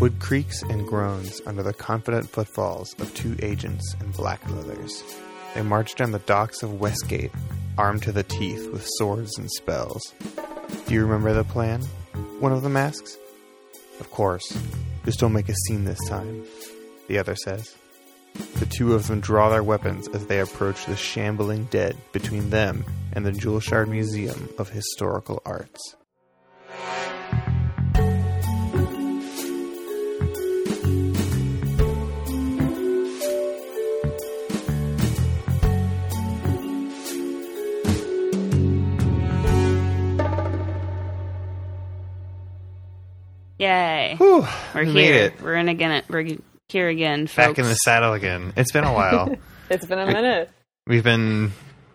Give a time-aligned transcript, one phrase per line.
[0.00, 5.04] Wood creaks and groans under the confident footfalls of two agents in black leathers.
[5.54, 7.32] They march down the docks of Westgate,
[7.76, 10.14] armed to the teeth with swords and spells.
[10.86, 11.82] Do you remember the plan?
[12.38, 13.18] One of them asks.
[14.00, 14.56] Of course.
[15.04, 16.44] Just don't make a scene this time,
[17.06, 17.74] the other says.
[18.54, 22.86] The two of them draw their weapons as they approach the shambling dead between them
[23.12, 25.96] and the Jewel Shard Museum of Historical Arts.
[43.70, 44.14] Yay.
[44.18, 44.94] Whew, We're we here.
[44.94, 45.40] made it.
[45.40, 46.02] We're in again.
[46.08, 46.36] We're
[46.68, 47.46] here again, folks.
[47.48, 48.52] Back in the saddle again.
[48.56, 49.36] It's been a while.
[49.70, 50.50] It's been a minute.
[50.88, 51.52] We've been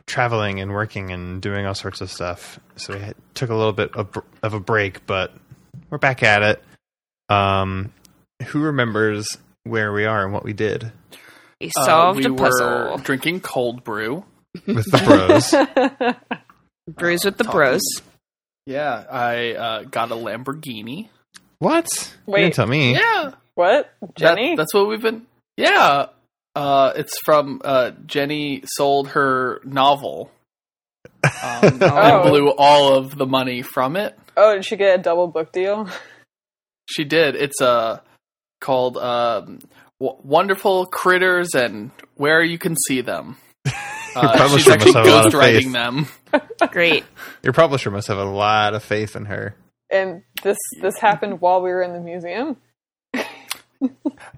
[0.07, 2.57] traveling and working and doing all sorts of stuff.
[2.77, 5.33] So we had, took a little bit of, of a break, but
[5.89, 6.63] we're back at it.
[7.27, 7.91] Um,
[8.45, 9.27] who remembers
[9.65, 10.89] where we are and what we did
[11.59, 12.91] we Uh, solved we a puzzle.
[12.93, 14.23] were drinking cold brew.
[14.65, 16.15] with the bros?
[16.95, 17.57] Brews with the Talking.
[17.59, 17.81] bros.
[18.65, 21.09] Yeah, I uh, got a Lamborghini.
[21.59, 21.87] What?
[22.27, 22.41] You Wait.
[22.41, 22.93] didn't tell me.
[22.93, 23.91] Yeah, What?
[24.01, 24.55] that- Jenny?
[24.55, 25.25] that's what we've been.
[25.57, 26.07] Yeah,
[26.55, 30.31] uh, it's from uh, Jenny sold her novel.
[31.23, 31.31] Um,
[31.81, 32.21] Oh.
[32.21, 34.17] And blew all of the money from it.
[34.37, 35.89] oh, did she get a double book deal?
[36.89, 37.35] She did.
[37.35, 37.99] It's uh,
[38.61, 39.59] called um,
[39.99, 43.37] w- "Wonderful Critters" and "Where You Can See Them."
[44.15, 45.73] Uh, publisher she's must have a lot of ghostwriting faith.
[45.73, 46.07] them.
[46.71, 47.03] Great.
[47.43, 49.57] Your publisher must have a lot of faith in her.
[49.91, 52.57] And this this happened while we were in the museum.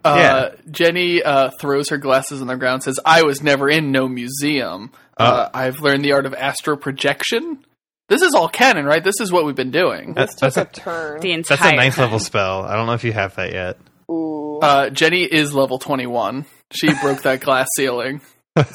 [0.04, 2.84] Uh, Jenny uh, throws her glasses on the ground.
[2.84, 4.92] Says, "I was never in no museum.
[5.16, 7.64] Uh, I've learned the art of astral projection.
[8.10, 9.04] This is all canon, right?
[9.04, 11.20] This is what we've been doing." This That's- took that's a turn.
[11.22, 12.04] The entire That's a ninth time.
[12.06, 12.64] level spell.
[12.64, 13.78] I don't know if you have that yet.
[14.12, 14.60] Ooh.
[14.60, 16.46] Uh, Jenny is level twenty-one.
[16.72, 18.22] She broke that glass ceiling.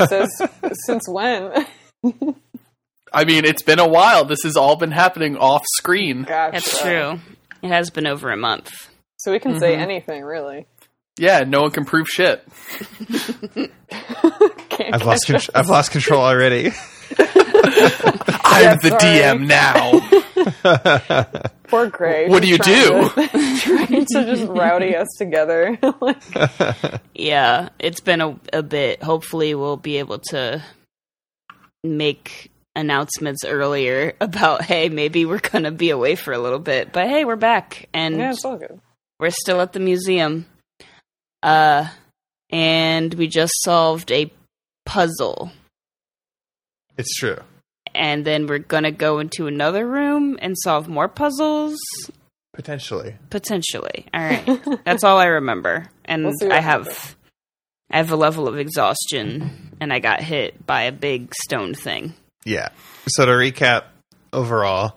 [0.08, 0.30] Says,
[0.86, 1.66] since when?
[3.14, 4.24] I mean, it's been a while.
[4.24, 6.22] This has all been happening off screen.
[6.22, 6.52] Gotcha.
[6.52, 7.20] That's true.
[7.62, 8.70] It has been over a month.
[9.18, 9.80] So we can say Mhm.
[9.80, 10.66] anything, really.
[11.18, 12.42] Yeah, no one can prove shit.
[13.92, 15.26] I've lost.
[15.26, 16.68] Con- I've lost control already.
[18.44, 18.96] I'm the.
[19.00, 20.00] DM now.
[21.68, 22.28] Poor Gray.
[22.28, 23.08] What do you do?
[23.10, 25.78] trying to- trying to just rowdy us together.
[26.00, 26.22] like,
[27.14, 29.02] Yeah, it's been a, a bit.
[29.02, 30.62] Hopefully, we'll be able to
[31.84, 37.08] make announcements earlier about hey, maybe we're gonna be away for a little bit, but
[37.08, 38.80] hey, we're back and yeah, it's all good.
[39.20, 40.46] we're still at the museum.
[41.42, 41.88] Uh,
[42.50, 44.30] and we just solved a
[44.86, 45.50] puzzle,
[46.96, 47.38] It's true.
[47.94, 51.78] and then we're gonna go into another room and solve more puzzles.
[52.54, 53.16] Potentially.
[53.30, 54.06] Potentially.
[54.12, 54.60] All right.
[54.84, 55.88] That's all I remember.
[56.04, 57.16] And We'll I have happens.
[57.90, 62.12] I have a level of exhaustion and I got hit by a big stone thing.
[62.44, 62.68] Yeah.
[63.08, 63.84] So to recap,
[64.32, 64.96] overall,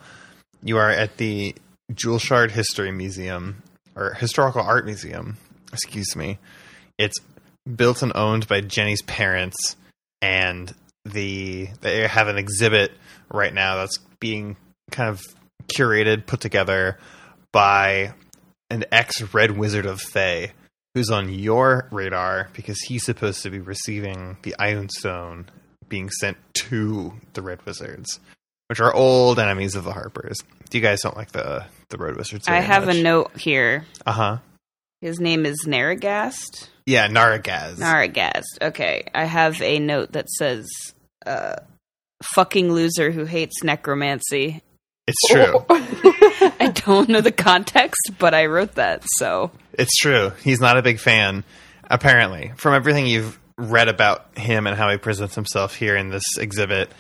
[0.64, 1.56] you are at the
[1.94, 3.62] Jewel Shard History Museum
[3.96, 5.38] or Historical Art Museum.
[5.72, 6.40] Excuse me.
[6.98, 7.18] It's
[7.76, 9.76] built and owned by Jenny's parents,
[10.22, 10.74] and
[11.04, 12.92] the they have an exhibit
[13.32, 14.56] right now that's being
[14.92, 15.22] kind of
[15.68, 16.98] curated, put together
[17.52, 18.14] by
[18.70, 20.54] an ex Red Wizard of Thay,
[20.94, 25.50] who's on your radar because he's supposed to be receiving the Iron Stone
[25.90, 28.20] being sent to the Red Wizards,
[28.68, 30.38] which are old enemies of the Harpers.
[30.70, 32.48] Do you guys don't like the the Red Wizards.
[32.48, 33.86] I have a note here.
[34.06, 34.38] Uh huh.
[35.02, 36.70] His name is Narragast.
[36.86, 37.80] Yeah, Naragaz.
[37.80, 38.44] Narragast.
[38.62, 39.08] Okay.
[39.14, 40.68] I have a note that says
[41.26, 41.58] uh
[42.34, 44.62] fucking loser who hates necromancy.
[45.08, 45.64] it's true.
[46.60, 50.32] I don't know the context, but I wrote that, so It's true.
[50.44, 51.44] He's not a big fan,
[51.84, 52.54] apparently.
[52.56, 56.92] From everything you've read about him and how he presents himself here in this exhibit,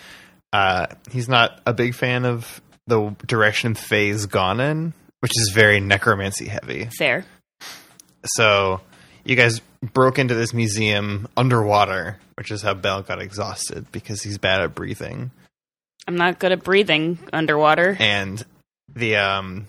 [0.53, 5.79] uh, he's not a big fan of the direction Thay's gone in, which is very
[5.79, 6.89] necromancy heavy.
[6.97, 7.25] fair.
[8.25, 8.81] So
[9.23, 14.37] you guys broke into this museum underwater, which is how Bell got exhausted because he's
[14.37, 15.31] bad at breathing.
[16.07, 17.97] I'm not good at breathing underwater.
[17.99, 18.43] and
[18.93, 19.67] the um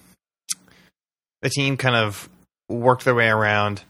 [1.43, 2.29] the team kind of
[2.69, 3.83] worked their way around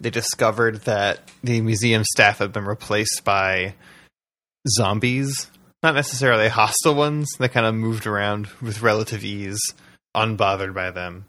[0.00, 3.74] they discovered that the museum staff had been replaced by
[4.68, 5.50] zombies.
[5.82, 7.28] Not necessarily hostile ones.
[7.38, 9.60] They kind of moved around with relative ease
[10.16, 11.24] unbothered by them.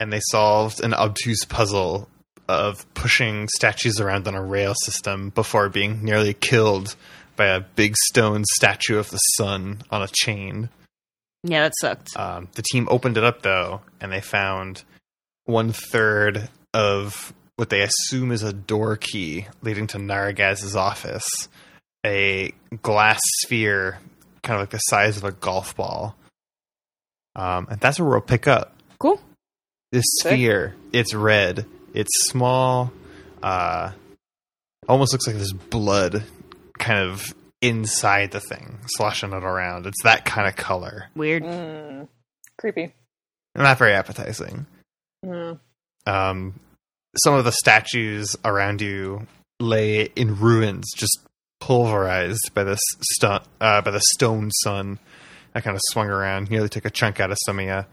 [0.00, 2.08] And they solved an obtuse puzzle
[2.48, 6.96] of pushing statues around on a rail system before being nearly killed
[7.36, 10.68] by a big stone statue of the sun on a chain.
[11.42, 12.16] Yeah, that sucked.
[12.16, 14.82] um, the team opened it up though, and they found
[15.44, 21.28] one third of what they assume is a door key leading to Naragaz's office.
[22.06, 22.52] A
[22.82, 23.98] glass sphere,
[24.42, 26.16] kind of like the size of a golf ball.
[27.36, 28.76] Um, and that's where we'll pick up.
[28.98, 29.20] Cool.
[29.90, 30.32] This Sick.
[30.32, 31.66] sphere, it's red.
[31.94, 32.92] It's small.
[33.42, 33.92] Uh,
[34.88, 36.24] almost looks like there's blood
[36.78, 39.86] kind of inside the thing, sloshing it around.
[39.86, 41.06] It's that kind of color.
[41.14, 41.44] Weird.
[41.44, 42.08] Mm,
[42.58, 42.92] creepy.
[43.54, 44.66] Not very appetizing.
[45.24, 45.58] Mm.
[46.06, 46.60] Um,
[47.16, 49.26] some of the statues around you
[49.60, 51.18] lay in ruins, just
[51.60, 54.98] pulverized by this stu- uh, by the stone sun
[55.52, 57.84] that kind of swung around, nearly took a chunk out of some of you.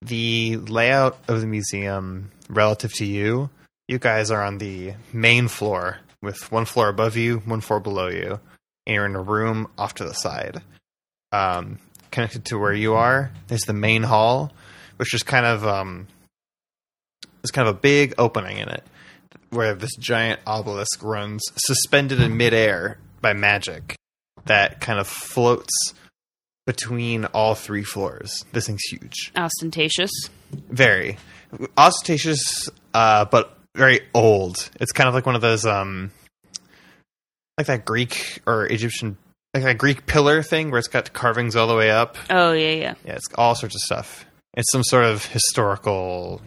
[0.00, 3.50] The layout of the museum, relative to you,
[3.86, 8.08] you guys are on the main floor with one floor above you, one floor below
[8.08, 8.40] you,
[8.86, 10.62] and you're in a room off to the side.
[11.30, 11.78] Um,
[12.10, 14.52] connected to where you are, there's the main hall,
[14.96, 16.06] which is kind of um,
[17.42, 18.84] there's kind of a big opening in it
[19.50, 23.96] where this giant obelisk runs suspended in midair by magic
[24.46, 25.70] that kind of floats
[26.66, 28.44] between all three floors.
[28.52, 29.32] This thing's huge.
[29.36, 30.10] Ostentatious.
[30.70, 31.18] Very
[31.76, 34.70] ostentatious, uh, but very old.
[34.80, 36.12] It's kind of like one of those, um,
[37.58, 39.16] like that Greek or Egyptian,
[39.54, 42.16] like that Greek pillar thing where it's got carvings all the way up.
[42.30, 42.94] Oh yeah, yeah.
[43.04, 44.24] Yeah, it's all sorts of stuff.
[44.54, 46.42] It's some sort of historical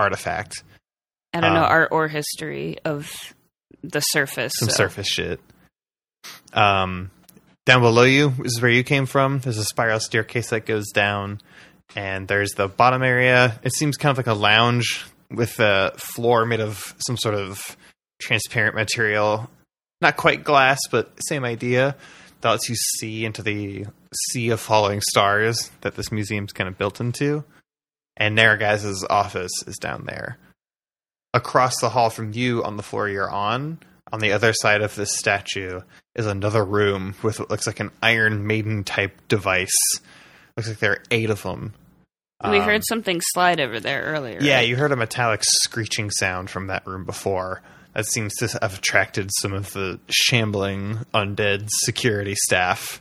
[0.00, 0.62] artifact.
[1.32, 3.10] I don't know Um, art or history of
[3.82, 4.52] the surface.
[4.58, 5.40] some so- surface shit.
[6.52, 7.10] Um,
[7.66, 9.38] down below you is where you came from.
[9.40, 11.40] There's a spiral staircase that goes down,
[11.94, 13.60] and there's the bottom area.
[13.62, 17.76] It seems kind of like a lounge with a floor made of some sort of
[18.20, 19.48] transparent material,
[20.00, 21.96] not quite glass, but same idea.
[22.40, 23.86] That lets you see into the
[24.30, 27.44] sea of falling stars that this museum's kind of built into.
[28.20, 30.38] And Naragaz's office is down there
[31.34, 33.78] across the hall from you on the floor you're on,
[34.12, 35.80] on the other side of this statue,
[36.16, 39.70] is another room with what looks like an Iron Maiden type device.
[40.56, 41.72] Looks like there are eight of them.
[42.44, 44.38] we Um, heard something slide over there earlier.
[44.40, 44.68] Yeah, right?
[44.68, 47.62] you heard a metallic screeching sound from that room before.
[47.94, 53.00] That seems to have attracted some of the shambling undead security staff.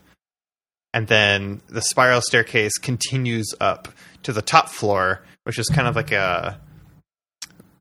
[0.94, 3.90] And then the spiral staircase continues up
[4.24, 6.60] to the top floor, which is kind of like a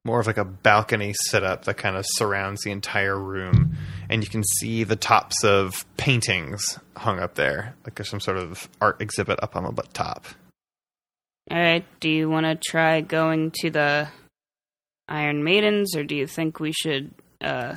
[0.05, 3.77] more of like a balcony setup that kind of surrounds the entire room.
[4.09, 7.75] And you can see the tops of paintings hung up there.
[7.85, 10.27] Like there's some sort of art exhibit up on the top.
[11.51, 11.85] All right.
[12.01, 14.09] Do you want to try going to the
[15.09, 17.77] Iron Maidens, or do you think we should uh,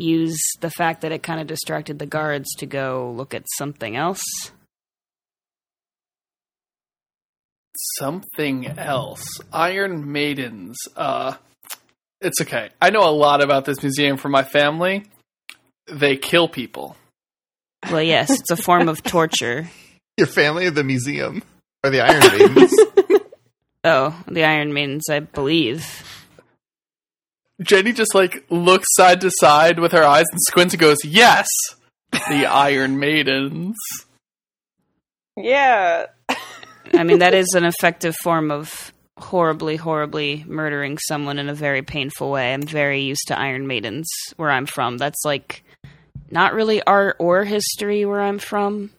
[0.00, 3.96] use the fact that it kind of distracted the guards to go look at something
[3.96, 4.22] else?
[7.98, 9.24] Something else.
[9.52, 10.76] Iron Maidens.
[10.96, 11.34] Uh,
[12.20, 12.70] it's okay.
[12.80, 15.04] I know a lot about this museum from my family.
[15.86, 16.96] They kill people.
[17.90, 19.68] Well, yes, it's a form of torture.
[20.16, 21.42] Your family of the museum
[21.84, 22.74] or the Iron Maidens.
[23.84, 26.27] Oh, the Iron Maidens, I believe.
[27.62, 31.46] Jenny just like looks side to side with her eyes and squints and goes, "Yes,
[32.12, 33.76] the Iron Maidens."
[35.36, 36.06] Yeah.
[36.94, 41.82] I mean, that is an effective form of horribly, horribly murdering someone in a very
[41.82, 42.52] painful way.
[42.52, 44.96] I'm very used to Iron Maidens where I'm from.
[44.98, 45.64] That's like
[46.30, 48.90] not really art or history where I'm from.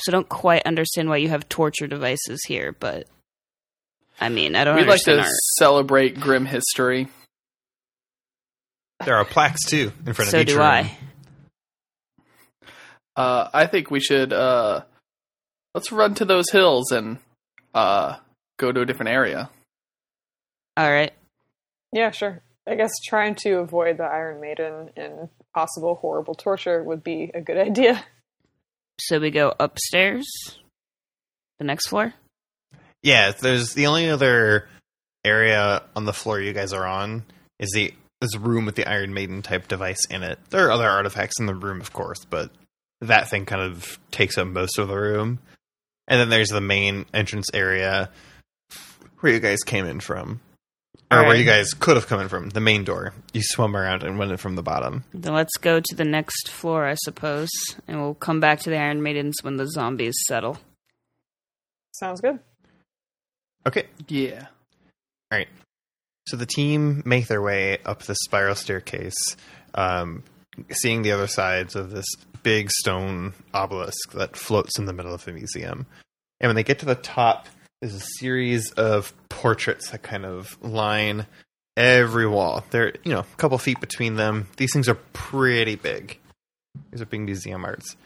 [0.00, 3.06] So I don't quite understand why you have torture devices here, but
[4.20, 5.28] I mean, I don't We'd like to art.
[5.58, 7.08] celebrate grim history.
[9.04, 10.66] There are plaques too in front So of each do room.
[10.66, 10.96] I.
[13.16, 14.82] Uh, I think we should uh,
[15.74, 17.18] let's run to those hills and
[17.74, 18.16] uh,
[18.58, 19.50] go to a different area.
[20.76, 21.12] All right.
[21.92, 22.42] Yeah, sure.
[22.68, 27.40] I guess trying to avoid the Iron Maiden and possible horrible torture would be a
[27.40, 28.04] good idea.
[29.00, 30.26] So we go upstairs.
[31.58, 32.14] The next floor?
[33.02, 34.68] Yeah, there's the only other
[35.24, 37.24] area on the floor you guys are on
[37.58, 37.92] is the
[38.22, 40.38] is a room with the Iron Maiden type device in it.
[40.50, 42.50] There are other artifacts in the room, of course, but
[43.00, 45.38] that thing kind of takes up most of the room.
[46.06, 48.10] And then there's the main entrance area
[49.20, 50.40] where you guys came in from.
[51.12, 53.12] Or where you guys could have come in from, the main door.
[53.32, 55.02] You swum around and went in from the bottom.
[55.12, 57.48] Then let's go to the next floor, I suppose.
[57.88, 60.58] And we'll come back to the Iron Maidens when the zombies settle.
[61.92, 62.38] Sounds good.
[63.66, 63.88] Okay.
[64.06, 64.46] Yeah.
[66.30, 69.36] So the team make their way up the spiral staircase,
[69.74, 70.22] um,
[70.70, 72.06] seeing the other sides of this
[72.44, 75.86] big stone obelisk that floats in the middle of the museum.
[76.40, 77.48] And when they get to the top,
[77.82, 81.26] is a series of portraits that kind of line
[81.76, 82.64] every wall.
[82.70, 84.46] They're you know a couple feet between them.
[84.56, 86.16] These things are pretty big.
[86.92, 87.96] These are big museum arts.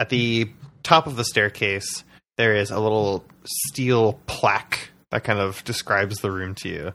[0.00, 0.48] At the
[0.82, 2.02] top of the staircase,
[2.38, 6.92] there is a little steel plaque that kind of describes the room to you,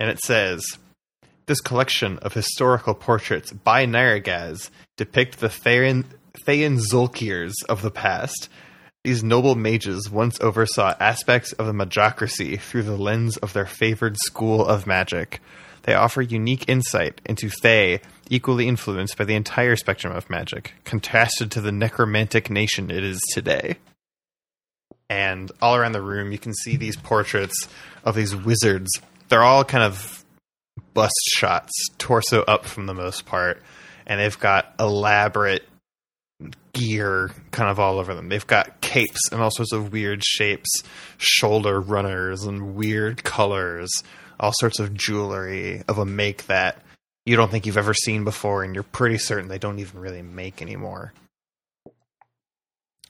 [0.00, 0.64] and it says.
[1.46, 6.04] This collection of historical portraits by Narragaaz depict the Thean,
[6.46, 8.48] Thean Zulkirs of the past.
[9.04, 14.16] These noble mages once oversaw aspects of the magocracy through the lens of their favored
[14.18, 15.40] school of magic.
[15.82, 21.50] They offer unique insight into Thay, equally influenced by the entire spectrum of magic, contrasted
[21.52, 23.76] to the necromantic nation it is today.
[25.08, 27.68] And all around the room, you can see these portraits
[28.04, 28.88] of these wizards.
[29.30, 30.24] They're all kind of
[30.92, 33.62] bust shots, torso up from the most part,
[34.06, 35.66] and they've got elaborate
[36.72, 38.28] gear kind of all over them.
[38.28, 40.68] They've got capes and all sorts of weird shapes,
[41.18, 43.90] shoulder runners and weird colors,
[44.38, 46.82] all sorts of jewelry of a make that
[47.26, 50.22] you don't think you've ever seen before, and you're pretty certain they don't even really
[50.22, 51.12] make anymore.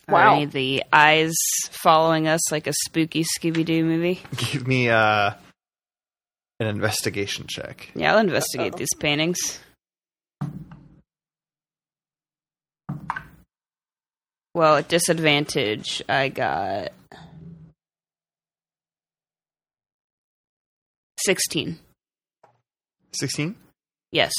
[0.09, 0.35] Are Wow.
[0.35, 1.35] any of the eyes
[1.71, 4.21] following us like a spooky Scooby Doo movie?
[4.37, 5.35] Give me uh,
[6.61, 7.91] an investigation check.
[7.95, 8.79] Yeah, I'll investigate Uh-oh.
[8.79, 9.39] these paintings.
[14.55, 16.93] Well, at disadvantage, I got
[21.25, 21.79] 16.
[23.13, 23.55] 16?
[24.13, 24.33] Yes.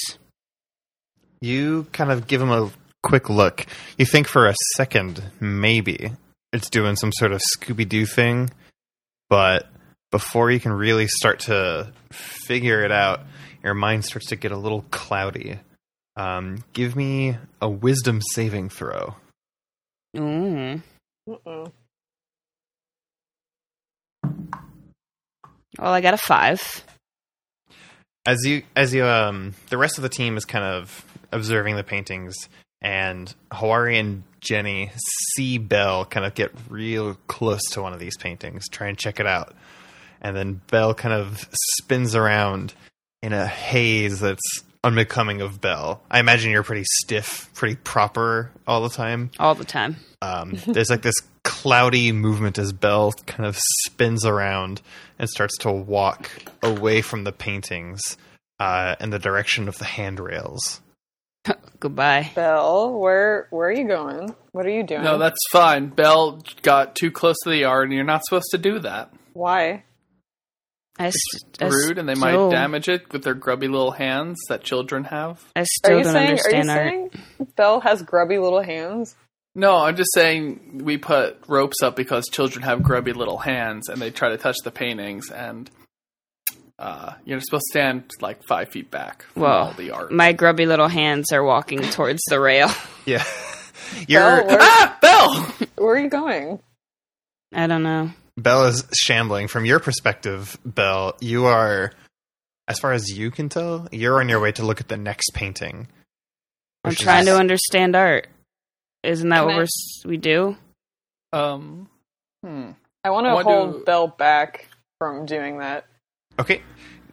[1.40, 2.70] You kind of give him a
[3.04, 3.66] quick look.
[3.98, 6.12] You think for a second, maybe
[6.54, 8.50] it's doing some sort of Scooby Doo thing,
[9.30, 9.71] but
[10.12, 13.22] before you can really start to figure it out,
[13.64, 15.60] your mind starts to get a little cloudy.
[16.16, 19.16] Um, give me a wisdom saving throw.
[20.18, 20.82] Ooh.
[21.30, 21.72] Mm-mm.
[25.80, 26.84] Well, I got a 5.
[28.26, 31.84] as you as you um the rest of the team is kind of observing the
[31.84, 32.36] paintings
[32.82, 34.92] and Hawari and Jenny
[35.36, 39.20] see Belle kind of get real close to one of these paintings, try and check
[39.20, 39.56] it out.
[40.22, 41.50] And then Belle kind of
[41.80, 42.74] spins around
[43.24, 44.42] in a haze that's
[44.84, 46.02] unbecoming of Belle.
[46.10, 49.32] I imagine you're pretty stiff, pretty proper all the time.
[49.40, 49.98] All the time.
[50.22, 54.82] Um, there's like this cloudy movement as Belle kind of spins around
[55.20, 56.30] and starts to walk
[56.62, 58.18] away from the paintings
[58.60, 60.82] uh, in the direction of the handrails.
[61.80, 62.32] Goodbye.
[62.36, 64.36] Belle, where where are you going?
[64.52, 65.04] What are you doing?
[65.04, 65.88] No, that's fine.
[65.88, 69.12] Belle got too close to the art, and you're not supposed to do that.
[69.34, 69.84] why.
[71.02, 73.92] I It's st- I rude, and they still- might damage it with their grubby little
[73.92, 75.44] hands that children have.
[75.56, 76.28] I Are still you don't saying?
[76.28, 76.90] Are you understand art.
[76.90, 79.16] saying Belle has grubby little hands?
[79.56, 84.02] No, I'm just saying we put ropes up because children have grubby little hands and
[84.02, 85.70] they try to touch the paintings, and
[86.80, 90.12] uh, you're supposed to stand like five feet back from all Well, the art.
[90.12, 92.70] my grubby little hands are walking towards the rail.
[93.06, 93.24] Yeah,
[94.08, 95.68] you're where, ah, Belle!
[95.76, 96.60] where are you going?
[97.52, 98.12] I don't know.
[98.42, 99.48] Belle is shambling.
[99.48, 101.92] From your perspective, Belle, you are,
[102.68, 105.32] as far as you can tell, you're on your way to look at the next
[105.34, 105.88] painting.
[106.84, 108.28] I'm trying is- to understand art.
[109.04, 109.68] Isn't that what I- we're
[110.06, 110.56] we do?
[111.34, 111.90] Um,
[112.44, 112.72] hmm.
[113.04, 114.68] I want to hold to- Belle back
[115.00, 115.86] from doing that.
[116.40, 116.62] Okay,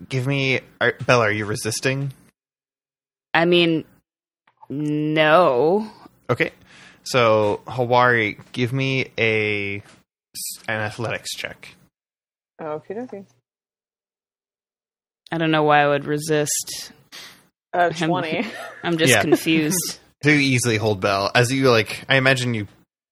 [0.09, 1.23] give me are, Belle.
[1.23, 2.13] Are you resisting?
[3.33, 3.85] I mean,
[4.69, 5.91] no.
[6.31, 6.53] Okay,
[7.05, 9.83] so Hawari, give me a
[10.69, 11.75] an athletics check.
[12.61, 13.25] Okie dokie.
[15.31, 16.93] I don't know why I would resist.
[17.73, 18.47] Uh, 20.
[18.83, 19.21] I'm just Yeah.
[19.23, 19.99] confused.
[20.23, 22.05] to easily hold Bell as you like.
[22.09, 22.67] I imagine you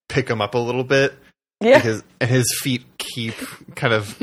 [0.09, 1.15] pick him up a little bit
[1.61, 1.79] yeah.
[1.79, 3.35] because and his feet keep
[3.77, 4.21] kind of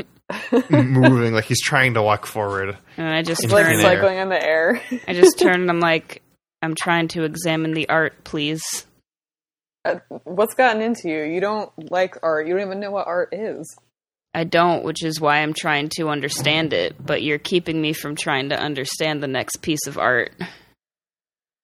[0.70, 2.76] moving, like he's trying to walk forward.
[2.96, 3.76] And I just In like turn.
[3.76, 3.96] midair.
[3.96, 4.80] cycling in the air.
[5.08, 6.22] I just turn and I'm like,
[6.62, 8.62] I'm trying to examine the art, please.
[9.84, 11.22] Uh, What's gotten into you?
[11.24, 12.46] You don't like art.
[12.46, 13.76] You don't even know what art is.
[14.32, 16.96] I don't, which is why I'm trying to understand it.
[17.04, 20.32] But you're keeping me from trying to understand the next piece of art.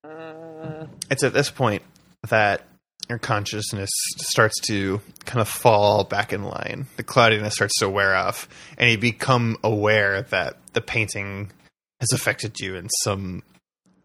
[0.04, 1.82] Uh, It's at this point
[2.28, 2.62] that
[3.08, 6.86] your consciousness starts to kind of fall back in line.
[6.96, 8.48] The cloudiness starts to wear off,
[8.78, 11.50] and you become aware that the painting
[11.98, 13.42] has affected you in some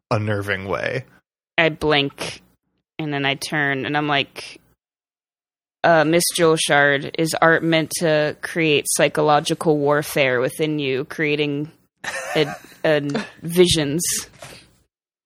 [0.09, 1.05] unnerving way.
[1.57, 2.41] I blink
[2.99, 4.59] and then I turn and I'm like,
[5.83, 6.23] uh, Miss
[6.55, 11.71] Shard, is art meant to create psychological warfare within you, creating
[13.41, 14.03] visions?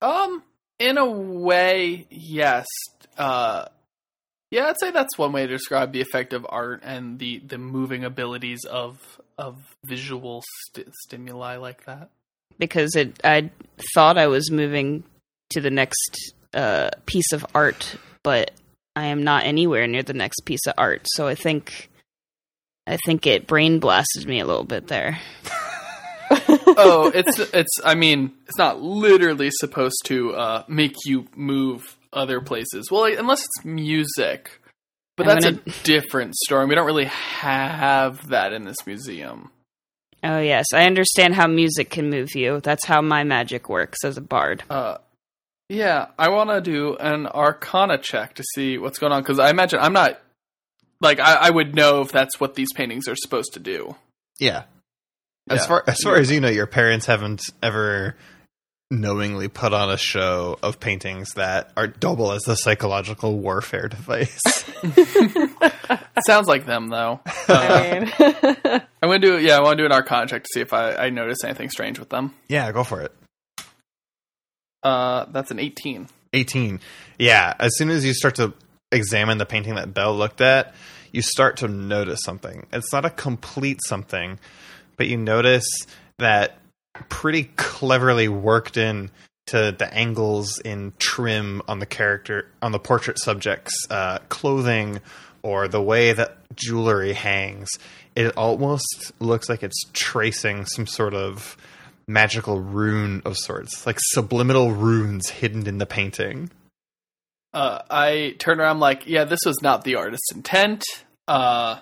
[0.02, 0.44] Um,
[0.80, 2.66] in a way, yes.
[3.18, 3.66] Uh,
[4.52, 7.58] Yeah, I'd say that's one way to describe the effect of art and the, the
[7.58, 8.98] moving abilities of
[9.38, 12.10] of visual st- stimuli like that.
[12.58, 13.52] because it I
[13.94, 15.06] thought I was moving
[15.52, 18.52] to the next uh, piece of art, but
[18.96, 21.04] I am not anywhere near the next piece of art.
[21.08, 21.90] So I think
[22.88, 25.20] I think it brain blasted me a little bit there.
[26.32, 27.80] oh, it's it's.
[27.84, 32.90] I mean, it's not literally supposed to uh, make you move other places.
[32.92, 34.60] Well, unless it's music,
[35.18, 36.66] but I'm that's gonna- a different story.
[36.66, 39.52] We don't really have that in this museum.
[40.24, 42.60] Oh yes, I understand how music can move you.
[42.60, 44.64] That's how my magic works as a bard.
[44.70, 44.98] Uh,
[45.70, 49.50] yeah, I want to do an Arcana check to see what's going on because I
[49.50, 50.20] imagine I'm not
[51.02, 53.96] like I, I would know if that's what these paintings are supposed to do.
[54.40, 54.64] Yeah.
[55.50, 55.68] As Yeah.
[55.68, 58.16] far as far as you know, your parents haven't ever
[58.92, 64.40] knowingly put on a show of paintings that are double as the psychological warfare device.
[66.26, 67.20] Sounds like them though.
[67.48, 69.58] Uh, I mean, I'm gonna do yeah.
[69.58, 72.00] I want to do an Arcana check to see if I, I notice anything strange
[72.00, 72.34] with them.
[72.48, 73.14] yeah, go for it.
[74.84, 76.08] Uh, that's an 18.
[76.34, 76.80] 18.
[77.18, 78.54] Yeah, as soon as you start to
[78.92, 80.74] examine the painting that Bell looked at,
[81.12, 82.66] you start to notice something.
[82.72, 84.40] It's not a complete something,
[84.98, 85.66] but you notice
[86.18, 86.60] that
[87.10, 89.10] pretty cleverly worked in
[89.48, 95.00] to the angles in trim on the character on the portrait subject's uh, clothing
[95.42, 97.70] or the way that jewelry hangs.
[98.16, 101.58] It almost looks like it's tracing some sort of
[102.10, 106.50] magical rune of sorts, like subliminal runes hidden in the painting.
[107.54, 110.84] Uh, I turn around like, yeah, this was not the artist's intent.
[111.28, 111.80] Uh,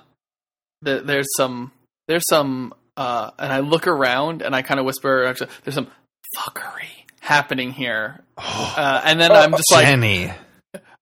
[0.86, 1.72] th- there's some,
[2.07, 5.88] there's some, uh, and I look around and I kind of whisper, actually, there's some
[6.38, 8.22] fuckery happening here.
[8.77, 10.31] Uh, and then I'm just like, Jenny.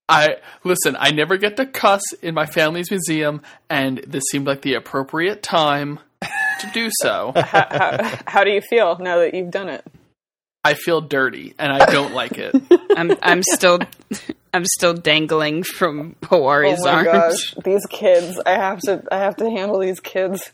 [0.07, 0.95] I listen.
[0.97, 5.43] I never get to cuss in my family's museum, and this seemed like the appropriate
[5.43, 5.99] time
[6.59, 7.33] to do so.
[7.35, 9.85] how, how, how do you feel now that you've done it?
[10.65, 12.55] I feel dirty, and I don't like it.
[12.97, 13.79] I'm I'm still
[14.53, 17.07] I'm still dangling from Hawari's oh my arms.
[17.07, 18.39] gosh, these kids!
[18.45, 20.51] I have to, I have to handle these kids.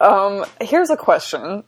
[0.00, 1.62] Um, here's a question.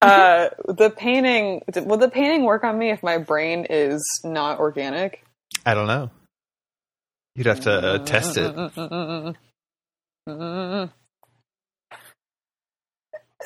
[0.00, 5.24] Uh, the painting, would the painting work on me if my brain is not organic?
[5.66, 6.10] I don't know.
[7.34, 8.54] You'd have to uh, test it.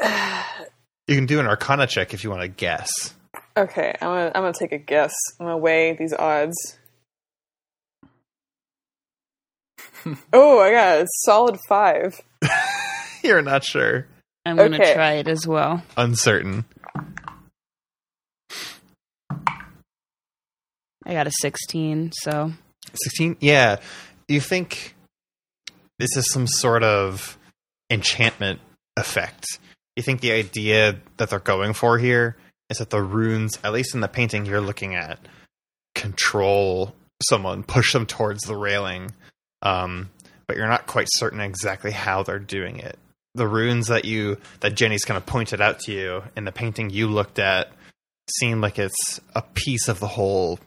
[1.09, 2.88] You can do an Arcana check if you want to guess.
[3.57, 5.12] Okay, I'm gonna, I'm gonna take a guess.
[5.40, 6.78] I'm gonna weigh these odds.
[10.33, 12.20] oh, I got a solid five.
[13.24, 14.07] You're not sure.
[14.46, 14.94] I'm gonna Okay.
[14.94, 15.83] try it as well.
[15.96, 16.64] Uncertain.
[21.05, 22.52] I got a 16, so
[22.94, 23.37] 16?
[23.40, 23.78] Yeah.
[24.28, 24.94] You think
[25.98, 27.37] this is some sort of
[27.90, 28.61] enchantment
[28.96, 29.44] effect.
[29.96, 32.37] You think the idea that they're going for here
[32.70, 35.18] is that the runes, at least in the painting you're looking at,
[35.94, 39.12] control someone, push them towards the railing.
[39.61, 40.11] Um,
[40.46, 42.98] but you're not quite certain exactly how they're doing it.
[43.35, 46.90] The runes that you that Jenny's kind of pointed out to you in the painting
[46.90, 47.72] you looked at
[48.31, 50.59] seem like it's a piece of the whole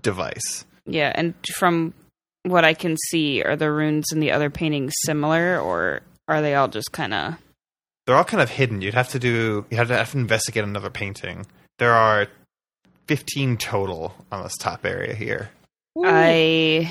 [0.00, 0.64] device.
[0.86, 1.12] yeah.
[1.14, 1.94] And from
[2.42, 6.54] what I can see, are the runes in the other paintings similar, or are they
[6.54, 7.34] all just kind of?
[8.08, 8.80] They're all kind of hidden.
[8.80, 11.44] You'd have to do you have to, have to investigate another painting.
[11.78, 12.26] There are
[13.06, 15.50] fifteen total on this top area here.
[16.02, 16.90] I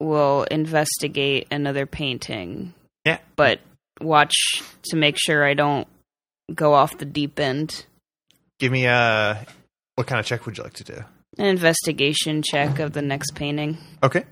[0.00, 2.74] will investigate another painting.
[3.04, 3.18] Yeah.
[3.36, 3.60] But
[4.00, 4.34] watch
[4.86, 5.86] to make sure I don't
[6.52, 7.86] go off the deep end.
[8.58, 9.46] Give me a
[9.94, 11.04] what kind of check would you like to do?
[11.38, 13.78] An investigation check of the next painting.
[14.02, 14.24] Okay.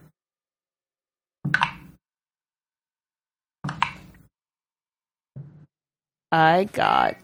[6.31, 7.17] I got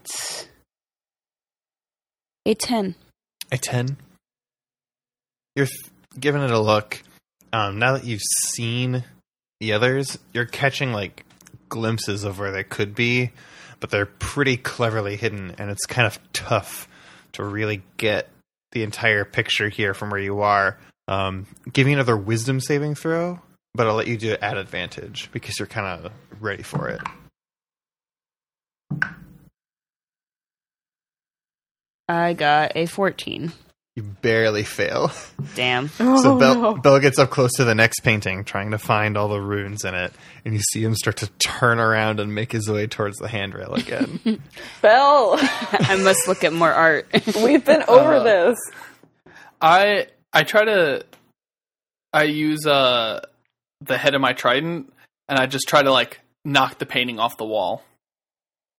[2.46, 2.94] a 10.
[3.52, 3.96] A ten.
[5.54, 7.02] You're th- giving it a look.
[7.52, 9.04] Um, now that you've seen
[9.60, 11.24] the others, you're catching like
[11.68, 13.30] glimpses of where they could be,
[13.80, 16.88] but they're pretty cleverly hidden, and it's kind of tough
[17.32, 18.28] to really get
[18.72, 20.78] the entire picture here from where you are.
[21.06, 23.40] Um, give me another wisdom saving throw,
[23.74, 27.00] but I'll let you do it at advantage because you're kind of ready for it.
[32.09, 33.52] I got a 14.
[33.96, 35.12] You barely fail.
[35.54, 35.88] Damn.
[36.00, 36.74] Oh, So Belle, no.
[36.74, 39.94] Belle gets up close to the next painting, trying to find all the runes in
[39.94, 40.12] it,
[40.44, 43.72] and you see him start to turn around and make his way towards the handrail
[43.74, 44.18] again.
[44.83, 45.37] Bell!
[45.38, 47.07] I must look at more art.
[47.37, 48.59] we've been over Uh, this.
[49.61, 51.07] I I try to
[52.12, 53.20] I use uh
[53.80, 54.92] the head of my trident
[55.28, 57.83] and I just try to like knock the painting off the wall.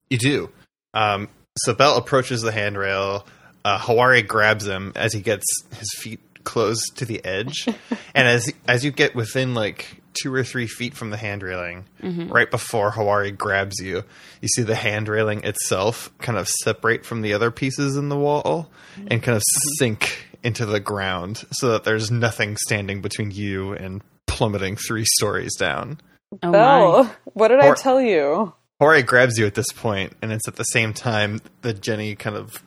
[0.10, 0.50] You do.
[0.94, 3.26] Um, so Bell approaches the handrail.
[3.64, 5.46] Uh, Hawari grabs him as he gets
[5.78, 7.68] his feet close to the edge,
[8.16, 11.86] and as as you get within like two or three feet from the hand railing,
[12.30, 14.04] right before Hawari grabs you,
[14.42, 18.18] you see the hand railing itself kind of separate from the other pieces in the
[18.18, 18.70] wall
[19.08, 19.44] and kind of
[19.78, 25.56] sink into the ground, so that there's nothing standing between you and plummeting three stories
[25.56, 26.00] down.
[26.44, 26.52] Oh my.
[26.52, 28.54] Belle, what did I tell you?
[28.86, 32.36] Hawari grabs you at this point, and it's at the same time that Jenny kind
[32.36, 32.62] of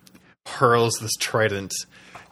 [0.46, 1.72] hurls this trident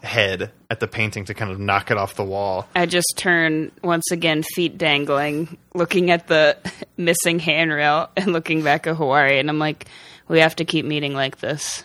[0.03, 2.67] head at the painting to kind of knock it off the wall.
[2.75, 6.57] I just turn once again, feet dangling, looking at the
[6.97, 9.87] missing handrail and looking back at Hawari, and I'm like,
[10.27, 11.85] we have to keep meeting like this.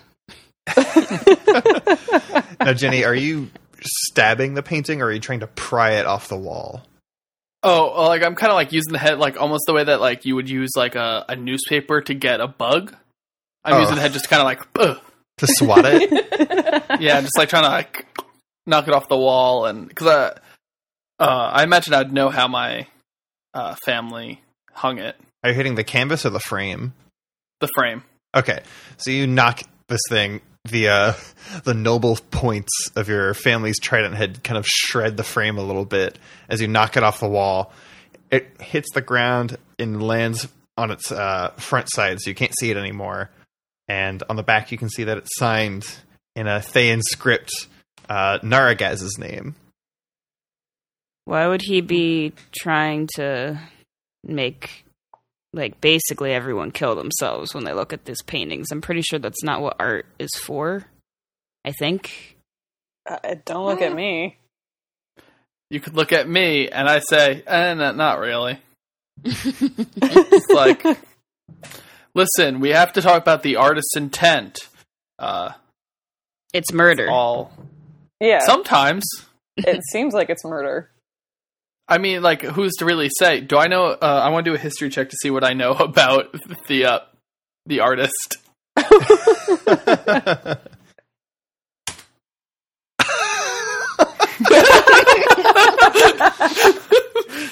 [2.59, 3.49] Now, Jenny, are you
[3.81, 6.83] stabbing the painting, or are you trying to pry it off the wall?
[7.63, 10.25] Oh, like I'm kind of like using the head like almost the way that like
[10.25, 12.95] you would use like a, a nutpaper to get a bug.
[13.63, 13.79] I'm Oh.
[13.81, 14.99] using the head just kind of like, ugh.
[15.37, 16.11] To swat it?
[17.01, 18.05] yeah, just like trying to like
[18.67, 22.85] knock it off the wall, and because I, uh, I imagine I'd know how my
[23.53, 24.41] uh, family
[24.73, 26.93] hung it, are you hitting the canvas or the frame?
[27.59, 28.03] the frame.
[28.35, 28.61] Okay,
[28.97, 30.41] so you knock this thing.
[30.65, 31.13] The uh,
[31.63, 35.85] the noble points of your family's trident head kind of shred the frame a little
[35.85, 37.73] bit as you knock it off the wall.
[38.29, 40.47] It hits the ground and lands
[40.77, 43.29] on its uh, front side, so you can't see it anymore.
[43.87, 45.85] And on the back, you can see that it's signed
[46.35, 47.51] in a Thayan script,
[48.07, 49.55] uh, Naragaz's name.
[51.25, 53.59] Why would he be trying to
[54.23, 54.85] make
[55.53, 58.67] like basically everyone kill themselves when they look at these paintings?
[58.71, 60.85] I'm pretty sure that's not what art is for.
[61.65, 62.37] I think.
[63.09, 64.37] Uh, don't look at me.
[65.69, 68.59] You could look at me and I say, eh, no, not really.
[69.23, 70.83] It's like,
[72.13, 74.59] listen, we have to talk about the artist's intent.
[75.19, 75.51] Uh,
[76.53, 77.09] It's murder.
[77.09, 77.51] all
[78.19, 79.03] Yeah, sometimes.
[79.57, 80.89] it seems like it's murder.
[81.91, 83.41] I mean, like, who's to really say?
[83.41, 83.87] Do I know?
[83.87, 86.33] Uh, I want to do a history check to see what I know about
[86.67, 86.99] the uh,
[87.65, 88.37] the artist.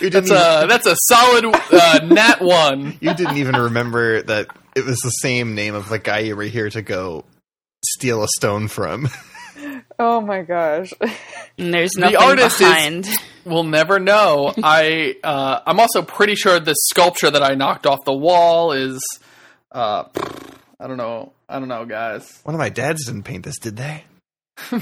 [0.02, 2.98] You didn't, That's a that's a solid uh, nat one.
[3.02, 6.44] you didn't even remember that it was the same name of the guy you were
[6.44, 7.26] here to go
[7.84, 9.10] steal a stone from.
[9.98, 10.94] Oh my gosh.
[11.58, 13.08] And there's The nothing artist is- behind.
[13.46, 14.54] We'll never know.
[14.62, 19.02] I uh, I'm also pretty sure the sculpture that I knocked off the wall is.
[19.72, 20.04] Uh,
[20.80, 21.34] I don't know.
[21.48, 22.40] I don't know, guys.
[22.44, 24.04] One of my dads didn't paint this, did they?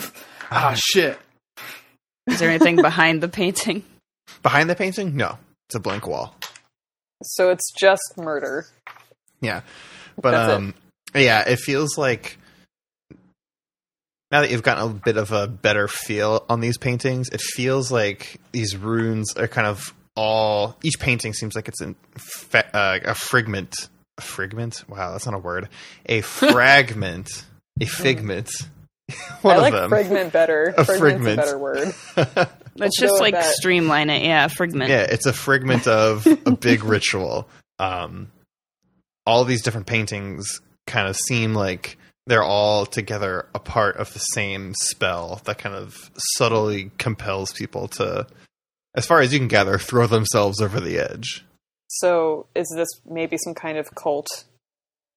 [0.50, 1.20] Ah, shit.
[2.28, 3.84] Is there anything behind the painting?
[4.44, 5.16] Behind the painting?
[5.18, 5.38] No.
[5.68, 6.36] It's a blank wall.
[7.24, 8.66] So it's just murder.
[9.42, 9.62] Yeah.
[10.22, 10.56] But That's it.
[10.56, 10.74] um
[11.16, 12.38] yeah, it feels like
[14.32, 17.92] now that you've gotten a bit of a better feel on these paintings, it feels
[17.92, 21.96] like these runes are kind of all each painting seems like it's in
[22.54, 24.84] uh, a fragment a fragment?
[24.90, 25.70] Wow, that's not a word.
[26.08, 27.46] A fragment.
[27.80, 28.50] a figment.
[29.42, 29.90] One I of like them.
[29.90, 30.74] fragment better.
[30.78, 31.34] A fragment.
[31.40, 31.94] a better word.
[32.76, 33.54] Let's just like that.
[33.56, 34.24] streamline it.
[34.24, 34.90] Yeah, fragment.
[34.90, 37.48] Yeah, it's a fragment of a big ritual.
[37.80, 38.32] Um,
[39.26, 44.20] all these different paintings kind of seem like they're all together a part of the
[44.20, 48.28] same spell that kind of subtly compels people to,
[48.96, 51.46] as far as you can gather, throw themselves over the edge.
[51.90, 54.28] So is this maybe some kind of cult,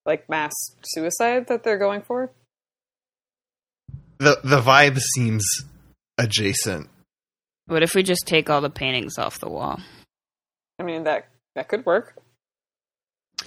[0.07, 0.53] like mass
[0.85, 2.31] suicide that they're going for?
[4.19, 5.45] the The vibe seems
[6.19, 6.89] adjacent.
[7.67, 9.81] What if we just take all the paintings off the wall?
[10.79, 12.17] I mean that that could work.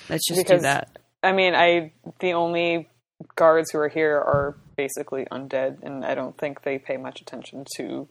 [0.09, 0.97] Let's just Because- do that.
[1.21, 2.89] I mean, I the only
[3.35, 7.65] guards who are here are basically undead, and I don't think they pay much attention
[7.77, 8.07] to,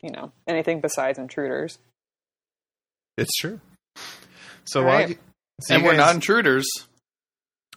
[0.00, 1.78] you know, anything besides intruders.
[3.16, 3.60] It's true.
[4.64, 5.08] So All right.
[5.10, 5.18] you,
[5.60, 6.66] so and you we're guys- not intruders.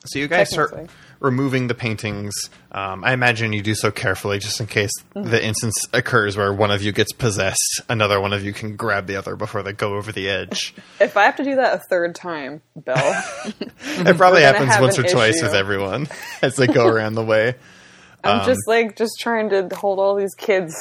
[0.06, 0.96] So you guys start Technically.
[1.20, 2.34] Removing the paintings.
[2.72, 5.30] Um, I imagine you do so carefully, just in case Mm-hmm.
[5.32, 7.82] the instance occurs where one of you gets possessed.
[7.90, 10.76] Another one of you can grab the other before they go over the edge.
[11.00, 13.24] If I have to do that a third time, Belle,
[13.82, 16.08] it probably happens once or an twice with everyone
[16.42, 17.56] as they go around the way.
[18.24, 20.74] I'm Um, just like just trying to hold all these kids.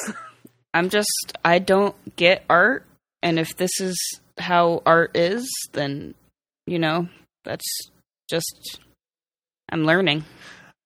[0.73, 2.85] I'm just I don't get art,
[3.23, 3.97] and if this is
[4.37, 6.13] how art is, then
[6.65, 7.07] you know
[7.45, 7.65] that's
[8.29, 8.79] just
[9.69, 10.23] I'm learning.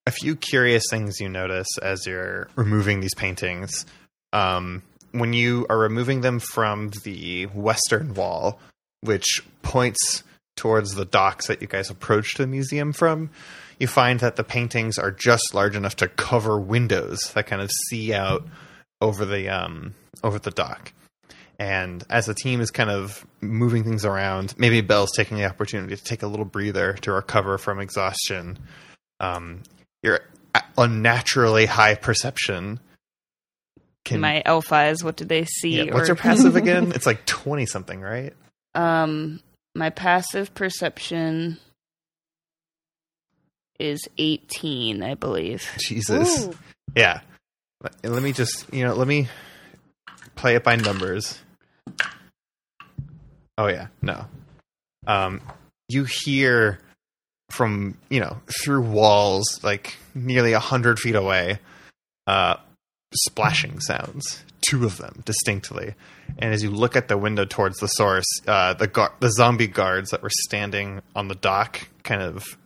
[0.07, 3.85] A few curious things you notice as you're removing these paintings.
[4.33, 8.59] Um, when you are removing them from the western wall,
[9.01, 10.23] which points
[10.55, 13.29] towards the docks that you guys approached the museum from,
[13.79, 17.71] you find that the paintings are just large enough to cover windows that kind of
[17.89, 18.47] see out
[19.01, 20.93] over the um, over the dock.
[21.61, 25.95] And as the team is kind of moving things around, maybe Bell's taking the opportunity
[25.95, 28.57] to take a little breather to recover from exhaustion.
[29.19, 29.61] Um,
[30.01, 30.21] your
[30.75, 32.79] unnaturally high perception
[34.05, 34.21] can.
[34.21, 35.83] My elf eyes, what did they see?
[35.85, 36.93] yeah, what's or- your passive again?
[36.95, 38.33] it's like twenty something, right?
[38.73, 39.39] Um,
[39.75, 41.59] my passive perception
[43.79, 45.63] is 18, I believe.
[45.77, 46.47] Jesus.
[46.47, 46.53] Ooh.
[46.95, 47.21] Yeah.
[47.83, 49.27] Let- Let me just, you know, let me
[50.35, 51.37] play it by numbers.
[53.57, 54.25] Oh yeah, no.
[55.07, 55.41] Um
[55.89, 56.79] you hear
[57.49, 61.59] from, you know, through walls like nearly a hundred feet away,
[62.27, 62.55] uh
[63.13, 64.43] splashing sounds.
[64.61, 65.95] Two of them distinctly.
[66.37, 69.67] And as you look at the window towards the source, uh the gar- the zombie
[69.67, 72.57] guards that were standing on the dock kind of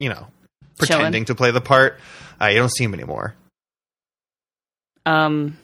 [0.00, 0.28] you know,
[0.84, 0.88] Chilling.
[1.00, 1.98] pretending to play the part.
[2.40, 3.34] Uh, you don't see him anymore.
[5.04, 5.58] Um,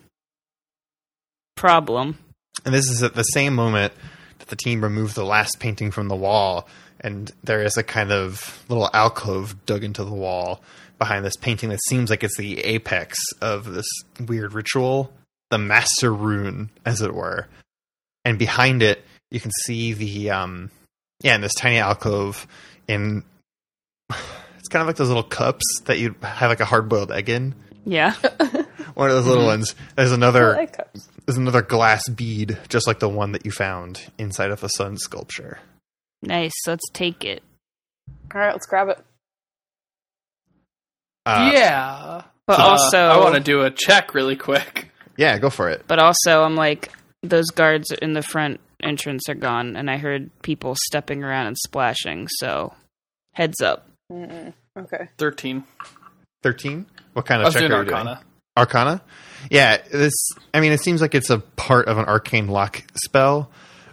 [1.54, 2.18] problem.
[2.64, 3.92] And this is at the same moment
[4.38, 6.68] that the team removed the last painting from the wall,
[7.00, 10.60] and there is a kind of little alcove dug into the wall
[10.98, 13.86] behind this painting that seems like it's the apex of this
[14.26, 15.12] weird ritual,
[15.50, 17.48] the master rune, as it were.
[18.24, 20.70] And behind it, you can see the um,
[21.22, 22.46] yeah, in this tiny alcove,
[22.88, 23.22] in
[24.10, 27.28] it's kind of like those little cups that you have like a hard boiled egg
[27.28, 27.54] in.
[27.84, 28.14] Yeah.
[28.94, 29.74] One of those little ones.
[29.96, 30.78] There's another like
[31.24, 31.26] cups.
[31.26, 34.96] there's another glass bead, just like the one that you found inside of the sun
[34.98, 35.58] sculpture.
[36.22, 36.52] nice.
[36.66, 37.42] Let's take it.
[38.34, 38.98] All right, let's grab it.
[41.26, 42.22] Uh, yeah.
[42.46, 44.90] But Uh, also, I want to do a check really quick.
[45.16, 45.84] yeah, go for it.
[45.86, 46.90] but also, I'm like,
[47.22, 51.56] those guards in the front entrance are gone, and I heard people stepping around and
[51.56, 52.28] splashing.
[52.28, 52.74] So,
[53.32, 53.88] heads up.
[54.12, 54.52] Mm-mm.
[54.78, 55.08] Okay.
[55.16, 55.64] Thirteen.
[56.42, 56.84] Thirteen.
[57.14, 58.16] What kind I of was check doing are you doing?
[58.58, 59.02] Arcana.
[59.44, 59.50] Arcana.
[59.50, 60.12] Yeah, this.
[60.52, 63.50] I mean, it seems like it's a part of an arcane lock spell.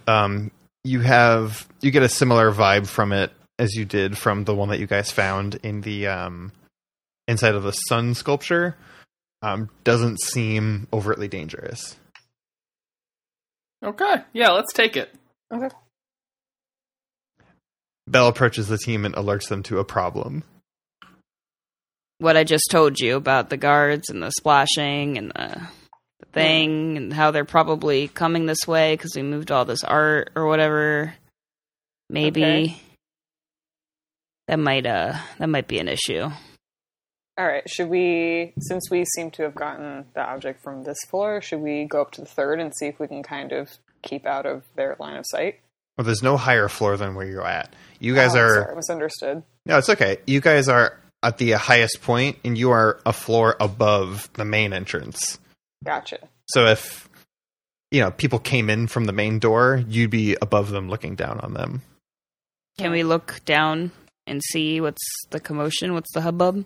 [0.07, 0.51] Um,
[0.83, 4.69] you have you get a similar vibe from it as you did from the one
[4.69, 6.51] that you guys found in the um,
[7.27, 8.75] inside of the sun sculpture.
[9.43, 11.95] Um, doesn't seem overtly dangerous.
[13.83, 14.15] Okay.
[14.33, 15.13] Yeah, let's take it.
[15.51, 15.69] Okay.
[18.07, 20.43] Bell approaches the team and alerts them to a problem.
[22.21, 25.61] What I just told you about the guards and the splashing and the,
[26.19, 30.29] the thing, and how they're probably coming this way because we moved all this art
[30.35, 31.15] or whatever.
[32.11, 32.81] Maybe Okay.
[34.47, 36.29] that might uh that might be an issue.
[37.39, 37.67] All right.
[37.67, 41.85] Should we, since we seem to have gotten the object from this floor, should we
[41.85, 43.69] go up to the third and see if we can kind of
[44.03, 45.59] keep out of their line of sight?
[45.97, 47.73] Well, there's no higher floor than where you're at.
[47.99, 49.43] You guys Oh, are sorry, misunderstood.
[49.65, 50.17] no, it's okay.
[50.27, 54.73] You guys are at the highest point, and you are a floor above the main
[54.73, 55.39] entrance.
[55.83, 56.19] Gotcha.
[56.47, 57.09] So if
[57.91, 61.39] you know people came in from the main door, you'd be above them, looking down
[61.39, 61.81] on them.
[62.77, 63.91] Can we look down
[64.25, 65.93] and see what's the commotion?
[65.93, 66.65] What's the hubbub?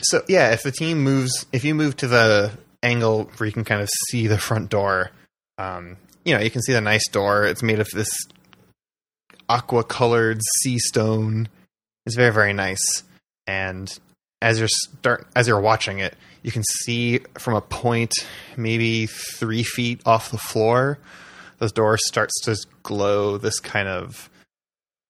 [0.00, 2.52] So yeah, if the team moves, if you move to the
[2.82, 5.10] angle where you can kind of see the front door,
[5.58, 7.44] um, you know you can see the nice door.
[7.44, 8.10] It's made of this
[9.48, 11.48] aqua-colored sea stone.
[12.06, 13.02] It's very very nice.
[13.46, 13.96] And
[14.42, 18.12] as you're start as you're watching it, you can see from a point
[18.56, 20.98] maybe three feet off the floor,
[21.58, 24.28] the door starts to glow this kind of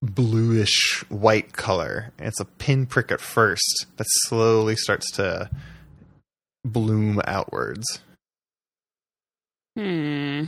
[0.03, 2.13] bluish white color.
[2.19, 5.51] And it's a pinprick at first that slowly starts to
[6.65, 8.01] bloom outwards.
[9.77, 10.45] Hmm.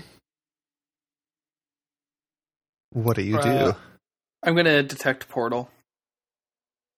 [2.92, 3.78] What do you Uh, do?
[4.42, 5.70] I'm gonna detect portal.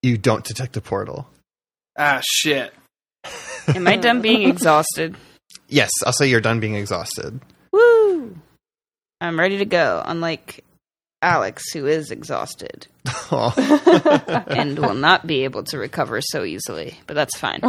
[0.02, 1.28] You don't detect a portal.
[1.98, 2.72] Ah, shit.
[3.68, 5.16] Am I done being exhausted?
[5.68, 7.40] Yes, I'll say you're done being exhausted.
[7.72, 8.36] Woo!
[9.20, 10.02] I'm ready to go.
[10.04, 10.64] Unlike
[11.20, 12.86] Alex, who is exhausted
[13.32, 14.44] Aw.
[14.46, 17.60] and will not be able to recover so easily, but that's fine.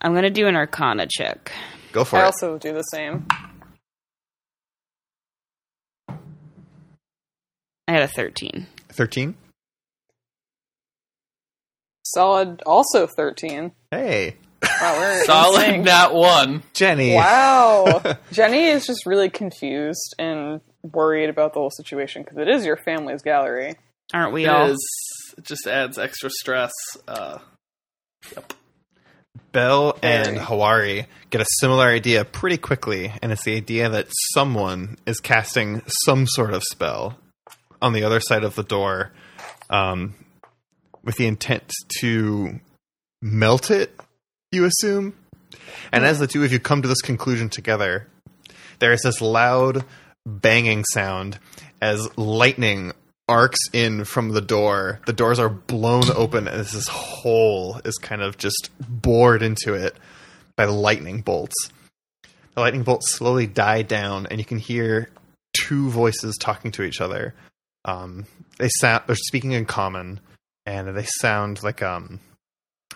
[0.00, 1.52] I'm gonna do an Arcana check.
[1.92, 2.22] Go for I it.
[2.22, 3.28] I also do the same.
[6.08, 8.66] I had a 13.
[8.90, 9.34] 13?
[12.14, 13.72] Solid, also 13.
[13.90, 15.84] Hey, Wow, we're Solid sync.
[15.86, 16.62] that one.
[16.74, 17.14] Jenny.
[17.14, 18.02] Wow.
[18.32, 22.76] Jenny is just really confused and worried about the whole situation because it is your
[22.76, 23.76] family's gallery.
[24.12, 24.66] Aren't we It all?
[24.70, 24.86] is.
[25.38, 26.72] It just adds extra stress.
[27.08, 27.38] Uh,
[28.34, 28.52] yep.
[29.52, 34.96] Bell and Hawari get a similar idea pretty quickly, and it's the idea that someone
[35.06, 37.16] is casting some sort of spell
[37.82, 39.10] on the other side of the door
[39.70, 40.14] um,
[41.04, 42.60] with the intent to
[43.22, 43.98] melt it,
[44.52, 45.14] you assume?
[45.92, 48.06] And as the two of you come to this conclusion together,
[48.78, 49.84] there is this loud
[50.26, 51.38] banging sound
[51.80, 52.92] as lightning
[53.28, 55.00] arcs in from the door.
[55.06, 59.96] The doors are blown open, and this hole is kind of just bored into it
[60.56, 61.54] by lightning bolts.
[62.54, 65.10] The lightning bolts slowly die down, and you can hear
[65.52, 67.34] two voices talking to each other.
[67.84, 68.26] Um,
[68.58, 70.20] they sound they're speaking in common,
[70.70, 72.20] and they sound like um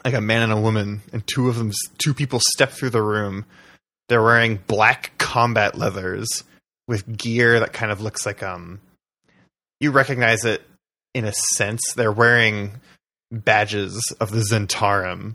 [0.05, 3.03] like a man and a woman, and two of them, two people step through the
[3.03, 3.47] room.
[4.09, 6.29] They're wearing black combat leathers
[6.87, 8.81] with gear that kind of looks like um.
[9.81, 10.63] You recognize it
[11.15, 11.81] in a sense.
[11.95, 12.73] They're wearing
[13.31, 15.35] badges of the Zhentarim,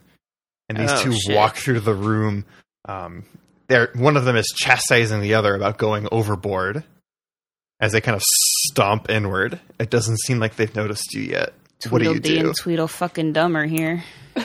[0.69, 1.35] and these Oh, two shit.
[1.35, 2.45] walk through the room.
[2.87, 3.25] Um,
[3.67, 6.83] they're one of them is chastising the other about going overboard
[7.79, 8.23] as they kind of
[8.67, 9.59] stomp inward.
[9.79, 11.53] It doesn't seem like they've noticed you yet.
[11.89, 12.47] What do you Tweedledee do?
[12.47, 14.03] and Tweedle fucking dumber here.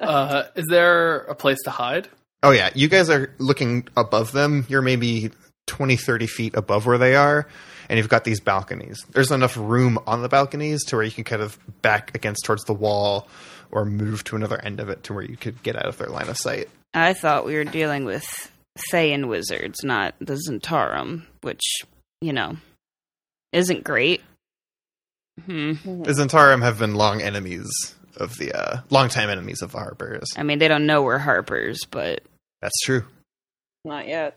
[0.00, 2.08] Uh, is there a place to hide?
[2.42, 4.66] Oh yeah, you guys are looking above them.
[4.68, 5.30] You're maybe
[5.68, 7.46] 20, 30 feet above where they are,
[7.88, 9.04] and you've got these balconies.
[9.12, 12.64] There's enough room on the balconies to where you can kind of back against towards
[12.64, 13.28] the wall
[13.70, 16.08] or move to another end of it to where you could get out of their
[16.08, 16.68] line of sight.
[16.92, 18.50] I thought we were dealing with
[18.90, 21.62] Fey wizards, not the Zhentarim, which,
[22.20, 22.56] you know,
[23.52, 24.22] isn't great.
[25.46, 26.02] Hmm.
[26.02, 27.68] The Zhentarim have been long enemies
[28.16, 30.28] of the uh longtime enemies of the Harpers.
[30.36, 32.22] I mean, they don't know we're Harpers, but
[32.60, 33.04] That's true.
[33.84, 34.36] Not yet.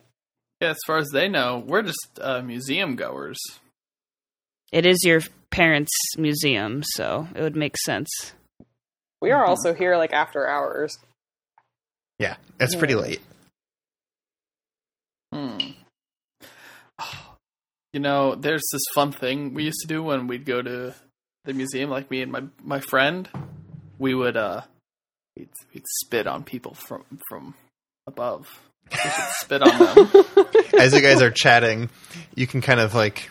[0.61, 3.37] Yeah, as far as they know, we're just uh, museum goers.
[4.71, 5.19] it is your
[5.51, 8.09] parents' museum, so it would make sense.
[9.21, 10.97] We are also here like after hours.
[12.19, 13.19] Yeah, it's pretty late.
[15.33, 15.57] Hmm.
[17.93, 20.95] You know, there's this fun thing we used to do when we'd go to
[21.45, 23.29] the museum, like me and my my friend.
[23.99, 24.61] We would uh,
[25.37, 27.53] we'd, we'd spit on people from from
[28.07, 28.47] above.
[28.91, 30.25] We should spit on them.
[30.79, 31.89] As you guys are chatting,
[32.35, 33.29] you can kind of like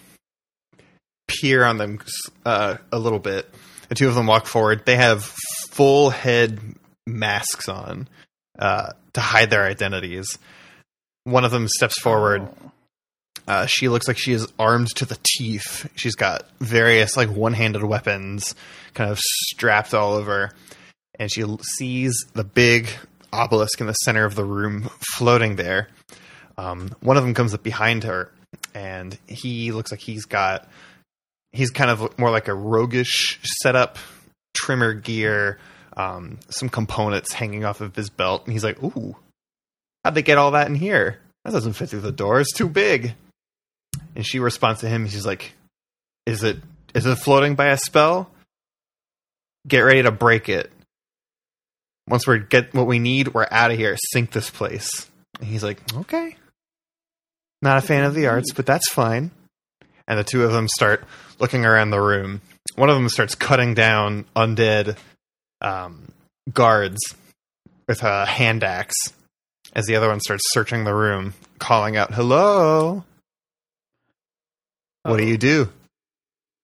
[1.26, 1.98] peer on them
[2.44, 3.52] uh, a little bit.
[3.88, 4.86] The two of them walk forward.
[4.86, 5.24] They have
[5.70, 6.60] full head
[7.06, 8.08] masks on
[8.58, 10.38] uh, to hide their identities.
[11.24, 12.48] One of them steps forward.
[13.46, 15.90] Uh, she looks like she is armed to the teeth.
[15.96, 18.54] She's got various like one-handed weapons
[18.94, 20.52] kind of strapped all over,
[21.18, 21.44] and she
[21.76, 22.88] sees the big
[23.32, 25.88] obelisk in the center of the room floating there.
[26.58, 28.30] Um, one of them comes up behind her,
[28.74, 30.68] and he looks like he's got
[31.52, 33.98] he's kind of more like a roguish setup,
[34.54, 35.58] trimmer gear,
[35.96, 39.16] um, some components hanging off of his belt, and he's like, "Ooh,
[40.04, 41.20] how'd they get all that in here?
[41.44, 42.40] That doesn't fit through the door.
[42.40, 43.14] It's too big."
[44.14, 45.08] And she responds to him.
[45.08, 45.54] She's like,
[46.26, 46.58] "Is it
[46.94, 48.30] is it floating by a spell?
[49.66, 50.70] Get ready to break it.
[52.08, 53.96] Once we get what we need, we're out of here.
[54.12, 54.88] Sink this place."
[55.40, 56.36] And he's like, "Okay."
[57.62, 59.30] Not a fan of the arts, but that's fine.
[60.08, 61.04] And the two of them start
[61.38, 62.40] looking around the room.
[62.74, 64.96] One of them starts cutting down undead
[65.60, 66.08] um,
[66.52, 66.98] guards
[67.88, 68.96] with a hand axe,
[69.74, 73.04] as the other one starts searching the room, calling out, "Hello."
[75.02, 75.70] What do you do?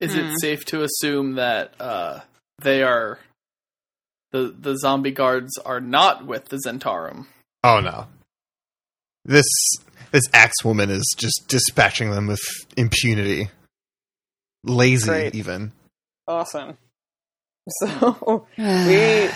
[0.00, 0.20] Is Hmm.
[0.20, 2.20] it safe to assume that uh,
[2.60, 3.18] they are
[4.30, 7.26] the the zombie guards are not with the Zhentarim?
[7.64, 8.06] Oh no.
[9.24, 9.46] This
[10.12, 12.40] this axe woman is just dispatching them with
[12.76, 13.50] impunity.
[14.64, 15.34] Lazy Great.
[15.34, 15.72] even.
[16.26, 16.76] Awesome.
[17.80, 19.28] So we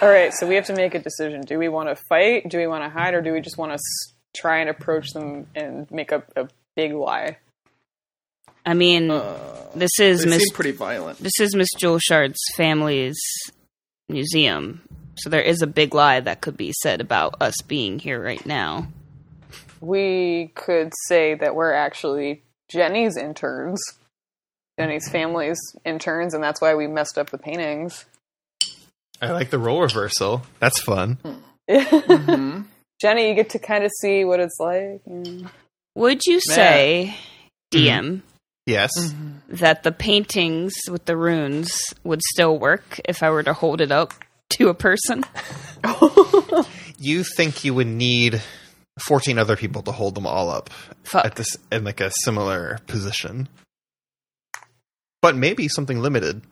[0.00, 0.32] all right.
[0.32, 1.40] So we have to make a decision.
[1.40, 2.48] Do we want to fight?
[2.48, 5.10] Do we want to hide, or do we just want to s- try and approach
[5.12, 7.38] them and make a, a big lie?
[8.66, 9.38] I mean, Uh,
[9.74, 11.18] this is Miss pretty violent.
[11.18, 13.18] this is Miss Julshard's family's
[14.08, 14.82] museum,
[15.16, 18.44] so there is a big lie that could be said about us being here right
[18.44, 18.88] now.
[19.80, 23.80] We could say that we're actually Jenny's interns,
[24.78, 28.04] Jenny's family's interns, and that's why we messed up the paintings.
[29.22, 30.42] I like the role reversal.
[30.60, 31.18] That's fun.
[31.70, 32.62] hmm
[33.00, 35.02] Jenny, you get to kind of see what it's like.
[35.08, 35.48] Mm.
[35.94, 37.16] Would you say,
[37.72, 38.20] DM,
[38.66, 38.90] Yes.
[39.48, 43.90] that the paintings with the runes would still work if I were to hold it
[43.90, 44.12] up
[44.58, 45.24] to a person?
[47.02, 48.42] You think you would need
[49.06, 50.68] 14 other people to hold them all up
[51.04, 51.24] Fuck.
[51.24, 53.48] at this in like a similar position.
[55.22, 56.42] But maybe something limited.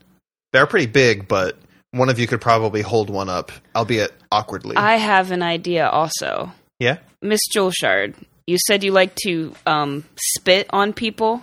[0.54, 1.58] They're pretty big, but
[1.90, 4.76] one of you could probably hold one up, albeit awkwardly.
[4.76, 6.50] I have an idea also.
[6.78, 6.96] yeah.
[7.20, 8.14] Miss Julshard,
[8.46, 11.42] you said you like to um, spit on people.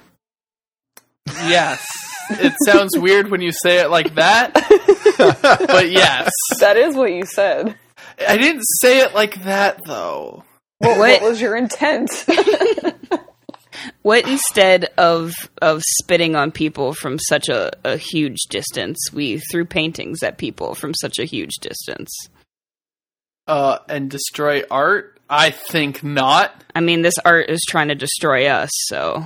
[1.27, 1.85] Yes.
[2.29, 4.53] it sounds weird when you say it like that,
[5.67, 6.31] but yes.
[6.59, 7.75] That is what you said.
[8.27, 10.43] I didn't say it like that though.
[10.79, 11.21] What, What?
[11.21, 12.09] what was your intent?
[14.01, 19.65] What instead of of spitting on people from such a, a huge distance, we threw
[19.65, 22.11] paintings at people from such a huge distance.
[23.47, 25.19] Uh, and destroy art?
[25.29, 26.63] I think not.
[26.73, 29.23] I mean, this art is trying to destroy us, so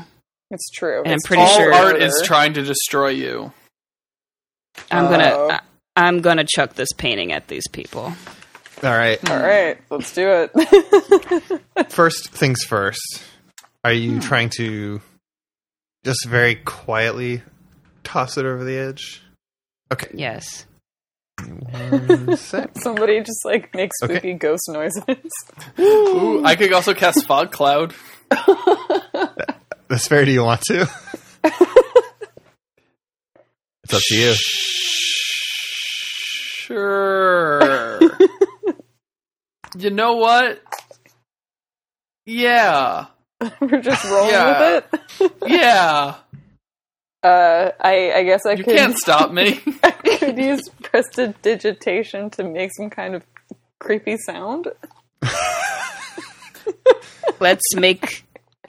[0.51, 0.99] it's true.
[0.99, 3.51] And I'm It's pretty All sure- art is trying to destroy you.
[4.91, 5.09] I'm Oh.
[5.09, 5.59] gonna I,
[5.95, 8.13] I'm gonna chuck this painting at these people.
[8.81, 9.29] All right.
[9.29, 11.91] All right, let's do it.
[11.91, 13.23] First things first.
[13.83, 14.19] Are you hmm.
[14.19, 15.01] trying to
[16.05, 17.41] just very quietly
[18.03, 19.21] toss it over the edge?
[19.91, 20.07] Okay.
[20.13, 20.65] Yes.
[21.45, 22.77] One sec.
[22.77, 24.33] Somebody just like make spooky Okay.
[24.33, 25.03] ghost noises.
[25.79, 27.93] Ooh, I could also cast fog cloud.
[29.89, 30.23] That's fair.
[30.25, 30.87] Do you want to?
[33.83, 34.33] it's up to you.
[36.69, 37.99] Sure.
[39.77, 40.61] you know what?
[42.25, 43.07] Yeah.
[43.59, 44.75] We're just rolling Yeah.
[44.75, 44.85] with
[45.21, 45.31] it.
[45.47, 46.15] Yeah.
[47.21, 49.59] Uh, I I guess I You could can't stop me.
[49.83, 53.25] I could use prestidigitation to make some kind of
[53.79, 54.67] creepy sound.
[57.41, 58.23] Let's make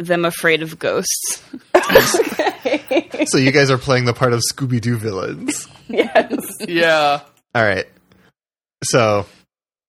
[0.06, 1.42] them afraid of ghosts.
[1.74, 3.08] okay.
[3.26, 5.68] So you guys are playing the part of Scooby Doo villains.
[5.88, 6.40] yes.
[6.66, 7.20] yeah.
[7.54, 7.86] All right.
[8.84, 9.26] So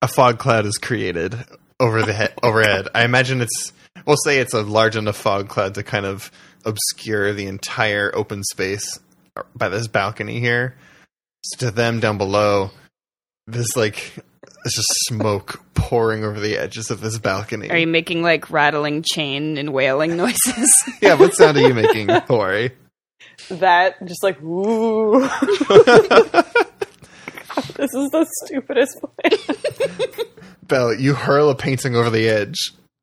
[0.01, 1.38] a fog cloud is created
[1.80, 2.88] over the head overhead.
[2.93, 3.72] I imagine it's
[4.05, 6.30] we'll say it's a large enough fog cloud to kind of
[6.66, 8.99] obscure the entire open space
[9.55, 10.76] by this balcony here.
[11.43, 12.72] So to them down below,
[13.47, 14.14] this like
[14.64, 17.70] there's just smoke pouring over the edges of this balcony.
[17.70, 20.72] Are you making like rattling chain and wailing noises?
[21.01, 22.72] yeah, what sound are you making, Tori?
[23.49, 25.22] That just like woo.
[27.76, 30.28] this is the stupidest plan.
[30.68, 32.57] Belle, you hurl a painting over the edge.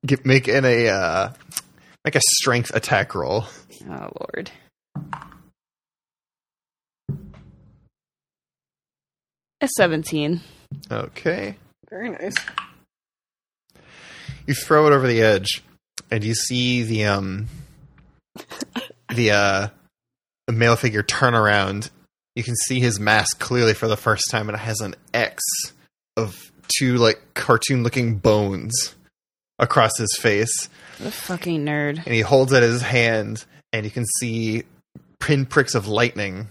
[0.06, 1.32] Get, make in a uh,
[2.04, 3.46] make a strength attack roll.
[3.90, 4.50] oh lord.
[9.60, 10.40] A 17.
[10.90, 11.56] Okay.
[11.90, 12.34] Very nice.
[14.46, 15.62] You throw it over the edge,
[16.10, 17.48] and you see the um
[19.14, 19.68] the uh
[20.50, 21.90] male figure turn around.
[22.34, 25.42] You can see his mask clearly for the first time, and it has an X
[26.16, 28.94] of two like cartoon looking bones
[29.58, 30.68] across his face.
[30.98, 31.96] The fucking nerd.
[31.96, 34.62] And he holds it in his hand, and you can see
[35.20, 36.48] pinpricks of lightning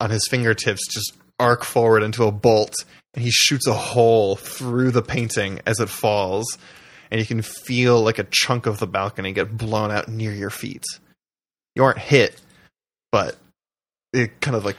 [0.00, 2.74] on his fingertips just arc forward into a bolt,
[3.14, 6.56] and he shoots a hole through the painting as it falls,
[7.10, 10.50] and you can feel like a chunk of the balcony get blown out near your
[10.50, 10.84] feet.
[11.74, 12.40] You aren't hit,
[13.10, 13.36] but
[14.12, 14.76] it kind of like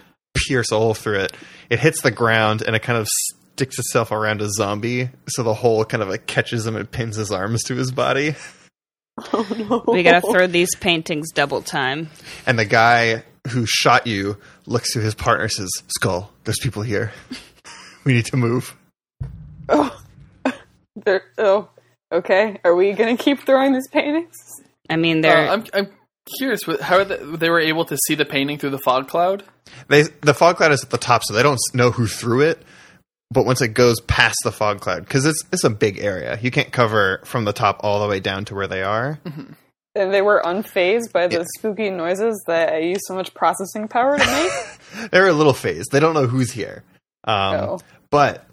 [0.48, 1.34] pierce a hole through it.
[1.70, 3.08] It hits the ground, and it kind of
[3.54, 7.18] sticks itself around a zombie, so the hole kind of like catches him and pins
[7.18, 8.36] his arms to his body.
[9.32, 9.94] Oh no.
[9.94, 12.10] We gotta throw these paintings double time.
[12.48, 16.82] And the guy who shot you looks to his partner and says, Skull, there's people
[16.82, 17.12] here.
[18.06, 18.76] we need to move.
[19.70, 20.00] Oh.
[20.96, 21.70] They're, oh.
[22.12, 22.60] Okay.
[22.64, 24.36] Are we gonna keep throwing these paintings?
[24.90, 25.50] I mean, they're.
[25.50, 25.88] Uh, I'm, I'm
[26.38, 29.44] curious wh- how they, they were able to see the painting through the fog cloud.
[29.88, 32.62] They the fog cloud is at the top, so they don't know who threw it.
[33.32, 36.52] But once it goes past the fog cloud, because it's it's a big area, you
[36.52, 39.20] can't cover from the top all the way down to where they are.
[39.26, 39.56] And
[39.96, 44.26] they were unfazed by the spooky noises that I used so much processing power to
[44.26, 45.12] make.
[45.12, 45.92] They're a little phased.
[45.92, 46.84] They don't know who's here.
[47.24, 47.80] Um, Oh.
[48.10, 48.46] But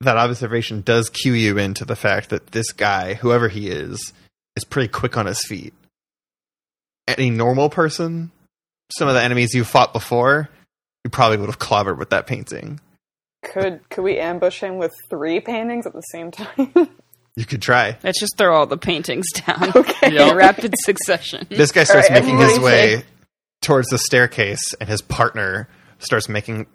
[0.00, 4.12] that observation does cue you into the fact that this guy, whoever he is,
[4.56, 5.74] is pretty quick on his feet.
[7.06, 8.30] Any normal person,
[8.96, 10.48] some of the enemies you fought before,
[11.04, 12.80] you probably would have clobbered with that painting.
[13.44, 16.72] Could could we ambush him with three paintings at the same time?
[17.36, 17.98] You could try.
[18.04, 20.12] let's just throw all the paintings down okay.
[20.14, 20.30] Yeah.
[20.30, 21.46] in rapid succession.
[21.50, 23.04] This guy starts right, making his everybody way
[23.60, 25.68] towards the staircase, and his partner
[25.98, 26.66] starts making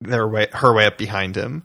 [0.00, 1.64] their way her way up behind him.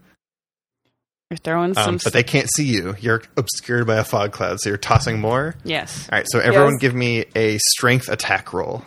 [1.29, 1.95] You're throwing some.
[1.95, 2.95] Um, but they can't see you.
[2.99, 5.53] You're obscured by a fog cloud, so you're tossing more.
[5.63, 6.09] yes.
[6.11, 6.81] All right, so everyone Yes.
[6.81, 8.83] give me a strength attack roll.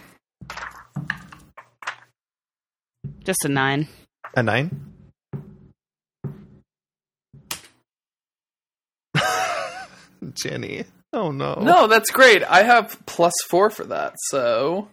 [3.25, 3.87] Just a nine.
[4.35, 4.92] A nine?
[10.35, 10.85] Jenny.
[11.13, 11.55] Oh no.
[11.55, 12.43] No, that's great.
[12.45, 14.15] I have plus four for that.
[14.29, 14.89] So,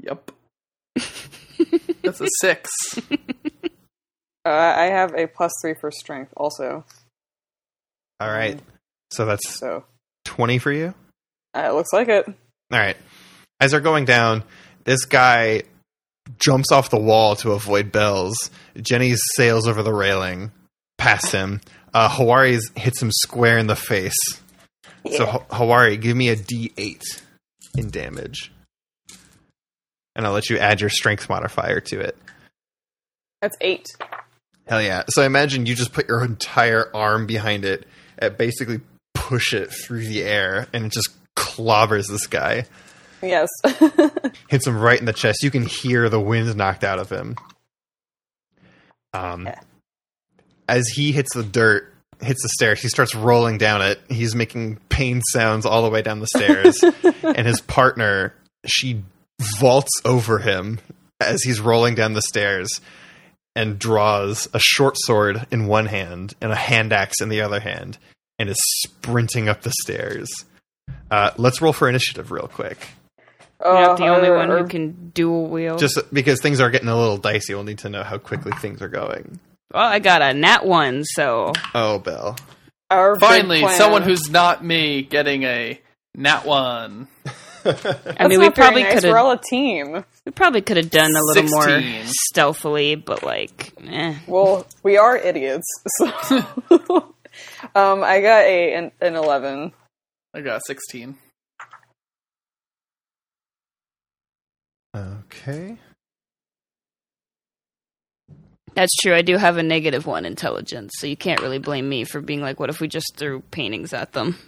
[0.00, 0.30] yep.
[2.02, 2.70] That's a six.
[4.44, 6.84] Uh, I have a plus three for strength also.
[8.20, 8.58] All right.
[9.10, 9.84] So that's So
[10.24, 10.94] 20 for you?
[11.56, 12.26] uh, it looks like it.
[12.26, 12.96] All right.
[13.60, 14.44] As they're going down,
[14.84, 15.62] this guy
[16.38, 18.36] jumps off the wall to avoid bells.
[18.80, 20.52] Jenny sails over the railing
[20.98, 21.60] past him.
[21.94, 24.16] Uh, Hawari hits him square in the face.
[25.16, 27.02] So, H- Hawari, give me a d8
[27.76, 28.52] in damage.
[30.14, 32.16] And I'll let you add your strength modifier to it.
[33.40, 33.86] That's eight.
[34.66, 35.04] Hell yeah.
[35.08, 37.86] So, I imagine you just put your entire arm behind it
[38.18, 38.80] and basically
[39.14, 42.66] push it through the air, and it just clobbers this guy.
[43.22, 43.48] Yes.
[44.48, 45.42] hits him right in the chest.
[45.42, 47.36] You can hear the wind knocked out of him.
[49.12, 49.60] Um, Yeah.
[50.68, 54.00] As he hits the dirt, hits the stairs, he starts rolling down it.
[54.08, 56.82] He's making pain sounds all the way down the stairs,
[57.22, 58.34] and his partner,
[58.66, 59.02] she
[59.58, 60.80] vaults over him
[61.20, 62.68] as he's rolling down the stairs
[63.56, 67.60] and draws a short sword in one hand and a hand axe in the other
[67.60, 67.98] hand
[68.38, 70.28] and is sprinting up the stairs.
[71.10, 72.78] Uh, let's roll for initiative real quick.
[73.64, 75.80] You're not the Uh, only uh, one uh, who can dual wield.
[75.80, 78.80] Just because things are getting a little dicey, we'll need to know how quickly things
[78.80, 79.40] are going.
[79.72, 82.36] Well, I got a nat one, so Oh, Bill.
[82.90, 85.80] our Finally, someone who's not me getting a
[86.14, 87.08] nat one.
[87.64, 88.94] I mean, we probably nice.
[88.94, 90.04] could We're have all a team.
[90.24, 94.14] we probably could have done a little more stealthily, but like, eh.
[94.26, 95.66] Well, we are idiots.
[96.28, 96.38] So.
[97.74, 99.72] um, I got a an, an eleven.
[100.34, 101.16] I got sixteen.
[104.96, 105.76] Okay.
[108.78, 109.12] That's true.
[109.12, 112.40] I do have a negative one intelligence, so you can't really blame me for being
[112.40, 114.38] like, what if we just threw paintings at them?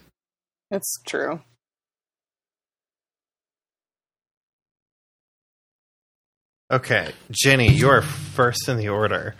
[0.70, 1.40] It's true.
[6.70, 7.10] Okay.
[7.32, 9.34] Jenny, you are first in the order.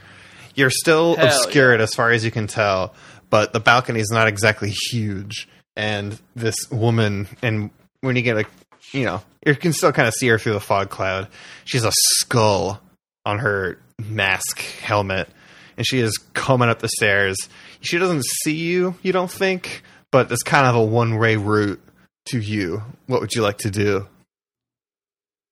[0.57, 2.93] You're still Hell obscured as far as you can tell,
[3.31, 5.49] but the balcony is not exactly huge.
[5.77, 7.71] And this woman, and
[8.01, 8.45] when you get a,
[8.91, 11.29] you know, you can still kind of see her through the fog cloud.
[11.65, 12.81] She's a skull
[13.25, 13.79] on her
[14.09, 15.29] mask helmet,
[15.77, 17.37] and she is coming up the stairs.
[17.81, 21.81] She doesn't see you, you don't think, but it's kind of a one way route
[22.27, 22.83] to you.
[23.07, 24.07] What would you like to do?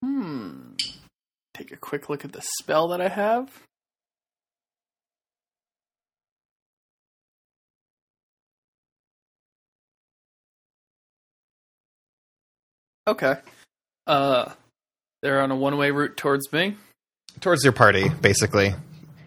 [0.03, 0.75] Hmm.
[1.55, 3.51] Take a quick look at the spell that I have.
[13.09, 13.37] Okay.
[14.07, 14.53] Uh,
[15.23, 16.77] they're on a one-way route towards me.
[17.41, 18.75] Towards your party, basically.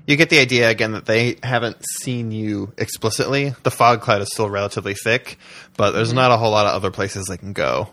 [0.08, 3.54] You get the idea again that they haven't seen you explicitly.
[3.64, 5.38] The fog cloud is still relatively thick,
[5.78, 7.90] but there's not a whole lot of other places they can go.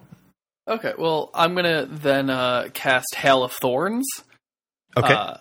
[0.66, 0.94] Okay.
[0.98, 4.06] Well, I'm gonna then uh, cast Hail of Thorns.
[4.96, 5.12] Okay.
[5.12, 5.36] Uh,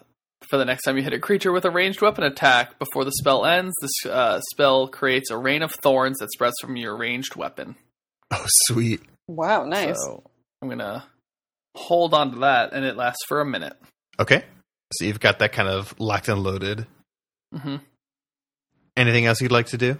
[0.49, 3.11] for the next time you hit a creature with a ranged weapon attack, before the
[3.11, 7.35] spell ends, this uh, spell creates a rain of thorns that spreads from your ranged
[7.35, 7.75] weapon.
[8.31, 9.01] oh, sweet.
[9.27, 9.97] Wow, nice.
[10.05, 10.23] So
[10.61, 11.05] I'm gonna
[11.75, 13.75] hold on to that, and it lasts for a minute.
[14.19, 14.43] Okay.
[14.93, 16.87] So you've got that kind of locked and loaded.
[17.55, 17.77] hmm
[18.95, 19.97] Anything else you'd like to do?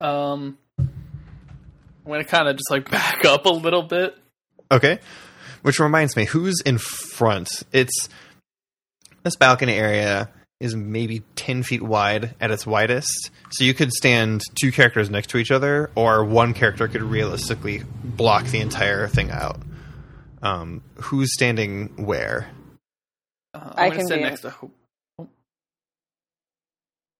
[0.00, 0.88] Um, I'm
[2.06, 4.16] gonna kind of just like back up a little bit.
[4.70, 4.98] Okay.
[5.62, 7.62] Which reminds me, who's in front?
[7.72, 8.08] It's
[9.22, 10.28] this balcony area
[10.58, 13.30] is maybe 10 feet wide at its widest.
[13.50, 17.82] So you could stand two characters next to each other, or one character could realistically
[18.04, 19.60] block the entire thing out.
[20.42, 22.48] Um, who's standing where?
[23.54, 24.50] Uh, I'm I gonna can stand be- next to.
[24.50, 24.70] Ho-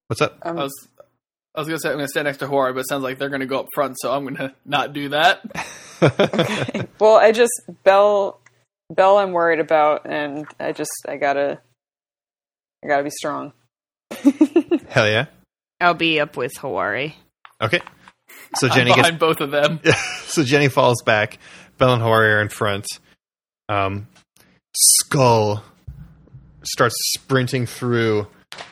[0.09, 0.39] What's up?
[0.43, 0.89] Um, I was.
[1.55, 3.29] I was gonna say I'm gonna stand next to Hori, but it sounds like they're
[3.29, 5.41] gonna go up front, so I'm gonna not do that.
[6.03, 6.87] okay.
[6.99, 7.53] well, I just
[7.85, 8.41] Bell.
[8.91, 11.61] Bell, I'm worried about, and I just I gotta,
[12.85, 13.53] I gotta be strong.
[14.91, 15.27] Hell yeah.
[15.81, 17.15] I'll be up with Hawari.
[17.63, 17.81] Okay.
[18.57, 19.81] So I'm Jenny gets behind both of them.
[20.27, 21.39] so Jenny falls back.
[21.79, 22.85] Bell and Hori are in front.
[23.71, 24.09] Um,
[24.77, 25.65] Skull
[26.63, 28.27] starts sprinting through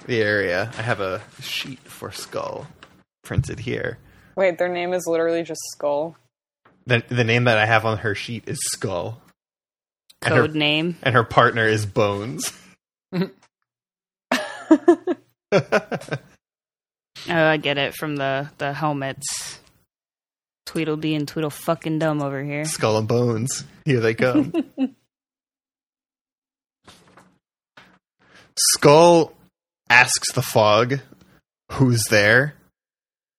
[0.06, 0.70] the area.
[0.76, 2.66] I have a sheet for Skull
[3.22, 3.98] printed here.
[4.36, 6.16] Wait, their name is literally just Skull.
[6.86, 9.20] The, the name that I have on her sheet is Skull.
[10.22, 10.96] And her, Code name.
[11.02, 12.52] and her partner is Bones.
[17.28, 19.60] Oh, I get it from the the helmets.
[20.66, 22.64] Tweedledee and Tweedle fucking dumb over here.
[22.64, 23.64] Skull and Bones.
[23.84, 24.52] Here they come.
[28.74, 29.32] Skull
[29.88, 31.00] asks the fog
[31.72, 32.54] who's there,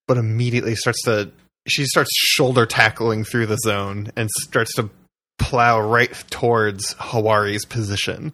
[0.08, 1.32] but immediately starts to.
[1.68, 4.90] She starts shoulder tackling through the zone and starts to
[5.38, 8.34] plow right towards Hawari's position.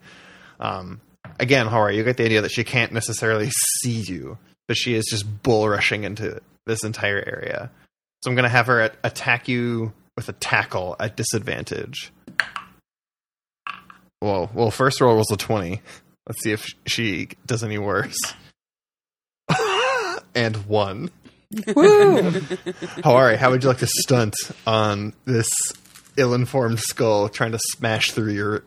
[0.62, 1.02] Um,
[1.40, 3.50] again, Hawari, you get the idea that she can't necessarily
[3.82, 7.70] see you, but she is just bull rushing into this entire area.
[8.24, 12.12] So I'm going to have her at- attack you with a tackle at disadvantage.
[14.22, 15.82] Well, well, first roll was a 20.
[16.28, 18.18] Let's see if she does any worse.
[20.36, 21.10] and one.
[21.74, 22.22] Woo!
[23.02, 25.48] Hawari, how would you like to stunt on this
[26.18, 28.64] ill-informed skull trying to smash through your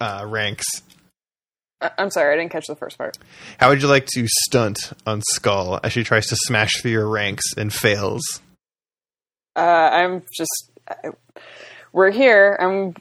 [0.00, 0.66] uh, ranks?
[1.80, 3.16] I- I'm sorry, I didn't catch the first part.
[3.58, 7.08] How would you like to stunt on Skull as she tries to smash through your
[7.08, 8.42] ranks and fails?
[9.56, 10.70] Uh, I'm just.
[10.88, 11.10] I,
[11.92, 12.56] we're here.
[12.60, 12.94] I'm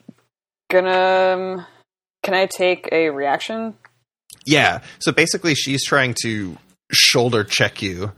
[0.69, 1.57] gonna.
[1.59, 1.65] Um,
[2.23, 3.73] can I take a reaction?
[4.47, 4.79] Yeah.
[4.99, 6.57] So basically, she's trying to
[6.91, 8.11] shoulder check you,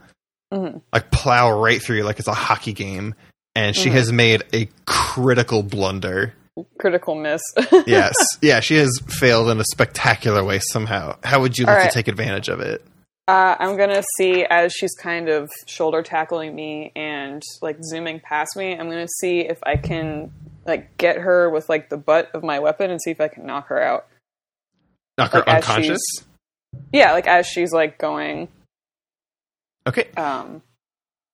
[0.52, 0.80] Mhm.
[0.92, 3.14] like plow right through you, like it's a hockey game,
[3.54, 6.34] and she has made a critical blunder.
[6.78, 7.42] Critical miss.
[7.86, 8.14] Yes.
[8.42, 11.16] yeah, she has failed in a spectacular way somehow.
[11.24, 11.90] How would you like right.
[11.90, 12.84] to take advantage of it?
[13.28, 18.56] Uh, I'm gonna see as she's kind of shoulder tackling me and like zooming past
[18.56, 18.72] me.
[18.72, 20.32] I'm gonna see if I can
[20.66, 23.46] like get her with like the butt of my weapon and see if I can
[23.46, 24.06] knock her out.
[25.20, 26.00] Knock her Like, unconscious?
[26.92, 28.48] Yeah, like as she's like going.
[29.86, 30.08] Okay.
[30.16, 30.62] Um,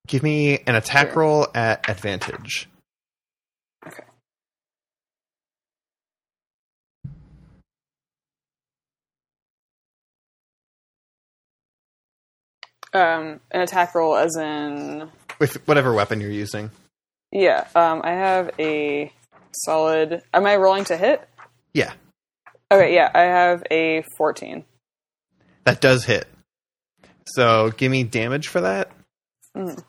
[0.08, 1.22] Give me an attack Sure.
[1.22, 2.68] roll at advantage.
[3.86, 4.02] okay.
[12.92, 16.70] Um, an attack roll, as in With whatever weapon you're using.
[17.32, 17.66] yeah.
[17.74, 19.12] Um, I have a
[19.52, 20.22] solid.
[20.32, 21.28] Am I rolling to hit?
[21.74, 21.92] Yeah.
[22.72, 24.64] Okay, yeah, I have a 14.
[25.64, 26.26] That does hit.
[27.26, 28.90] So give me damage for that.
[29.56, 29.82] Mm.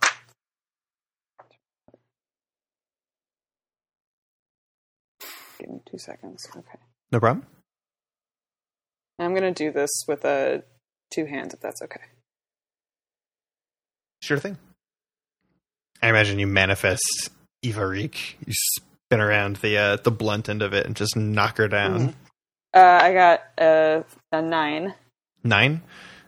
[5.59, 6.47] Give me two seconds.
[6.55, 6.77] Okay.
[7.11, 7.45] No problem.
[9.19, 10.63] I'm going to do this with a
[11.11, 12.01] two hands if that's okay.
[14.21, 14.57] Sure thing.
[16.01, 17.29] I imagine you manifest
[17.63, 18.37] Eva Reek.
[18.45, 22.09] You spin around the uh, the blunt end of it and just knock her down.
[22.09, 22.13] Mhm.
[22.77, 24.93] Uh, I got a, a nine.
[25.43, 25.81] Nine.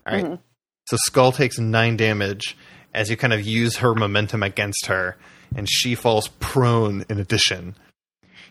[0.07, 0.25] All right.
[0.25, 0.39] Mhm.
[0.87, 2.57] So Skull takes nine damage
[2.93, 5.15] as you kind of use her momentum against her,
[5.55, 7.05] and she falls prone.
[7.09, 7.75] In addition,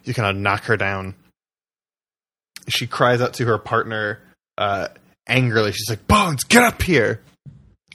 [0.05, 1.15] you kind of knock her down.
[2.69, 4.21] She cries out to her partner
[4.57, 4.89] uh,
[5.27, 5.73] angrily.
[5.73, 7.21] She's like, "Bones, get up here!"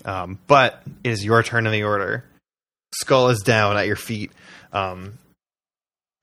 [0.04, 2.26] Um, but it is your turn in the order.
[2.96, 4.32] Skull is down at your feet.
[4.74, 5.18] Um,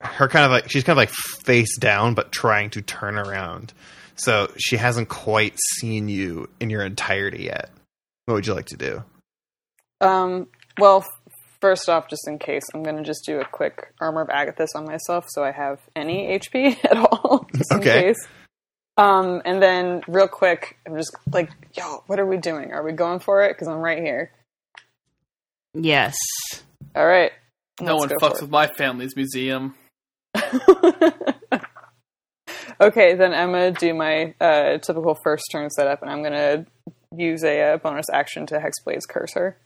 [0.01, 3.73] her kind of like she's kind of like face down, but trying to turn around.
[4.15, 7.69] So she hasn't quite seen you in your entirety yet.
[8.25, 9.03] What would you like to do?
[9.99, 10.47] Um,
[10.79, 11.05] well,
[11.59, 14.75] first off, just in case, I'm going to just do a quick Armor of Agathys
[14.75, 17.97] on myself so I have any HP at all, just Okay.
[17.97, 18.27] in case.
[18.97, 22.71] Um, and then, real quick, I'm just like, yo, what are we doing?
[22.73, 23.53] Are we going for it?
[23.55, 24.31] Because I'm right here.
[25.73, 26.15] Yes.
[26.95, 27.31] All right.
[27.79, 29.73] No one let's go fucks with my family's museum.
[30.53, 31.61] It.
[32.81, 36.33] okay, then I'm going to do my uh, typical first turn setup, and I'm going
[36.33, 36.65] to
[37.15, 39.57] use a, uh bonus action to Hexblade's Curse her.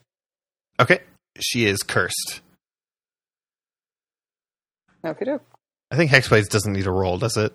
[0.80, 1.00] Okay,
[1.40, 2.42] she is cursed.
[5.06, 5.40] Okay, do.
[5.92, 7.54] I think Hexblades doesn't need a roll, does it?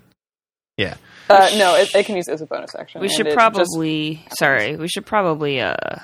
[0.77, 0.97] Yeah.
[1.29, 3.01] Uh, no, it, it can use it as a bonus action.
[3.01, 5.97] We should it just- probably sorry, we should probably uh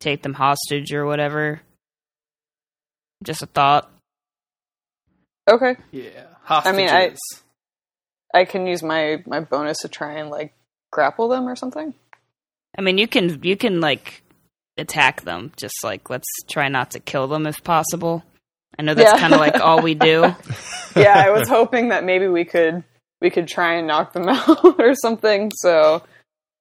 [0.00, 1.60] take them hostage or whatever.
[3.24, 3.90] Just a thought.
[5.48, 5.76] Okay.
[5.90, 7.14] Yeah, I mean, I-
[8.34, 10.54] I can use my my bonus to try and like
[10.90, 11.92] grapple them or something.
[12.78, 14.22] I mean, you can you can like
[14.78, 15.52] attack them.
[15.56, 18.22] Just like let's try not to kill them if possible.
[18.78, 19.20] I know that's Yeah.
[19.20, 20.34] kind of like all we do.
[20.96, 22.84] Yeah, I was hoping that maybe we could
[23.22, 25.50] we could try and knock them out or something.
[25.54, 26.02] So,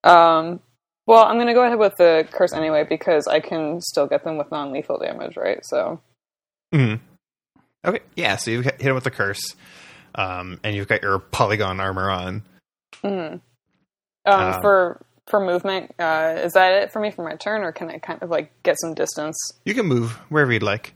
[0.06, 0.62] um,
[1.06, 4.38] well, I'm gonna go ahead with the curse anyway because I can still get them
[4.38, 5.60] with non lethal damage, right?
[5.66, 6.00] So,
[6.74, 6.96] hmm
[7.86, 8.36] Okay, yeah.
[8.36, 9.42] So you hit him with the curse,
[10.16, 12.44] um, and you've got your polygon armor on.
[13.04, 13.42] mhm.
[14.26, 17.72] um, Um, for for movement, uh, is that it for me for my turn, or
[17.72, 19.38] can I kind of like get some distance?
[19.66, 20.94] You can move wherever you'd like.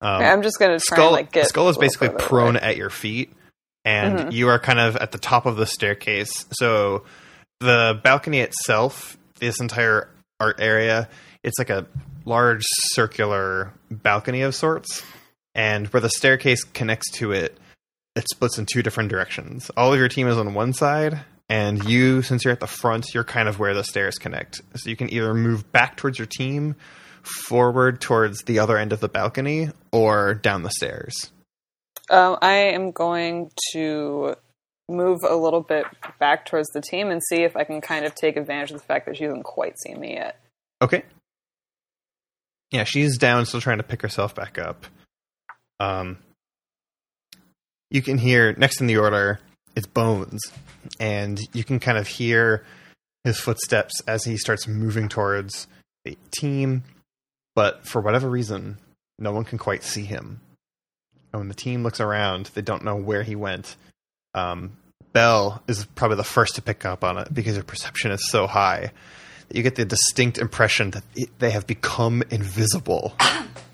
[0.00, 2.64] Um, I'm just gonna try skull, and like get skull is basically prone away.
[2.66, 3.32] at your feet
[3.84, 4.32] and Mhm.
[4.32, 7.04] you are kind of at the top of the staircase so
[7.60, 10.08] the balcony itself this entire
[10.40, 11.08] art area
[11.42, 11.86] it's like a
[12.26, 12.62] large
[12.92, 15.02] circular balcony of sorts
[15.56, 17.58] and where the staircase connects to it
[18.14, 21.84] it splits in two different directions all of your team is on one side and
[21.84, 24.96] you since you're at the front you're kind of where the stairs connect so you
[24.96, 26.76] can either move back towards your team
[27.22, 31.32] forward towards the other end of the balcony or down the stairs
[32.10, 34.36] Um, I am going to
[34.88, 35.86] move a little bit
[36.20, 38.86] back towards the team and see if I can kind of take advantage of the
[38.86, 40.38] fact that she hasn't quite seen me yet.
[40.80, 41.02] Okay.
[42.70, 44.86] Yeah, she's down, still trying to pick herself back up.
[45.80, 46.18] Um,
[47.90, 49.40] you can hear next in the order,
[49.74, 50.40] it's Bones,
[50.98, 52.64] and you can kind of hear
[53.24, 55.66] his footsteps as he starts moving towards
[56.04, 56.84] the team,
[57.54, 58.78] but for whatever reason,
[59.18, 60.40] no one can quite see him.
[61.32, 63.76] And when the team looks around, they don't know where he went.
[64.34, 64.76] Um,
[65.12, 68.46] Belle is probably the first to pick up on it because her perception is so
[68.46, 68.92] high
[69.48, 71.04] that you get the distinct impression that
[71.38, 73.14] they have become invisible.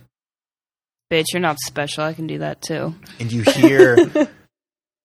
[1.13, 2.05] Bitch, you're not special.
[2.05, 2.95] I can do that too.
[3.21, 3.99] and you hear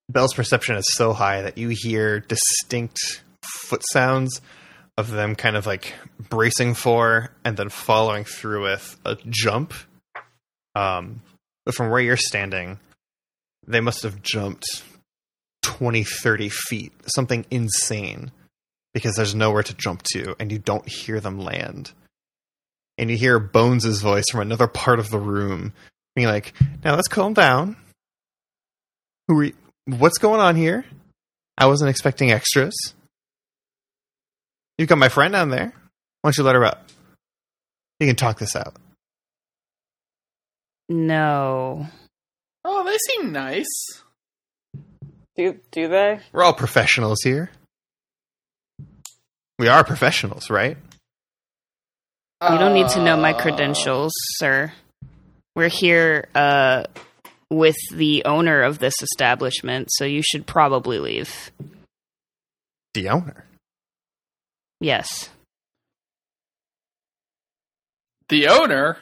[0.10, 4.40] Belle's perception is so high that you hear distinct foot sounds
[4.98, 5.94] of them kind of like
[6.30, 9.74] bracing for and then following through with a jump.
[10.76, 11.24] Um,
[11.66, 12.80] but from where you're standing,
[13.68, 14.66] they must have jumped
[15.64, 18.32] 20, 30 feet, something insane,
[18.94, 21.92] because there's nowhere to jump to, and you don't hear them land.
[22.98, 25.74] And you hear Bones' voice from another part of the room
[26.18, 26.54] being like,
[26.84, 27.78] now let's calm down.
[29.28, 29.54] Who are you?
[29.86, 30.84] What's going on here?
[31.60, 32.74] I wasn't expecting extras.
[34.80, 35.74] You've got my friend down there.
[36.22, 36.90] Why don't you let her up?
[38.00, 38.76] You can talk this out.
[40.90, 41.86] No.
[42.66, 44.02] Oh, they seem nice.
[45.36, 46.20] Do do they?
[46.32, 47.52] We're all professionals here.
[49.60, 50.78] We are professionals, right?
[52.42, 54.74] You don't need to know my credentials, sir.
[55.58, 56.84] We're here uh,
[57.50, 61.52] with the owner of this establishment, so you should probably leave.
[62.94, 63.44] The owner.
[64.80, 65.32] Yes.
[68.30, 68.98] The owner.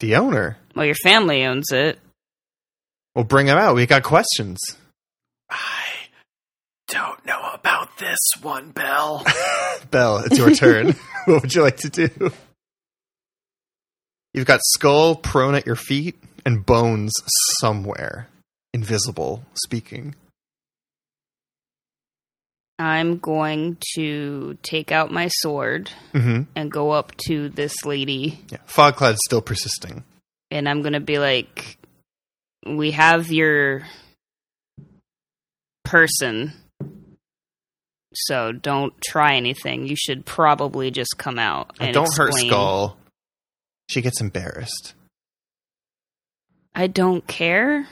[0.00, 0.58] The owner.
[0.76, 1.98] Well, your family owns it.
[3.14, 3.74] We'll bring him out.
[3.74, 4.58] We got questions.
[5.48, 5.86] I
[6.88, 9.24] don't know about this one, Bell.
[9.90, 10.88] Bell, it's your turn.
[11.24, 12.30] what would you like to do?
[14.38, 16.14] You've got Skull prone at your feet
[16.46, 17.12] and Bones
[17.60, 18.28] somewhere.
[18.72, 20.14] Invisible, speaking.
[22.78, 26.42] I'm going to take out my sword Mm-hmm.
[26.54, 28.58] and go up to this lady, Yeah.
[28.66, 30.04] Fog cloud's still persisting.
[30.52, 31.76] and I'm going to be like,
[32.64, 33.82] We have your
[35.84, 36.52] person,
[38.14, 39.88] so don't try anything.
[39.88, 42.34] You should probably just come out and don't hurt.
[42.34, 42.96] Skull.
[43.88, 44.94] She gets embarrassed.
[46.74, 47.88] I don't care.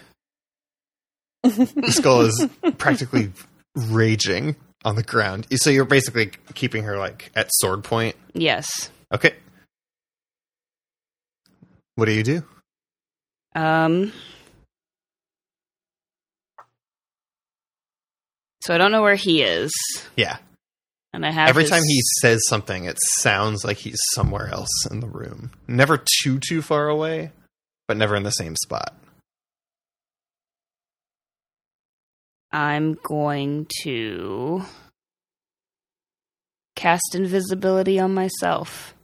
[1.43, 3.33] The skull is practically
[3.75, 5.47] raging on the ground.
[5.53, 8.17] So you're basically keeping her like at sword point.
[8.35, 8.91] Yes.
[9.13, 9.35] Okay.
[11.95, 12.43] What do you do?
[13.55, 14.13] Um.
[18.63, 19.71] So I don't know where he is,
[20.17, 20.39] Yeah.
[21.17, 24.87] And I have Every his- time he says something, it sounds like he's somewhere else
[24.91, 25.51] in the room.
[25.67, 27.33] Never too too far away,
[27.89, 28.95] but never in the same spot.
[32.53, 34.63] I'm going to
[36.75, 38.95] cast invisibility on myself,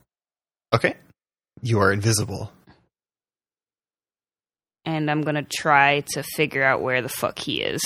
[0.74, 0.94] Okay.
[1.62, 2.50] You are invisible.
[4.84, 7.82] and I'm gonna try to figure out where the fuck he is.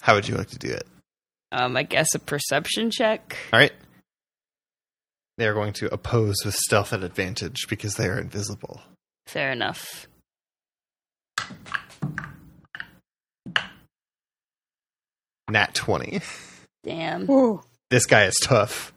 [0.00, 0.86] How would you like to do it?
[1.52, 3.36] Um, I guess a perception check.
[3.52, 3.72] All right.
[5.38, 8.82] They are going to oppose with stealth at advantage because they are invisible.
[9.26, 10.06] Fair enough.
[15.50, 16.20] Nat 20.
[16.84, 17.62] Damn, Ooh.
[17.90, 18.92] This guy is tough.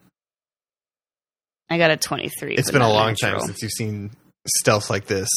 [1.70, 2.56] I got a twenty-three.
[2.56, 3.39] It's been a long natural.
[3.39, 4.12] time since you've seen
[4.45, 5.30] stealth like this.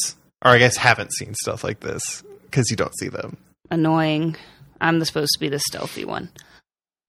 [0.43, 3.37] Or I guess haven't seen stealth like this because you don't see them.
[3.71, 4.35] annoying.
[4.81, 6.29] I'm supposed to be the stealthy one.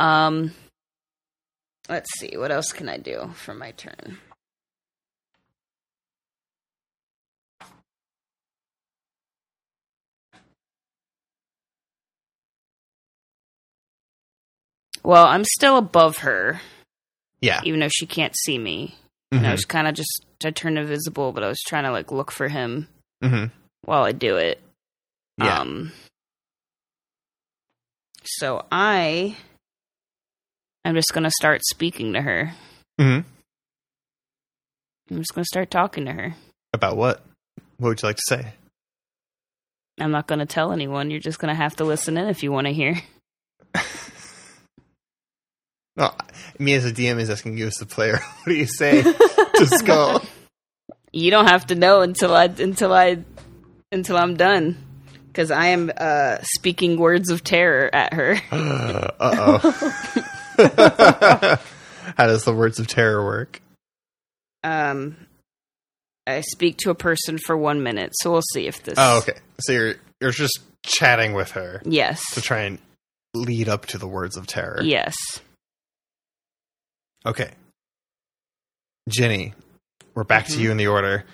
[0.01, 0.53] Um
[1.89, 4.19] let's see, what else can I do for my turn?
[15.03, 16.61] Well, I'm still above her,
[17.41, 17.61] Yeah.
[17.65, 18.97] even though she can't see me.
[19.33, 22.11] And I was kind of just I turned invisible, but I was trying to like
[22.11, 22.89] look for him
[23.23, 23.51] Mhm.
[23.83, 24.63] while I do it.
[25.37, 25.61] Yeah.
[25.61, 25.93] Um,
[28.25, 29.37] so I
[30.89, 32.53] am just going to start speaking to her.
[33.01, 33.29] Mm-hmm.
[35.11, 36.35] I'm just going to start talking to her.
[36.73, 37.23] About what?
[37.79, 38.53] What would you like to say?
[40.01, 41.11] I'm not going to tell anyone.
[41.11, 42.97] You're just going to have to listen in if you want to hear.
[45.97, 46.13] No,
[46.59, 48.19] me as a DM is asking you as the player.
[48.45, 49.03] What do you say
[49.55, 50.23] to Skull?
[51.13, 53.25] You don't have to know until I until I
[53.91, 54.77] until I'm done
[55.29, 58.37] because I am uh, speaking words of terror at her.
[58.53, 60.33] uh oh.
[62.17, 63.61] How does the words of terror work?
[64.65, 65.17] Um,
[66.27, 68.95] I speak to a person for one minute, so we'll see if this.
[68.99, 69.39] Oh, okay.
[69.61, 72.23] So you're you're just chatting with her Yes.
[72.35, 72.79] to try and
[73.35, 74.81] lead up to the words of terror.
[74.83, 75.15] Yes.
[77.25, 77.51] Okay.
[79.09, 79.55] Jenny,
[80.15, 81.25] we're back to you in the order.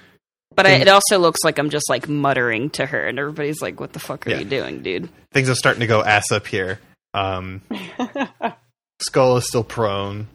[0.54, 3.80] But I, it also looks like I'm just like muttering to her, and everybody's like,
[3.80, 4.38] "What the fuck are Yeah.
[4.40, 6.78] you doing, dude?" Things are starting to go ass up here.
[7.14, 7.62] Um,
[9.02, 10.28] Skull is still prone.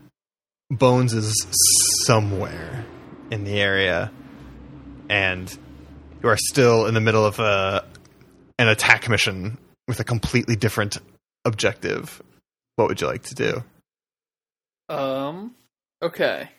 [0.69, 1.33] Bones is
[2.05, 2.85] somewhere
[3.31, 4.11] in the area,
[5.09, 5.57] and
[6.21, 7.85] you are still in the middle of a
[8.59, 9.57] an attack mission
[9.87, 10.97] with a completely different
[11.45, 12.21] objective.
[12.75, 13.63] What would you like to do?
[14.89, 15.55] Um.
[16.01, 16.49] Okay.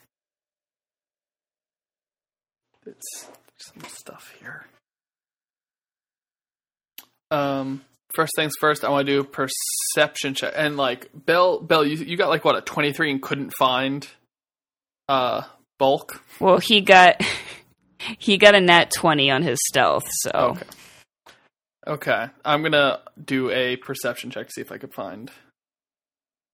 [2.87, 3.29] It's
[3.59, 4.67] some stuff here.
[7.31, 7.83] Um.
[8.19, 10.53] First things first, I want to do perception check.
[10.57, 14.09] And like Bell, Bell, you you got like what a twenty three and couldn't find,
[15.09, 15.43] uh,
[15.79, 16.21] bulk.
[16.41, 17.23] Well, he got
[18.19, 20.67] he got a nat twenty on his stealth, so Okay.
[21.87, 25.31] Okay, I'm gonna do a perception check to see if I could find.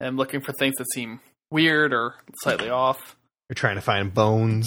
[0.03, 3.17] I'm looking for things that seem weird or slightly off.
[3.49, 4.67] You're trying to find bones.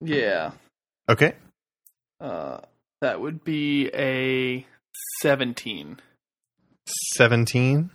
[0.00, 0.52] Yeah.
[1.08, 1.34] Okay.
[2.20, 2.60] Uh,
[3.00, 4.64] that would be a
[5.22, 6.00] 17.
[7.14, 7.90] 17.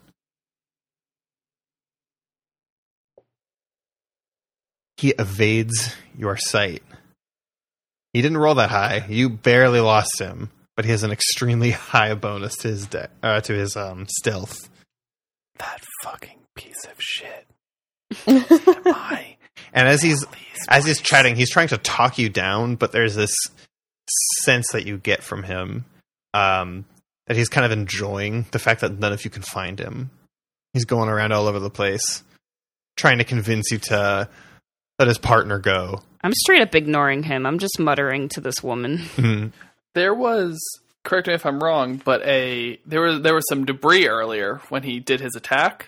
[4.98, 6.84] He evades your sight.
[8.14, 9.06] He didn't roll that high.
[9.10, 13.41] You barely lost him, but he has an extremely high bonus to his de- uh,
[13.41, 14.70] to his um, stealth.
[15.58, 17.48] That fucking piece of shit.
[18.28, 19.38] I
[19.74, 20.26] And as he's
[20.70, 23.34] as he's chatting, he's trying to talk you down, but there's this
[24.44, 25.86] sense that you get from him
[26.34, 26.86] um,
[27.28, 30.11] that he's kind of enjoying the fact that none of you can find him.
[30.74, 32.24] He's going around all over the place,
[32.97, 34.28] trying to convince you to
[34.99, 36.01] let his partner go.
[36.24, 37.45] I'm straight up ignoring him.
[37.45, 38.97] I'm just muttering to this woman.
[39.15, 39.51] Mhm.
[39.95, 40.59] there was
[41.03, 44.84] correct me if I'm wrong, but a there was there was some debris earlier when
[44.84, 45.88] he did his attack.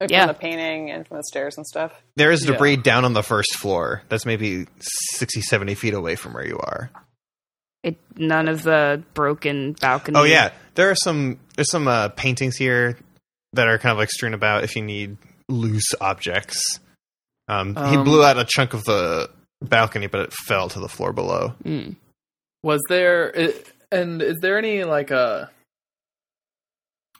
[0.00, 0.26] Like Yeah.
[0.26, 1.92] from the painting and from the stairs and stuff.
[2.16, 2.52] there is Yeah.
[2.52, 4.02] debris down on the first floor.
[4.08, 6.90] That's maybe 60, 70 feet away from where you are.
[7.82, 10.18] It, none of the broken balcony.
[10.18, 12.96] Oh yeah, there are some there's some uh, paintings here
[13.54, 15.16] that are kind of like strewn about if you need
[15.48, 16.80] loose objects.
[17.48, 19.30] Um, he Um, blew out a chunk of the
[19.60, 21.54] balcony, but it fell to the floor below.
[21.64, 21.96] Mm.
[22.62, 23.34] Was there
[23.90, 25.46] and is there any like uh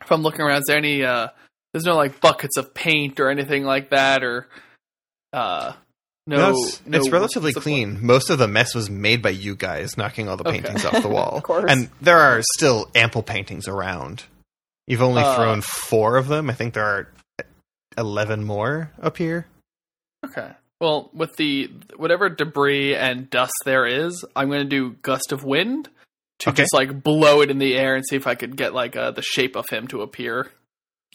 [0.00, 1.28] if I'm looking around, is there any uh
[1.72, 4.46] there's no like buckets of paint or anything like that or
[5.32, 5.72] uh
[6.26, 8.04] no, it's, no it's relatively clean.
[8.04, 10.60] Most of the mess was made by you guys knocking all the Okay.
[10.60, 11.36] paintings off the wall.
[11.36, 11.64] Of course.
[11.70, 14.24] And there are still ample paintings around.
[14.86, 16.48] You've only Uh, thrown four of them.
[16.50, 17.08] I think there are
[17.98, 19.46] eleven more up here.
[20.24, 20.50] Okay.
[20.80, 25.44] Well, with the whatever debris and dust there is, I'm going to do gust of
[25.44, 25.88] wind
[26.40, 26.62] to Okay.
[26.62, 29.12] just like blow it in the air and see if I could get like uh,
[29.12, 30.50] the shape of him to appear.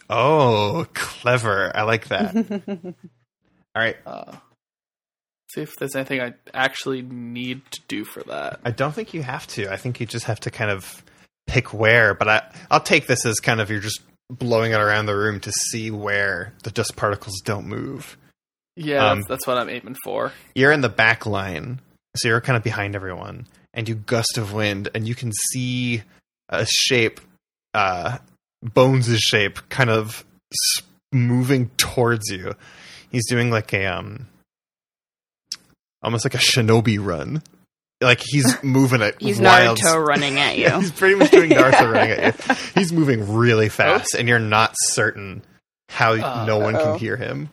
[0.09, 1.69] Oh, clever!
[1.75, 2.33] I like that.
[2.67, 2.93] all
[3.75, 4.37] right, Uh,
[5.53, 8.59] see if there's anything I actually need to do for that.
[8.63, 9.71] I don't think you have to.
[9.71, 11.03] I think you just have to kind of
[11.47, 12.13] pick where.
[12.13, 15.39] But I, I'll take this as kind of you're just blowing it around the room
[15.39, 18.17] to see where the dust particles don't move.
[18.75, 20.31] Yeah, Um, that's, that's what I'm aiming for.
[20.53, 21.79] You're in the back line,
[22.15, 26.03] so you're kind of behind everyone, and you gust of wind, and you can see
[26.49, 27.19] a shape,
[27.73, 28.17] uh,
[28.61, 30.25] Bones' shape, kind of
[31.11, 32.53] moving towards you.
[33.11, 34.27] He's doing like a um,
[36.07, 37.43] almost like a shinobi run.
[38.01, 40.69] Like he's moving at He's wild Naruto running at you.
[40.79, 42.55] He's pretty much doing Naruto running at you.
[42.75, 45.43] He's moving really fast, and you're not certain
[45.89, 46.83] how Uh, no one uh-oh.
[46.91, 47.49] can hear him.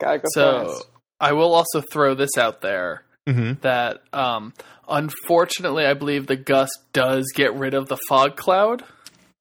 [0.00, 0.86] Gotta go So fast.
[1.20, 4.52] I will also throw this out there hmm that um,
[4.88, 8.84] unfortunately, I believe the gust does get rid of the fog cloud.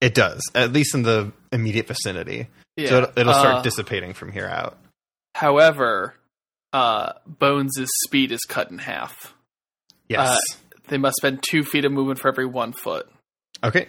[0.01, 2.47] It does, at least in the immediate vicinity.
[2.75, 2.89] Yeah.
[2.89, 4.77] So it'll, it'll start Uh, dissipating from here out.
[5.35, 6.15] However,
[6.77, 9.33] uh, Bones' speed is cut in half.
[10.07, 10.39] Yes.
[10.89, 13.09] They must spend two feet of movement for every one foot.
[13.63, 13.87] okay.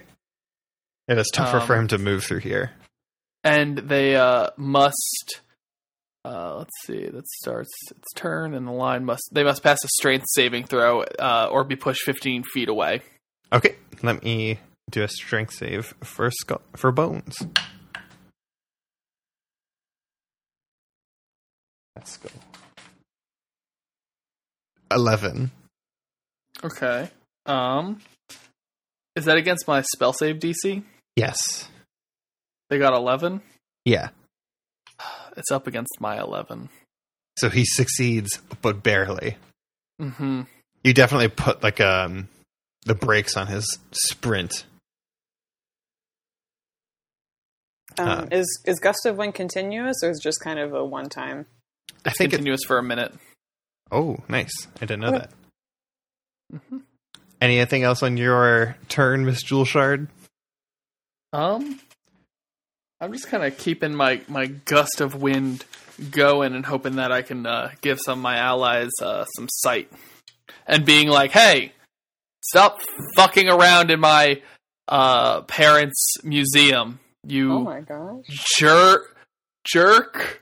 [1.07, 2.71] It is tougher for um, him to move through here.
[3.43, 5.41] And they uh, must.
[6.23, 7.07] Uh, let's see.
[7.07, 9.23] That starts its turn, and the line must.
[9.31, 13.01] They must pass a strength saving throw, uh, or be pushed fifteen feet away.
[13.51, 14.59] Okay, let me
[14.91, 16.29] do a strength save for
[16.75, 17.37] for bones.
[21.95, 22.29] Let's go.
[24.91, 25.51] Eleven.
[26.63, 27.09] Okay.
[27.45, 27.99] Um.
[29.15, 30.83] Is that against my spell save DC?
[31.15, 31.67] Yes.
[32.69, 33.41] They got 11.
[33.83, 34.09] Yeah.
[35.35, 36.69] It's up against my 11.
[37.37, 39.37] So he succeeds, but barely.
[39.99, 40.43] Mm-hmm.
[40.83, 42.29] You definitely put like um
[42.85, 44.65] the brakes on his sprint.
[47.97, 48.25] Um, Uh.
[48.31, 51.47] is is gust of wind continuous or is it just kind of a one time?
[52.05, 53.13] I think it, Continuous for a minute.
[53.91, 54.51] Oh, nice.
[54.77, 55.17] I didn't know Okay.
[55.19, 55.31] that.
[56.53, 56.81] Mhm.
[57.41, 60.07] Anything else on your turn, Miss Jewel Shard?
[61.31, 61.79] Um,
[62.99, 65.65] I'm just kind of keeping my my gust of wind
[66.11, 69.91] going and hoping that I can uh, give some of my allies uh, some sight
[70.67, 71.71] and being like, "Hey,
[72.43, 72.79] stop
[73.15, 74.41] fucking around in my
[74.87, 78.25] uh, parents' museum, you Oh my gosh!
[78.57, 79.15] jerk,
[79.63, 80.41] jerk."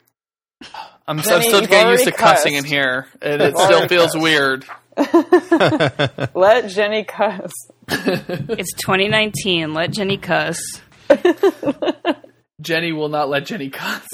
[1.07, 4.21] I'm, I'm still getting used to already cussing in here, and it still feels cussed.
[4.21, 4.65] weird.
[6.35, 7.51] Let Jenny cuss.
[7.89, 9.73] It's 2019.
[9.73, 10.59] Let Jenny cuss.
[12.59, 14.05] Jenny will not let Jenny cuss.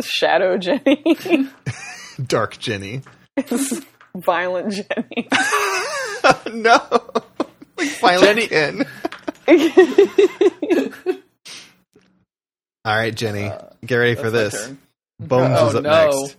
[0.00, 1.48] Shadow Jenny,
[2.26, 3.00] Dark Jenny.
[4.16, 5.28] violent Jenny.
[6.52, 6.80] no.
[7.78, 8.84] Like Violent Jenny- Ken.
[12.84, 13.50] All right, Jenny.
[13.86, 14.76] get ready for Uh, That's this.
[15.20, 15.90] Bones Oh, is up no.
[16.10, 16.36] next.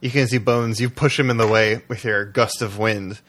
[0.00, 0.80] You can see Bones.
[0.80, 3.20] You push him in the way with your gust of wind.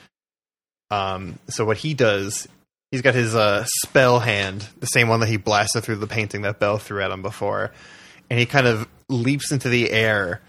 [0.89, 2.47] Um, so what he does,
[2.91, 6.41] he's got his uh, spell hand, the same one that he blasted through the painting
[6.41, 7.71] that Bell threw at him before,
[8.29, 10.41] and he kind of leaps into the air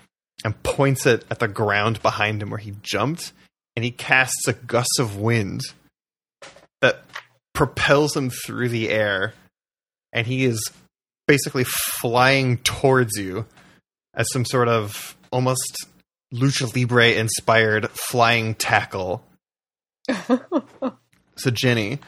[0.45, 3.33] and points it at the ground behind him where he jumped,
[3.77, 5.61] and he casts a gust of wind
[6.81, 7.03] that
[7.53, 9.35] propels him through the air,
[10.13, 10.61] and he is
[11.29, 13.47] basically flying towards you
[14.15, 15.87] as some sort of almost
[16.33, 19.25] lucha libre inspired flying tackle.
[21.37, 21.99] so Jenny,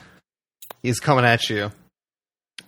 [0.82, 1.72] he's coming at you.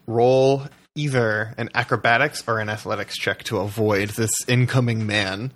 [0.06, 0.62] Roll
[0.94, 5.52] either an acrobatics or an athletics check to avoid this incoming man.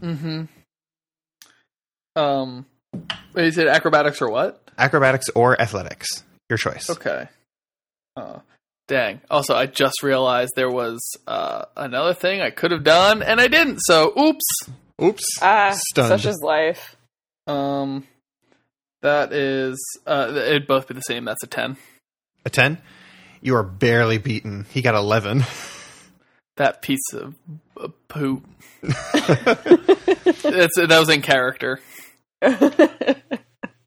[0.00, 0.44] Mm-hmm.
[2.16, 2.66] Um,
[3.34, 4.62] wait, you said acrobatics or what?
[4.78, 6.88] Acrobatics or athletics, your choice.
[6.88, 7.28] Okay.
[8.16, 8.42] Oh,
[8.88, 9.20] dang.
[9.30, 13.46] Also, I just realized there was uh, another thing I could have done, and I
[13.46, 13.78] didn't.
[13.82, 14.44] So, oops.
[15.00, 15.22] Oops.
[15.40, 16.08] Ah, Stunned.
[16.08, 16.96] such is life.
[17.46, 18.04] Um,
[19.02, 21.24] that is uh, it'd both be the same.
[21.24, 21.76] That's a ten.
[22.44, 22.78] A 10?
[23.40, 24.66] You are barely beaten.
[24.70, 25.44] He got 11.
[26.56, 27.34] That piece of
[27.80, 28.44] uh, poop.
[28.82, 31.80] That's that was in character.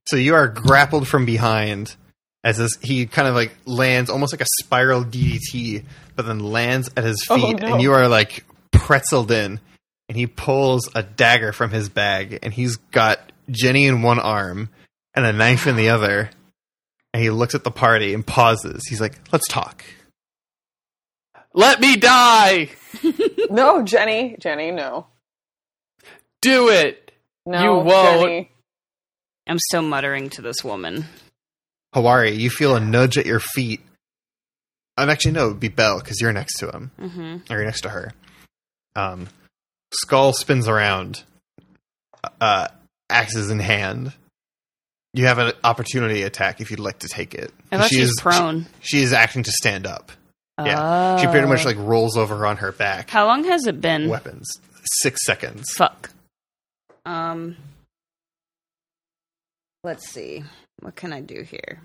[0.07, 1.95] So you are grappled from behind
[2.43, 5.83] as this, he kind of like lands almost like a spiral DDT,
[6.15, 7.73] but then lands at his Oh, feet, no.
[7.73, 9.59] and you are like pretzeled in.
[10.09, 14.69] And he pulls a dagger from his bag, and he's got Jenny in one arm
[15.15, 16.29] and a knife in the other.
[17.13, 18.81] And he looks at the party and pauses.
[18.89, 19.85] He's like, "Let's talk."
[21.53, 22.69] Let me die.
[23.49, 25.07] no, Jenny, Jenny, no,
[26.41, 27.11] Do it.
[27.45, 28.21] no, You won't.
[28.21, 28.51] Jenny.
[29.47, 31.05] I'm still muttering to this woman.
[31.95, 33.81] Hawari, you feel a nudge at your feet.
[34.97, 36.91] And actually, no, it would be Belle because you're next to him.
[36.99, 38.11] hmm or you're next to her.
[38.95, 39.27] Um,
[39.93, 41.23] skull spins around,
[42.39, 42.67] uh,
[43.09, 44.13] axes in hand.
[45.13, 47.51] You have an opportunity attack if you'd like to take it.
[47.69, 48.67] Thought she she's is prone.
[48.81, 50.11] She, she is acting to stand up.
[50.63, 51.69] Yeah, she pretty much Oh.
[51.69, 53.09] like rolls over on her back.
[53.09, 54.07] How long has it been?
[54.09, 54.47] Weapons.
[55.01, 55.65] Six seconds.
[55.75, 56.11] Fuck.
[57.05, 57.57] Um.
[59.83, 60.43] Let's see.
[60.81, 61.79] What can I do here?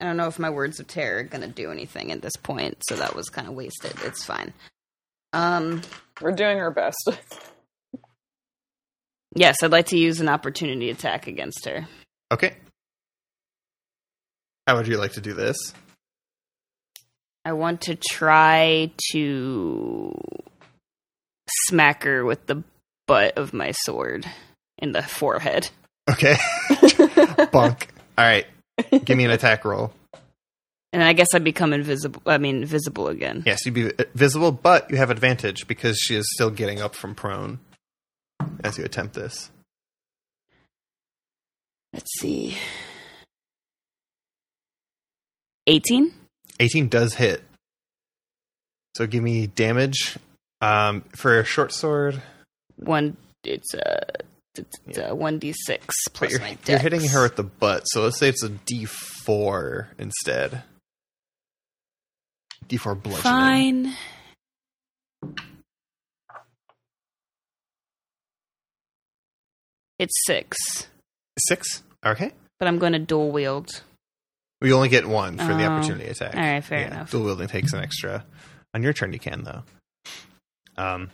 [0.00, 2.78] I don't know if my words of terror are gonna do anything at this point,
[2.88, 3.94] so that was kind of wasted.
[4.04, 4.52] It's fine.
[5.32, 5.82] Um.
[6.20, 7.08] We're doing our best.
[9.36, 11.88] Yes, I'd like to use an opportunity attack against her.
[12.32, 12.54] Okay.
[14.66, 15.56] How would you like to do this?
[17.44, 20.14] I want to try to
[21.66, 22.62] smack her with the
[23.06, 24.24] butt of my sword
[24.78, 25.68] in the forehead.
[26.08, 26.36] Okay.
[27.52, 27.88] Bunk.
[28.16, 28.46] All right.
[29.04, 29.92] Give me an attack roll.
[30.92, 32.22] And I guess I become invisible.
[32.24, 33.42] I mean, visible again.
[33.44, 37.16] Yes, you'd be visible, but you have advantage because she is still getting up from
[37.16, 37.58] prone
[38.62, 39.50] as you attempt this.
[41.92, 42.56] Let's see.
[45.66, 46.12] 18?
[46.60, 47.42] 18 does hit.
[48.96, 50.16] So give me damage.
[50.60, 52.22] Um, for a short sword,
[52.76, 54.00] One, it's a.
[54.56, 55.10] It's Yeah.
[55.10, 55.54] a 1d6
[56.04, 57.82] but plus you're, my you're hitting her with the butt.
[57.86, 60.62] So let's say it's a D4 instead.
[62.68, 63.22] D4 bludgeoning.
[63.22, 63.94] Fine.
[69.98, 70.56] It's six,
[71.48, 71.82] Six.
[72.04, 72.32] Okay.
[72.58, 73.82] but I'm going to dual wield.
[74.60, 75.72] We only get one for the Oh.
[75.72, 76.34] opportunity attack.
[76.34, 77.10] All right, fair enough.
[77.10, 78.24] Dual wielding takes an extra.
[78.72, 79.62] On your turn, you can though.
[80.76, 81.10] Um,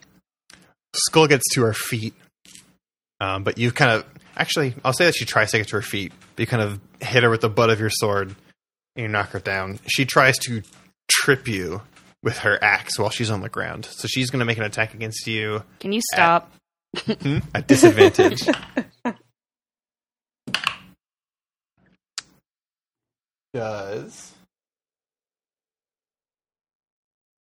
[0.97, 2.15] Skull gets to her feet,
[3.21, 4.05] um, but you kind of
[4.37, 4.75] actually.
[4.85, 6.13] I'll say that she tries to get to her feet.
[6.37, 8.35] But you kind of hit her with the butt of your sword,
[8.97, 9.79] and you knock her down.
[9.87, 10.63] She tries to
[11.11, 11.83] trip you
[12.23, 13.87] with her axe while she's on the ground.
[13.87, 16.53] So she's going to make an attack against you Can you stop?
[16.97, 17.39] Hmm?
[17.55, 18.47] at disadvantage.
[23.53, 24.33] Does.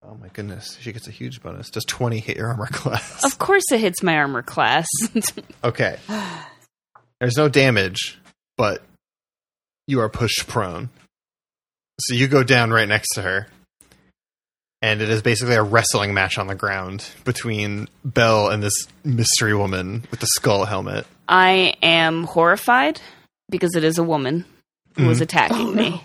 [0.03, 1.71] Oh my goodness, she gets a huge bonus.
[1.71, 3.25] Does 20 hit your armor class?
[3.25, 4.87] Of course, it hits my armor class.
[5.65, 5.99] Okay.
[7.21, 8.17] There's no damage,
[8.57, 8.81] but
[9.89, 10.89] you are pushed prone.
[12.01, 13.49] So you go down right next to her.
[14.81, 19.55] And it is basically a wrestling match on the ground between Belle and this mystery
[19.55, 21.05] woman with the skull helmet.
[21.29, 23.01] I am horrified
[23.51, 24.45] because it is a woman
[24.97, 25.23] who is mm.
[25.23, 26.03] attacking oh, me,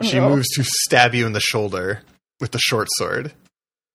[0.08, 2.00] She moves to stab you in the shoulder
[2.40, 3.32] with the short sword.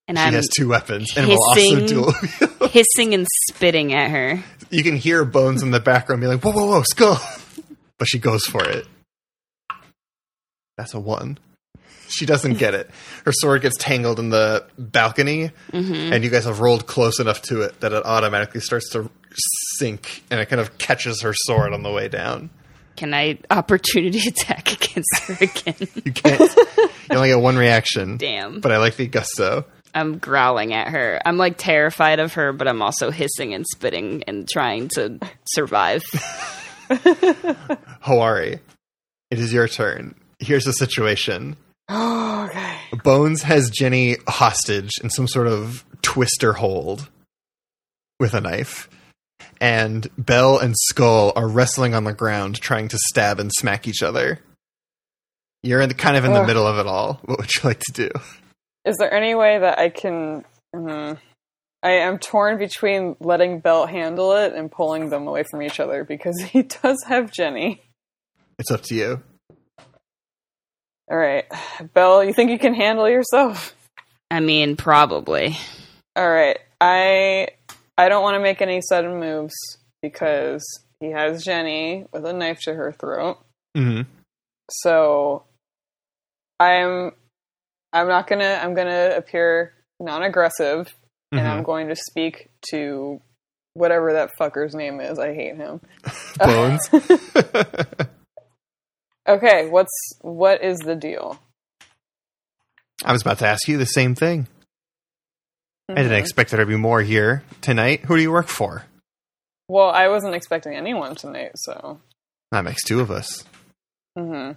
[0.08, 2.12] and She I'm has two weapons and will also dual
[2.70, 4.44] hissing and spitting at her.
[4.70, 7.20] You can hear Bones in the background be like, whoa, whoa, whoa, skull.
[7.98, 8.88] But she goes for it.
[10.78, 11.38] That's a one.
[12.08, 12.90] She doesn't get it.
[13.26, 17.42] Her sword gets tangled in the balcony, hmm and you guys have rolled close enough
[17.44, 19.10] to it that it automatically starts to
[19.78, 22.50] sink, and it kind of catches her sword on the way down.
[23.00, 25.88] Can I opportunity attack against her again?
[26.04, 26.54] You can't.
[26.78, 28.18] you only get one reaction.
[28.18, 28.60] Damn.
[28.60, 29.64] But I like the gusto.
[29.96, 31.22] I'm growling at her.
[31.26, 36.04] I'm like terrified of her, but I'm also hissing and spitting and trying to survive.
[38.04, 38.60] Hawari,
[39.32, 40.14] it is your turn.
[40.40, 41.56] Here's the situation.
[41.90, 42.76] okay.
[43.02, 47.10] Bones has Jenny hostage in some sort of twister hold
[48.20, 48.90] with a knife.
[49.62, 54.02] And Bell and Skull are wrestling on the ground trying to stab and smack each
[54.02, 54.40] other.
[55.64, 56.48] You're in the, kind of in the Ugh.
[56.48, 57.20] middle of it all.
[57.26, 58.10] What would you like to do?
[58.86, 60.46] Is there any way that I can?
[60.74, 61.18] mhm.
[61.82, 66.04] I am torn between letting Bell handle it and pulling them away from each other
[66.04, 67.82] because he does have Jenny.
[68.58, 69.24] It's up to you.
[71.12, 71.46] All right,
[71.94, 73.76] Bell, you think you can handle yourself?
[74.30, 75.58] I mean, probably.
[76.16, 77.48] All right, I
[78.00, 79.54] I don't want to make any sudden moves
[80.02, 80.64] because
[81.02, 83.40] he has Jenny with a knife to her throat.
[83.76, 84.02] hmm
[84.72, 85.44] So
[86.62, 87.12] I'm
[87.92, 90.96] I'm not gonna I'm gonna appear non-aggressive
[91.34, 93.20] and I'm going to speak to
[93.74, 95.20] whatever that fucker's name is.
[95.20, 95.82] I hate him.
[96.40, 96.90] Bones.
[99.28, 99.92] Okay, what's
[100.22, 101.40] what is the deal?
[103.06, 104.48] I was about to ask you the same thing.
[105.90, 106.20] I didn't Mhm.
[106.20, 108.02] expect there to be more here tonight.
[108.06, 108.86] Who do you work for?
[109.68, 112.00] Well, I wasn't expecting anyone tonight, so.
[112.52, 113.44] That makes two of us.
[114.18, 114.54] Mm-hmm.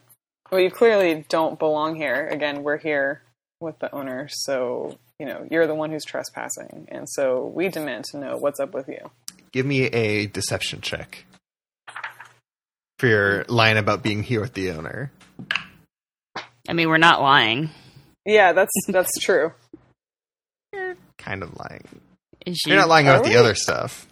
[0.51, 2.27] Well, you clearly don't belong here.
[2.29, 3.23] Again, we're here
[3.61, 8.05] with the owner, so you know you're the one who's trespassing, and so we demand
[8.07, 9.11] to know what's up with you.
[9.53, 11.25] Give me a deception check
[12.99, 15.13] for your line about being here with the owner.
[16.69, 17.71] I mean, we're not lying.
[18.25, 19.53] Yeah, that's that's true.
[21.23, 21.85] Kind of lying.
[22.47, 22.71] Is she?
[22.71, 24.07] You're not lying about the other stuff.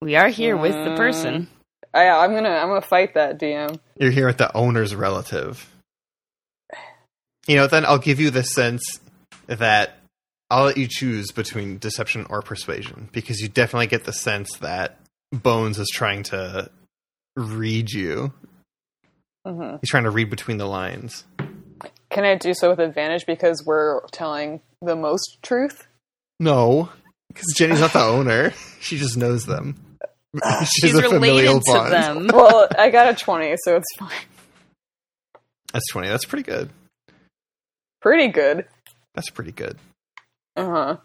[0.00, 0.96] We are here with the Mm.
[0.96, 1.48] person.
[1.92, 3.78] I, I'm gonna I'm gonna fight that DM.
[3.98, 5.68] You're here with the owner's relative.
[7.46, 8.82] You know, then I'll give you the sense
[9.46, 9.96] that
[10.50, 14.98] I'll let you choose between deception or persuasion because you definitely get the sense that
[15.32, 16.70] Bones is trying to
[17.36, 18.32] read you.
[19.46, 21.24] hmm He's trying to read between the lines.
[22.10, 25.86] Can I do so with advantage because we're telling the most truth?
[26.40, 26.88] No,
[27.28, 28.52] because Jenny's not the owner.
[28.80, 29.74] She just knows them.
[30.80, 32.28] She's related to them.
[32.32, 34.12] Well, I got a twenty, so it's fine.
[35.72, 36.08] That's 20.
[36.08, 36.70] That's pretty good.
[38.00, 38.66] Pretty good.
[39.14, 39.76] That's pretty good.
[40.56, 40.96] Uh huh.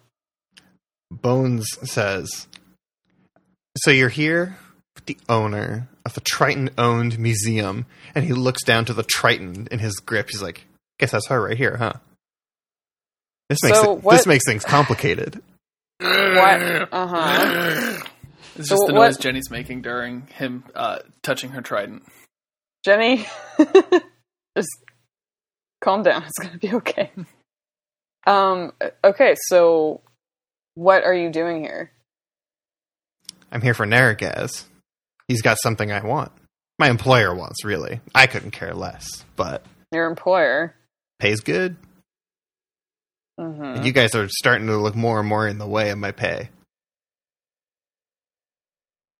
[1.11, 2.47] Bones says,
[3.77, 4.57] So you're here
[4.95, 7.85] with the owner of the Triton owned museum.
[8.15, 10.29] And he looks down to the Triton in his grip.
[10.29, 10.65] He's like,
[10.99, 11.93] Guess that's her right here, huh?
[13.49, 15.41] This makes, So it, what- this makes things complicated.
[15.99, 16.93] What?
[16.93, 17.99] Uh huh.
[18.55, 22.03] It's So just the what- noise Jenny's making during him uh, touching her trident.
[22.85, 23.25] Jenny,
[24.55, 24.69] just
[25.81, 26.21] calm down.
[26.23, 27.09] It's gonna be okay.
[28.27, 28.73] Um.
[29.03, 29.33] Okay.
[29.47, 30.01] So,
[30.75, 31.91] what are you doing here?
[33.51, 34.65] I'm here for Narragaz.
[35.27, 36.31] He's got something I want.
[36.77, 38.01] My employer wants, really.
[38.13, 40.75] I couldn't care less, but Your employer.
[41.23, 41.77] Pays good.
[43.39, 46.11] hmm you guys are starting to look more and more in the way of my
[46.11, 46.49] pay.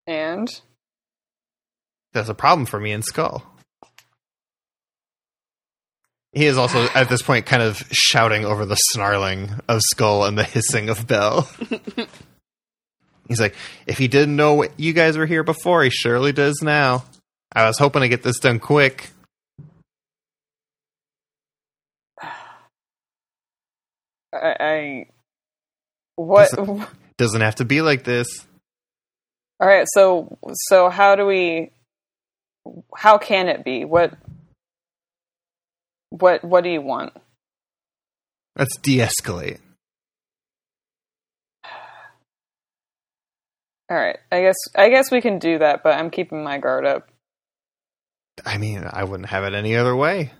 [0.06, 0.50] And
[2.12, 3.42] That's a problem for me in Skull.
[6.34, 10.38] He is also at this point kind of shouting over the snarling of Skull and
[10.38, 11.50] the hissing of Bell.
[13.30, 13.56] He's like,
[13.88, 17.06] if he didn't know what you guys were here before, he surely does now.
[17.56, 19.13] I was hoping to get this done quick.
[24.34, 25.06] I, I
[26.16, 26.50] what?
[27.18, 28.28] Doesn't have to be like this.
[29.60, 31.72] All right, so so how do we?
[32.96, 33.86] How can it be?
[33.86, 34.14] What?
[36.10, 36.44] What?
[36.44, 37.14] What do you want?
[38.58, 39.60] Let's de-escalate.
[43.90, 46.86] All right, I guess I guess we can do that, but I'm keeping my guard
[46.86, 47.10] up.
[48.46, 50.32] I mean, I wouldn't have it any other way.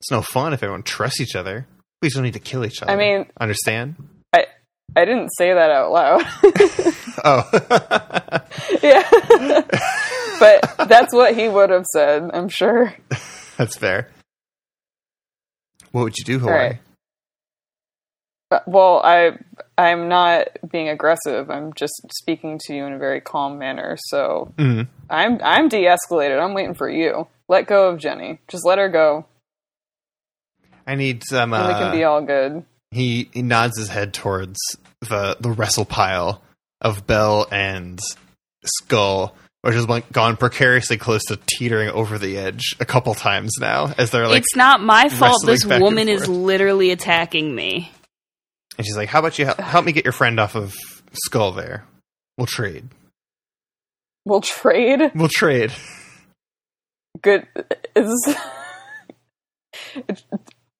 [0.00, 1.66] It's no fun if everyone trusts each other.
[2.02, 2.92] We just don't need to kill each other.
[2.92, 3.96] I mean, understand?
[4.32, 4.46] I
[4.96, 6.22] I didn't say that out loud.
[7.24, 7.48] oh,
[8.82, 9.60] yeah,
[10.40, 12.30] but that's what he would have said.
[12.32, 12.94] I'm sure.
[13.56, 14.08] that's fair.
[15.92, 16.48] What would you do, Hawari?
[16.52, 16.78] right.
[18.50, 19.32] Uh, Well, I
[19.78, 21.50] I'm not being aggressive.
[21.50, 23.96] I'm just speaking to you in a very calm manner.
[24.08, 24.88] So Mhm.
[25.10, 26.40] I'm I'm de-escalated.
[26.42, 27.28] I'm waiting for you.
[27.48, 28.38] Let go of Jenny.
[28.48, 29.26] Just let her go,
[30.90, 31.52] I need some.
[31.52, 32.64] and we can Uh, be all good.
[32.90, 34.58] he he nods his head towards
[35.00, 36.42] the the wrestle pile
[36.80, 37.98] of Bell and
[38.64, 43.52] Skull, which has like, gone precariously close to teetering over the edge a couple times
[43.60, 44.38] now, as they're like.
[44.38, 47.90] it's not my fault this woman is literally attacking me.
[48.76, 50.74] and she's like, "How about you help, help me get your friend off of
[51.24, 51.52] Skull?
[51.52, 51.84] There,
[52.36, 52.88] we'll trade.
[54.24, 55.12] We'll trade.
[55.14, 55.72] We'll trade."
[57.22, 57.46] Good.
[57.94, 58.36] Is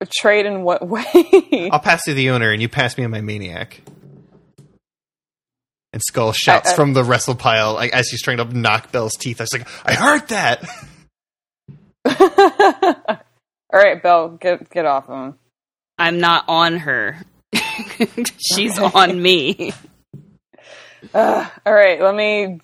[0.06, 1.68] trade in what way?
[1.72, 3.80] I'll pass you the owner, and you pass me on my maniac.
[5.92, 8.92] And Skull shouts I- I- from the wrestle pile, like as he's trying to knock
[8.92, 9.40] Bell's teeth.
[9.40, 10.64] I was like, "I heard that."
[13.72, 15.34] all right, Bell, get get off him.
[15.98, 17.18] I'm not on her.
[18.54, 19.72] She's on me.
[21.14, 22.60] Uh, all right, let me.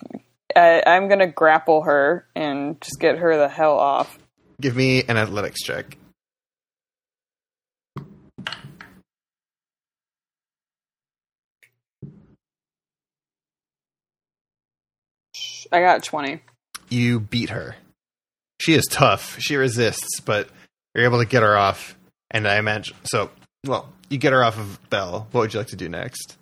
[0.54, 4.18] Uh, I'm gonna grapple her and just get her the hell off.
[4.60, 5.96] Give me an athletics check.
[15.72, 16.40] I got twenty.
[16.88, 17.76] you beat her.
[18.60, 19.38] She is tough.
[19.38, 20.48] She resists, but
[20.94, 21.96] you're able to get her off.
[22.30, 23.30] And I imagine so.
[23.66, 25.26] Well, you get her off of Bell.
[25.32, 26.36] What would you like to do next?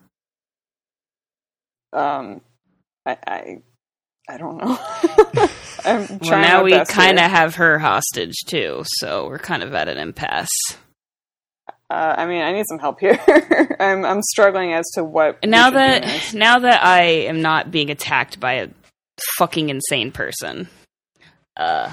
[1.92, 2.40] Um,
[3.06, 3.58] I I,
[4.28, 4.78] I don't know.
[5.84, 9.74] I'm trying Well, now we kind of have her hostage too, so we're kind of
[9.74, 10.48] at an impasse.
[11.90, 13.18] Uh, I mean, I need some help here.
[13.80, 15.38] I'm I'm struggling as to what.
[15.42, 16.34] And now should do that next.
[16.34, 18.68] now that I am not being attacked by a
[19.38, 20.68] fucking insane person,
[21.56, 21.90] uh,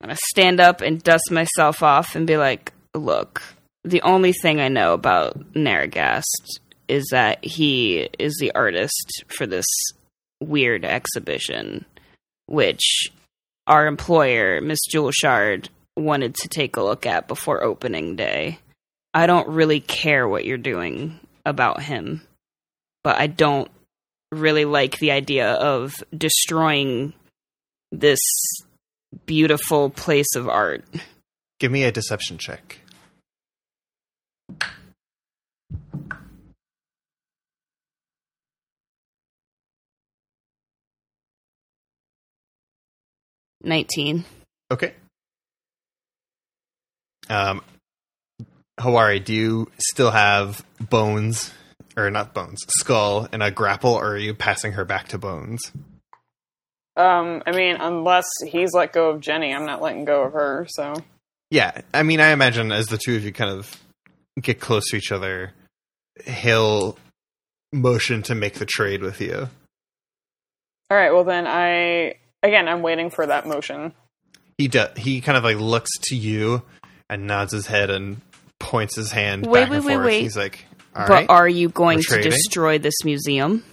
[0.00, 3.42] I'm gonna stand up and dust myself off and be like, "Look,
[3.84, 9.66] the only thing I know about Narragast is that he is the artist for this
[10.40, 11.84] weird exhibition,
[12.46, 13.08] which
[13.66, 18.58] our employer, Miss Jewel Shard, wanted to take a look at before opening day.
[19.14, 22.22] I don't really care what you're doing about him,
[23.02, 23.70] but I don't
[24.32, 27.14] really like the idea of destroying
[27.92, 28.20] this
[29.24, 30.84] beautiful place of art.
[31.58, 32.80] Give me a deception check.
[43.66, 44.24] 19.
[44.70, 44.94] Okay.
[47.28, 47.62] Um,
[48.78, 51.52] Hawari, do you still have bones,
[51.96, 55.72] or not bones, skull, and a grapple, or are you passing her back to bones?
[56.96, 60.66] Um, I mean, unless he's let go of Jenny, I'm not letting go of her.
[60.68, 60.94] So
[61.50, 63.78] Yeah, I mean, I imagine as the two of you kind of
[64.40, 65.52] get close to each other,
[66.24, 66.96] he'll
[67.72, 69.48] motion to make the trade with you.
[70.90, 71.12] all right.
[71.12, 73.92] Well, then I again, I'm waiting for that motion.
[74.56, 76.62] He do, he kind of like looks to you
[77.10, 78.22] and nods his head and
[78.58, 80.06] points his hand Wait, back wait, and wait, forth.
[80.06, 80.22] wait.
[80.22, 80.64] He's like,
[80.96, 82.30] "All but right." are you going We're to trading?
[82.32, 83.64] destroy this museum?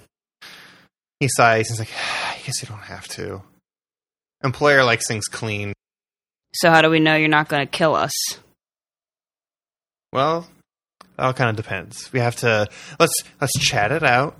[1.19, 1.69] He sighs.
[1.69, 3.41] He's like, I guess you don't have to.
[4.43, 5.73] Employer likes things clean.
[6.55, 8.11] So how do we know you're not going to kill us?
[10.11, 10.47] Well,
[11.17, 12.11] that all kind of depends.
[12.13, 12.67] We have to
[12.99, 14.37] let's let's chat it out,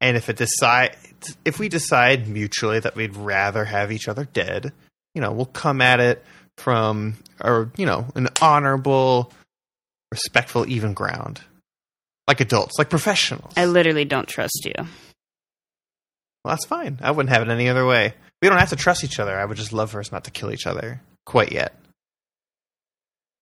[0.00, 0.96] and if it decide
[1.44, 4.72] if we decide mutually that we'd rather have each other dead,
[5.14, 6.24] you know, we'll come at it
[6.58, 9.32] from or you know an honorable,
[10.12, 11.40] respectful, even ground,
[12.28, 13.52] like adults, like professionals.
[13.56, 14.74] I literally don't trust you.
[14.76, 16.98] well, that's fine.
[17.02, 18.14] I wouldn't have it any other way.
[18.40, 19.38] We don't have to trust each other.
[19.38, 21.74] I would just love for us not to kill each other quite yet.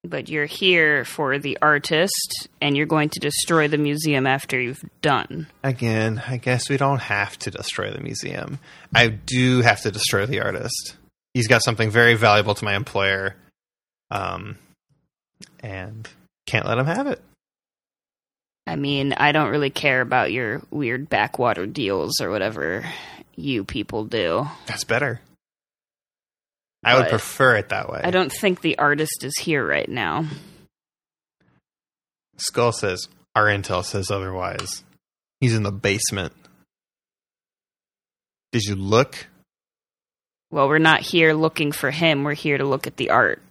[0.03, 4.83] but you're here for the artist, and you're going to destroy the museum after you've
[5.01, 5.47] done.
[5.63, 8.59] Again, I guess we don't have to destroy the museum.
[8.95, 10.95] I do have to destroy the artist.
[11.35, 13.35] He's got something very valuable to my employer,
[14.09, 14.57] um,
[15.61, 16.09] and
[16.47, 17.21] can't let him have it.
[18.71, 22.85] I mean, I don't really care about your weird backwater deals or whatever
[23.35, 24.47] you people do.
[24.65, 25.19] That's better.
[26.81, 27.99] I would prefer it that way.
[28.01, 30.25] I don't think the artist is here right now.
[32.37, 34.83] Skull says our intel says otherwise.
[35.41, 36.31] He's in the basement.
[38.53, 39.27] Did you look?
[40.49, 42.23] Well, we're not here looking for him.
[42.23, 43.41] We're here to look at the art.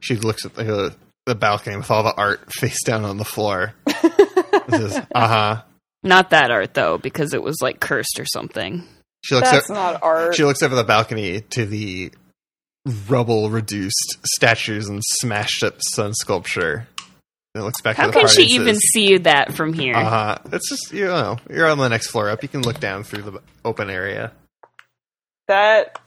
[0.00, 0.94] She looks at the,
[1.28, 3.74] the balcony with all the art face down on the floor.
[4.70, 5.62] says, uh huh.
[6.02, 8.84] Not that art though, because it was like cursed or something.
[9.24, 10.34] She looks That's at, not art.
[10.34, 12.12] she looks over the balcony to the
[13.08, 16.88] rubble reduced statues and smashed up sun sculpture.
[17.54, 19.94] It looks back How to the can she and even says, see that from here?
[19.94, 20.38] Uh huh.
[20.52, 22.42] It's just you know you're on the next floor up.
[22.42, 24.32] You can look down through the open area.
[25.48, 26.00] that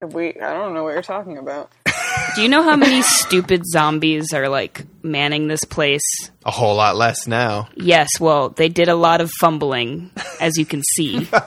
[0.00, 1.70] we I don't know what you're talking about.
[2.34, 6.02] Do you know how many stupid zombies are like manning this place?
[6.46, 7.68] A whole lot less now.
[7.76, 10.10] Yes, well, they did a lot of fumbling,
[10.40, 11.28] as you can see.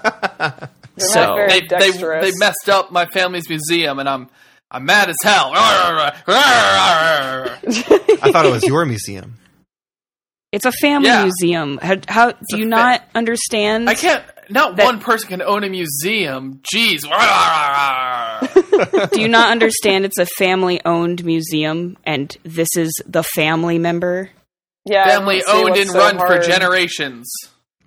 [0.97, 4.29] So- They, they they messed up my family's museum, and I'm
[4.71, 5.51] I'm mad as hell.
[5.53, 6.13] I
[8.31, 9.37] thought it was your museum.
[10.53, 11.23] It's a family Yeah.
[11.23, 11.79] museum.
[11.81, 13.89] How, how do you fa- not understand?
[13.89, 14.23] I can't.
[14.49, 16.61] Not That- one person can own a museum.
[16.73, 17.01] Jeez.
[19.11, 20.05] Do you not understand?
[20.05, 24.29] It's a family-owned museum, and this is the family member.
[24.85, 27.27] yeah, family owned and so run for generations.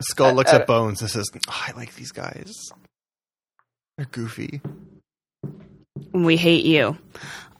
[0.01, 2.52] Skull looks at Bones and says, oh, "I like these guys.
[3.97, 4.60] They're goofy."
[6.12, 6.97] We hate you.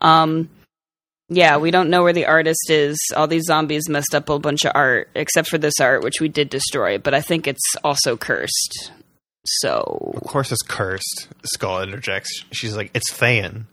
[0.01, 0.49] Um,
[1.29, 2.99] yeah, we don't know where the artist is.
[3.17, 6.29] All these zombies messed up a bunch of art, except for this art, which we
[6.29, 6.99] did destroy.
[6.99, 8.93] But I think it's also cursed.
[9.45, 11.29] So Of course, it's cursed.
[11.45, 12.45] Skull interjects.
[12.53, 13.65] She's like, "It's Thayan.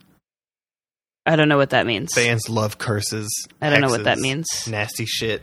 [1.26, 2.14] I don't know what that means.
[2.14, 3.30] Thayans love curses.
[3.61, 4.45] I don't know what that means.
[4.68, 5.41] Nasty shit,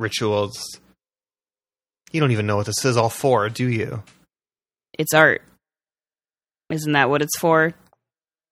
[0.00, 0.58] rituals.
[2.12, 4.02] You don't even know what this is all for, do you?
[4.98, 5.42] It's art.
[6.70, 7.74] Isn't that what it's for?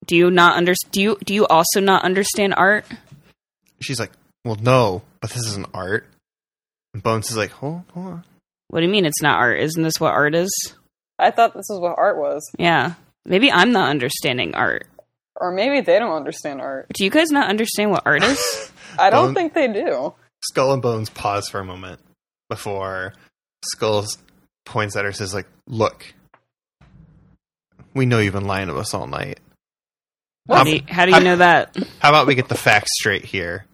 [0.07, 2.85] Do you not under do you do you also not understand art?
[3.81, 4.13] She's like,
[4.45, 6.07] "Well, no, but this isn't art."
[6.93, 8.25] And Bones is like, "Hold, hold on."
[8.69, 9.61] What do you mean it's not art?
[9.61, 10.51] Isn't this what art is?
[11.19, 12.95] I thought this is what art was, Yeah.
[13.27, 14.87] Maybe I'm not understanding art.
[15.37, 16.87] or maybe they don't understand art.
[16.93, 18.73] Do you guys not understand what art is?
[18.99, 20.15] I don't Bone- think they do.
[20.43, 22.01] Skull and Bones pause for a moment
[22.51, 23.15] before
[23.65, 24.05] Skull
[24.67, 26.05] points at her and says, like, look,
[27.95, 29.39] we know you've been lying to us all night.
[30.49, 31.77] How do you, how do you know that?
[32.01, 33.65] How about we get the facts straight here?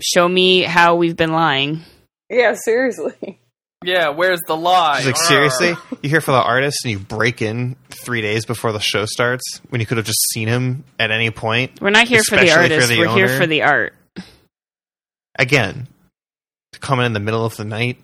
[0.00, 1.80] Show me how we've been lying.
[2.28, 3.38] Yeah, seriously.
[3.84, 4.98] Yeah, where's the lie?
[4.98, 5.74] She's like, seriously?
[6.02, 9.60] You here for the artist and you break in three days before the show starts
[9.70, 11.80] when you could have just seen him at any point?
[11.80, 12.88] We're not here for the Especially for artist.
[12.88, 13.94] the We're here for the art.
[15.38, 15.88] Again,
[16.72, 17.98] to come in in the middle of the night,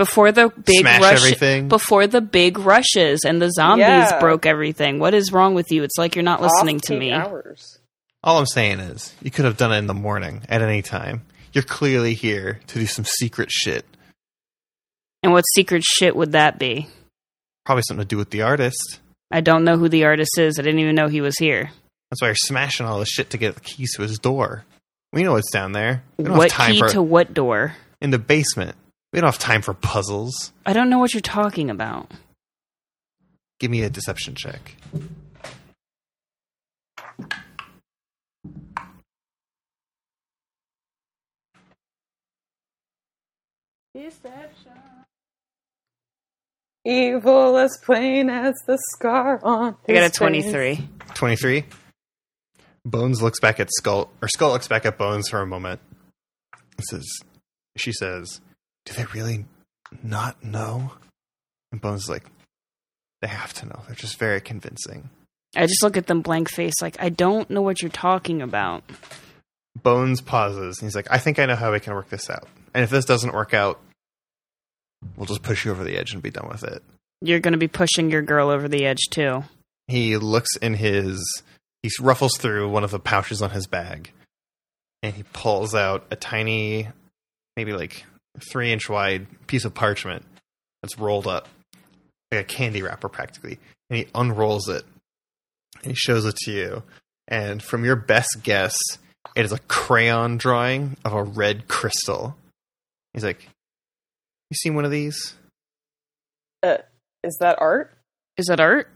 [0.00, 1.68] Before the big smash rush everything.
[1.68, 4.18] before the big rushes and the zombies Yeah.
[4.18, 4.98] broke everything.
[4.98, 5.82] What is wrong with you?
[5.82, 7.12] It's like you're not listening to Off-peak me.
[7.12, 7.78] Hours.
[8.24, 11.20] All I'm saying is, you could have done it in the morning at any time.
[11.52, 13.84] You're clearly here to do some secret shit.
[15.22, 16.86] And what secret shit would that be?
[17.66, 19.00] Probably something to do with the artist.
[19.30, 20.58] I don't know who the artist is.
[20.58, 21.70] I didn't even know he was here.
[22.10, 24.64] That's why you're smashing all this shit to get the keys to his door.
[25.12, 26.02] We know what's down there.
[26.16, 27.76] We don't What have time key for to what door?
[28.00, 28.76] in the basement.
[29.12, 30.52] We don't have time for puzzles.
[30.64, 32.10] I don't know what you're talking about.
[33.58, 34.76] Give me a deception check.
[43.94, 44.72] Deception.
[46.84, 49.76] Evil as plain as the scar on.
[49.86, 50.52] I got a his face.
[50.52, 50.88] 23.
[51.14, 51.64] 23.
[52.86, 55.80] Bones looks back at Skull, or Skull looks back at Bones for a moment.
[56.52, 57.06] And says,
[57.76, 58.40] she says,
[58.86, 59.46] Do they really
[60.02, 60.92] not know?
[61.72, 62.24] And Bones is like,
[63.22, 63.82] They have to know.
[63.86, 65.10] They're just very convincing.
[65.56, 68.84] I just look at them blank face like I don't know what you're talking about.
[69.82, 72.48] Bones pauses and he's like, I think I know how we can work this out.
[72.74, 73.80] And if this doesn't work out,
[75.16, 76.82] we'll just push you over the edge and be done with it.
[77.20, 79.44] You're going to be pushing your girl over the edge too.
[79.88, 81.42] He looks in his.
[81.82, 84.12] He ruffles through one of the pouches on his bag
[85.02, 86.88] and he pulls out a tiny,
[87.56, 88.04] maybe like
[88.38, 90.24] three inch wide piece of parchment
[90.82, 91.48] that's rolled up,
[92.30, 93.58] like a candy wrapper practically.
[93.88, 94.84] And he unrolls it
[95.82, 96.82] and he shows it to you.
[97.28, 98.76] and from your best guess,
[99.36, 102.36] it is a crayon drawing of a red crystal.
[103.14, 103.48] He's like,
[104.50, 105.34] "You seen one of these?"
[106.62, 106.78] Uh,
[107.22, 107.92] is that art?
[108.36, 108.88] Is that art?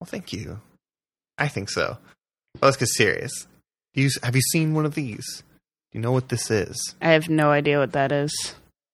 [0.00, 0.60] Well, thank you.
[1.38, 1.98] I think so.
[2.54, 3.46] Well, let's get serious.
[3.94, 5.42] Do you, have you seen one of these?
[5.92, 6.94] Do you know what this is?
[7.02, 8.32] I have no idea what that is.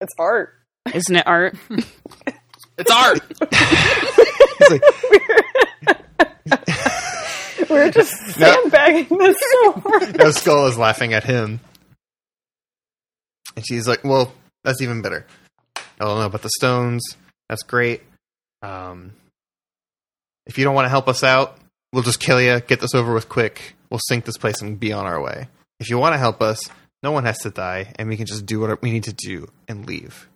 [0.00, 0.52] It's art.
[0.92, 1.56] Isn't it art?
[2.80, 3.18] It's art.
[4.58, 4.82] He's like,
[7.68, 8.52] We're just No.
[8.52, 10.16] sandbagging this so hard.
[10.16, 11.58] no, Skull is laughing at him.
[13.56, 15.26] And she's like, well, that's even better.
[15.76, 17.02] I don't know about the stones.
[17.48, 18.02] That's great.
[18.62, 19.12] Um,
[20.46, 21.58] if you don't want to help us out,
[21.92, 23.74] we'll just kill you, get this over with quick.
[23.90, 25.48] We'll sink this place and be on our way.
[25.80, 26.60] If you want to help us,
[27.02, 29.48] no one has to die, and we can just do what we need to do
[29.68, 30.28] and leave.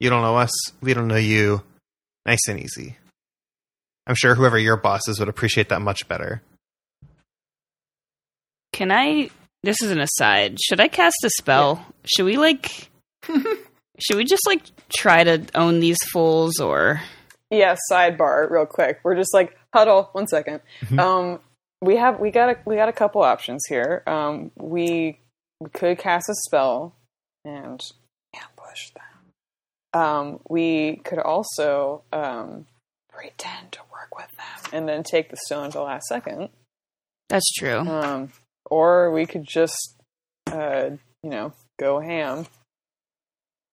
[0.00, 0.50] You don't know us.
[0.80, 1.62] We don't know you.
[2.26, 2.96] Nice and easy.
[4.06, 6.42] I'm sure whoever your boss is would appreciate that much better.
[8.72, 9.30] Can I?
[9.62, 10.58] This is an aside.
[10.60, 11.84] Should I cast a spell?
[12.04, 12.88] Should we like?
[13.26, 14.62] should we just like
[14.96, 17.00] try to own these fools, or
[17.50, 19.00] Yeah, sidebar, real quick.
[19.02, 20.10] We're just like huddle.
[20.12, 20.60] One second.
[20.82, 20.98] Mhm.
[21.00, 21.40] Um,
[21.82, 24.02] we have we got a we got a couple options here.
[24.06, 25.18] Um, we
[25.60, 26.94] we could cast a spell
[27.44, 27.80] and
[28.34, 30.00] ambush them.
[30.00, 32.66] Um, we could also um,
[33.10, 36.50] pretend to work with them and then take the stone at the last second.
[37.28, 37.78] that's true?
[37.78, 38.32] Um,
[38.70, 39.96] or we could just,
[40.46, 40.90] uh,
[41.22, 42.46] you know, go ham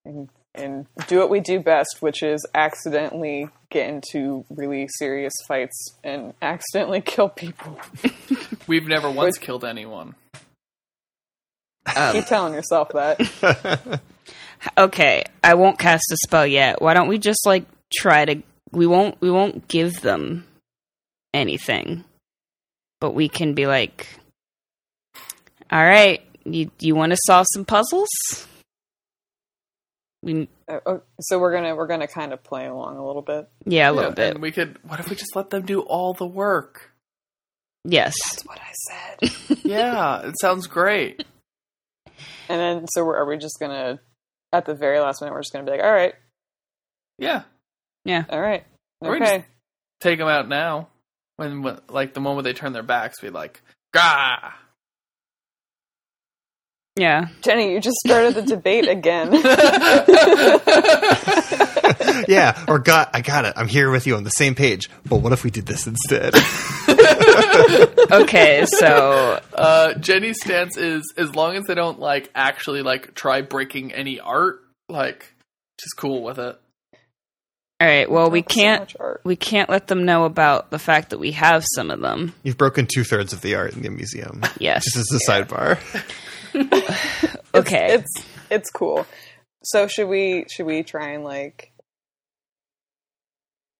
[0.04, 5.94] and and do what we do best, which is accidentally get into really serious fights
[6.02, 7.78] and accidentally kill people.
[8.66, 10.14] We've never once killed anyone.
[11.94, 14.00] Um, Keep telling yourself that.
[14.78, 16.80] okay, I won't cast a spell yet.
[16.82, 17.64] Why don't we just like
[17.94, 18.42] try to?
[18.72, 19.20] We won't.
[19.20, 20.46] We won't give them
[21.32, 22.04] anything,
[23.00, 24.08] but we can be like,
[25.70, 28.08] "All right, you you want to solve some puzzles?"
[30.22, 33.48] We, Uh, oh, so we're gonna we're gonna kind of play along a little bit.
[33.64, 34.30] yeah, a little Yeah, bit.
[34.34, 34.78] And we could.
[34.82, 36.90] What if we just let them do all the work?
[37.84, 38.14] Yes.
[38.32, 39.58] That's what I said.
[39.64, 41.24] Yeah, it sounds great.
[42.48, 44.00] And then so we're, are we just gonna
[44.52, 46.14] at the very last minute we're just gonna be like, all right,
[47.18, 47.42] Yeah,
[48.04, 48.64] yeah, all right,
[49.00, 49.44] Or we okay.
[50.00, 50.88] take them out now.
[51.36, 53.60] When, when like the moment they turn their backs, be like,
[53.92, 54.52] "Gah!"
[56.98, 57.26] Yeah.
[57.42, 59.28] Jenny, you just started the debate again.
[62.28, 63.54] yeah, or got I got it.
[63.56, 64.88] I'm here with you on the same page.
[65.08, 66.34] But what if we did this instead?
[68.08, 73.42] Okay, so uh, Jenny's stance is as long as they don't like actually like try
[73.42, 75.34] breaking any art, like
[75.80, 76.56] she's cool with it.
[77.80, 78.08] all right.
[78.08, 78.82] Well, we can't.
[78.82, 79.22] much art.
[79.24, 82.32] We can't let them know about the fact that we have some of them.
[82.44, 84.42] You've broken two thirds of the art in the museum.
[84.58, 84.84] Yes.
[84.84, 85.78] Just as a sidebar.
[87.54, 87.94] Okay.
[87.94, 89.04] it's it's cool.
[89.64, 91.72] So should we should we try and like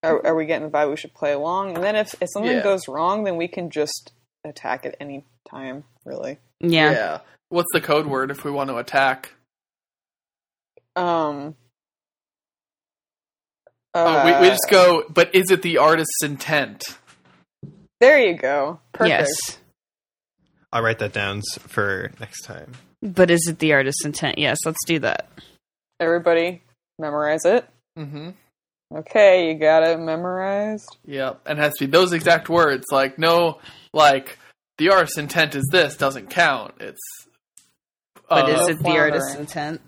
[0.07, 1.75] are, are we getting the vibe we should play along?
[1.75, 2.63] And then if, if something Yeah.
[2.63, 4.13] goes wrong, then we can just
[4.45, 6.39] attack at any time, really.
[6.61, 6.91] yeah.
[6.93, 7.21] Yeah.
[7.49, 9.33] What's the code word if we want to attack?
[10.97, 11.55] Um
[13.95, 15.05] Uh, we, we just go.
[15.09, 16.99] But is it the artist's intent?
[18.01, 18.81] There you go.
[18.93, 19.09] Perfect.
[19.11, 19.59] Yes.
[20.73, 22.73] I'll write that down for next time.
[23.01, 24.39] But is it the artist's intent?
[24.39, 24.59] Yes.
[24.67, 25.29] Let's do that.
[26.01, 26.63] Everybody
[26.99, 27.67] memorize it.
[27.99, 28.31] Mm-hmm.
[28.95, 30.97] Okay, you got it memorized.
[31.07, 32.85] Yep, and it has to be those exact words.
[32.93, 33.59] Like no,
[33.93, 34.39] like
[34.79, 36.75] the artist's intent is this doesn't count.
[36.81, 37.01] It's.
[38.29, 39.13] But uh, is it the floundering.
[39.13, 39.81] artist's intent?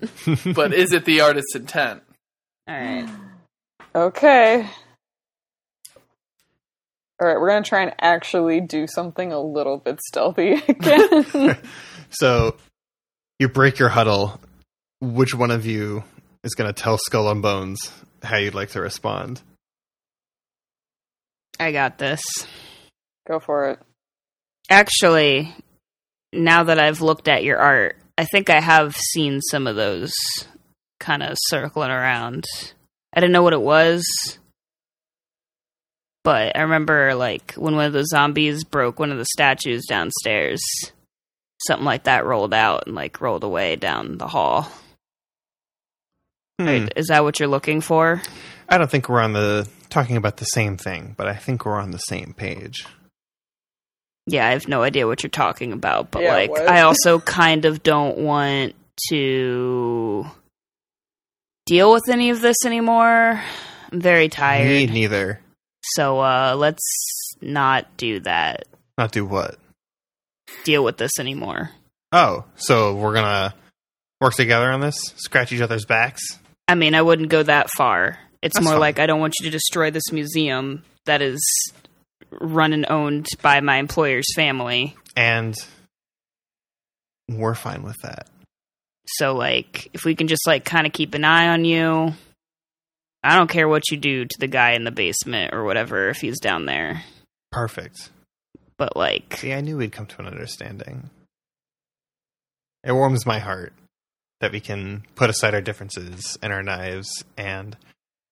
[0.55, 2.01] but is it the artist's intent?
[2.67, 3.09] All right.
[3.95, 4.69] Okay.
[7.21, 11.57] All right, we're gonna try and actually do something a little bit stealthy again.
[12.09, 12.55] So
[13.39, 14.39] you break your huddle.
[15.01, 16.03] Which one of you
[16.43, 17.79] is going to tell Skull and Bones
[18.23, 19.41] how you'd like to respond?
[21.59, 22.21] I got this.
[23.27, 23.79] Go for it.
[24.69, 25.53] Actually,
[26.31, 30.13] now that I've looked at your art, I think I have seen some of those
[30.99, 32.45] kind of circling around.
[33.13, 34.05] I didn't know what it was,
[36.23, 40.61] but I remember like when one of the zombies broke one of the statues downstairs,
[41.65, 44.71] something like that rolled out and like rolled away down the hall.
[46.59, 46.87] Hmm.
[46.95, 48.21] Is that what you're looking for?
[48.67, 51.79] I don't think we're on the talking about the same thing, but I think we're
[51.79, 52.85] on the same page.
[54.27, 56.67] Yeah, I have no idea what you're talking about, but Yeah, like what?
[56.69, 58.75] I also kind of don't want
[59.09, 60.25] to
[61.65, 63.41] deal with any of this anymore.
[63.91, 64.67] I'm very tired.
[64.67, 64.93] Me tired.
[64.93, 65.39] neither.
[65.83, 66.83] So uh let's
[67.41, 68.65] not do that.
[68.97, 69.57] Not do what?
[70.65, 71.69] deal with this anymore.
[72.11, 73.53] Oh, so we're gonna
[74.19, 76.21] work together on this, scratch each other's backs.
[76.69, 78.19] I mean, I wouldn't go that far.
[78.41, 78.79] It's That's more fine.
[78.79, 81.41] like I don't want you to destroy this museum that is
[82.31, 84.95] run and owned by my employer's family.
[85.15, 85.55] And
[87.27, 88.27] we're fine with that.
[89.07, 92.13] So, like, if we can just like kind of keep an eye on you,
[93.23, 96.17] I don't care what you do to the guy in the basement or whatever if
[96.17, 97.03] he's down there.
[97.51, 98.11] Perfect.
[98.77, 101.09] But like, See, I knew we'd come to an understanding.
[102.83, 103.73] It warms my heart
[104.41, 107.75] that we can put aside our differences and our knives and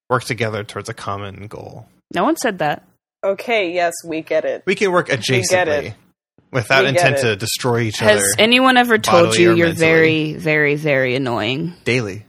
[0.09, 1.87] work together towards a common goal.
[2.13, 2.83] no one said that.
[3.23, 4.63] Okay, yes, we get it.
[4.65, 5.93] We can work get adjacently it.
[6.51, 7.21] without We get intent it.
[7.23, 9.73] to destroy each Has other Has anyone ever told you you're mentally.
[9.75, 11.73] very, very, very annoying?
[11.83, 12.25] daily.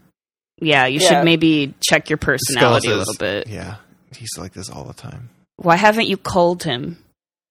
[0.61, 1.09] Yeah, you Yeah.
[1.09, 3.47] should maybe check your Skull personality a says- little bit.
[3.47, 3.77] Yeah,
[4.17, 5.29] he's like this all the time.
[5.57, 6.99] Why haven't you culled him?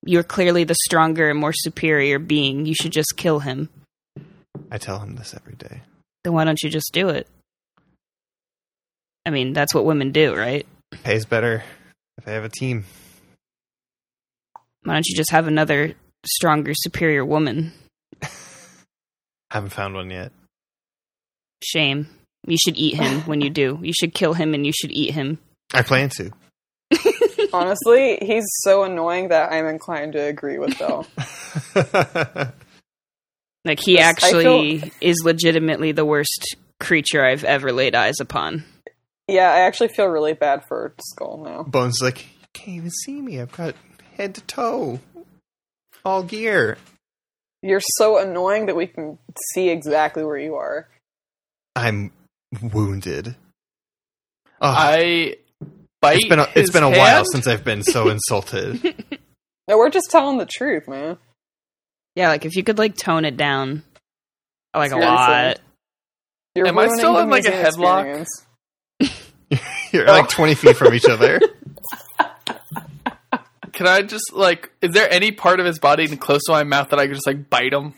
[0.05, 2.65] You're clearly the stronger and more superior being.
[2.65, 3.69] You should just kill him.
[4.71, 5.81] I tell him this every day.
[6.27, 7.25] Then why don't you just do it?
[9.25, 10.65] I mean, that's what women do, right?
[11.05, 11.63] Pays better
[12.17, 12.83] if they have a team.
[14.83, 15.93] Why don't you just have another
[16.25, 17.71] stronger, superior woman?
[18.21, 18.27] I
[19.51, 20.33] haven't found one yet.
[21.63, 22.09] Shame.
[22.45, 23.79] You should eat him when you do.
[23.81, 25.39] You should kill him and you should eat him.
[25.73, 26.31] I plan to.
[27.53, 31.07] Honestly, he's so annoying that I'm inclined to agree with Bill.
[33.65, 38.63] Like, he Yes, I actually is legitimately the worst creature I've ever laid eyes upon.
[39.27, 41.63] yeah, I actually feel really bad for Skull now.
[41.63, 43.41] Bones like, you can't even see me.
[43.41, 43.75] I've got
[44.15, 44.99] head to toe,
[46.05, 46.77] all gear.
[47.61, 49.17] You're so annoying that we can
[49.53, 50.87] see exactly where you are.
[51.75, 52.11] I'm
[52.61, 53.35] wounded.
[54.61, 55.35] Oh, I
[56.01, 56.17] bite.
[56.17, 59.19] it's been a, it's his been a while since I've been so insulted.
[59.69, 61.17] No, we're just telling the truth, man.
[62.17, 63.83] Yeah, like, if you could, like, tone it down,
[64.75, 65.59] like, a lot.
[66.55, 68.25] You're Am I still in, like, a headlock?
[69.91, 71.39] You're like 20 feet from each other.
[73.71, 74.71] Can I just like?
[74.81, 77.27] Is there any part of his body close to my mouth that I could just
[77.27, 77.93] like bite him?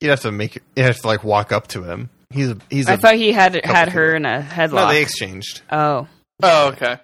[0.00, 0.62] You'd have to make.
[0.74, 2.08] You have to like walk up to him.
[2.30, 2.56] He's a.
[2.70, 2.92] He's a.
[2.92, 4.16] I thought he had had her away.
[4.16, 4.72] in a headlock.
[4.72, 5.60] no, they exchanged.
[5.70, 6.08] oh.
[6.42, 6.96] Oh, okay.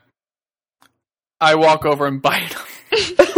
[1.38, 2.62] I walk over and bite him.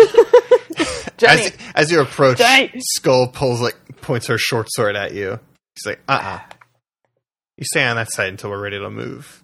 [1.19, 2.73] Jenny, As, as you approach, Jenny.
[2.79, 5.39] Skull pulls like points her short sword at you.
[5.77, 6.41] She's like, "Uh, uh
[7.57, 9.43] You stay on that side until we're ready to move."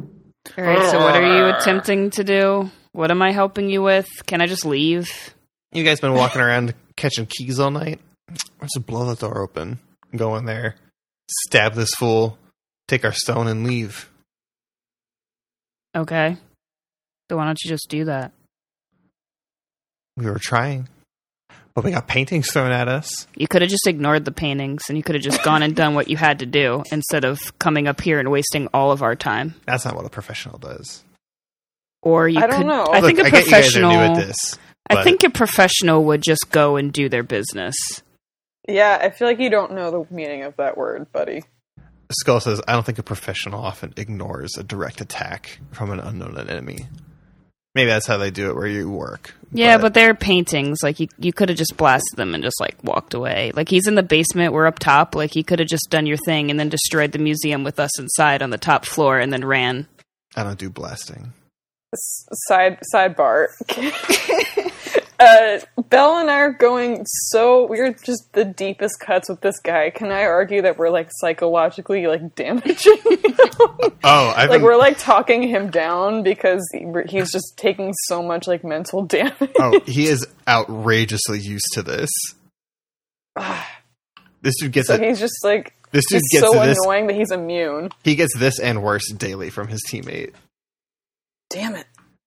[0.00, 2.70] All right, so what are you attempting to do?
[2.92, 4.08] What am I helping you with?
[4.26, 5.34] Can I just leave?
[5.72, 8.00] You guys been walking around catching keys all night?
[8.60, 9.78] Let's just blow the door open,
[10.14, 10.76] go in there,
[11.46, 12.38] stab this fool,
[12.88, 14.10] take our stone, and leave.
[15.94, 16.36] Okay.
[17.30, 18.32] So why don't you just do that?
[20.16, 20.88] We were trying,
[21.74, 23.26] but we got paintings thrown at us.
[23.34, 25.94] You could have just ignored the paintings and you could have just gone and done
[25.94, 29.16] what you had to do instead of coming up here and wasting all of our
[29.16, 29.54] time.
[29.66, 31.02] That's not what a professional does.
[32.02, 32.86] Or you I don't know.
[32.90, 34.58] I think a I get you guys are professional new at this.
[34.90, 37.74] I think a professional would just go and do their business.
[38.68, 41.44] yeah, I feel like you don't know the meaning of that word, buddy.
[42.10, 46.36] Skull says, I don't think a professional often ignores a direct attack from an unknown
[46.36, 46.88] enemy.
[47.74, 49.34] Maybe that's how they do it where you work.
[49.50, 50.78] Yeah, but they're paintings.
[50.82, 53.50] Like you, you could have just blasted them and just like walked away.
[53.54, 55.14] Like he's in the basement, we're up top.
[55.14, 57.98] Like he could have just done your thing and then destroyed the museum with us
[57.98, 59.86] inside on the top floor and then ran.
[60.36, 61.32] I don't do blasting.
[61.94, 63.48] S- Side sidebar.
[65.22, 69.90] uh, Belle and I are going so we're just the deepest cuts with this guy.
[69.90, 73.24] Can I argue that we're like psychologically like damaging him?
[74.04, 76.62] Oh, I've like been, we're like talking him down because
[77.08, 79.50] he's just taking so much like mental damage.
[79.58, 82.10] oh, he is outrageously used to this.
[84.42, 85.02] This dude gets so it.
[85.02, 86.76] he's just like This dude he's gets so this.
[86.82, 87.90] annoying that he's immune.
[88.02, 90.32] He gets this and worse daily from his teammate.
[91.48, 91.86] Damn it.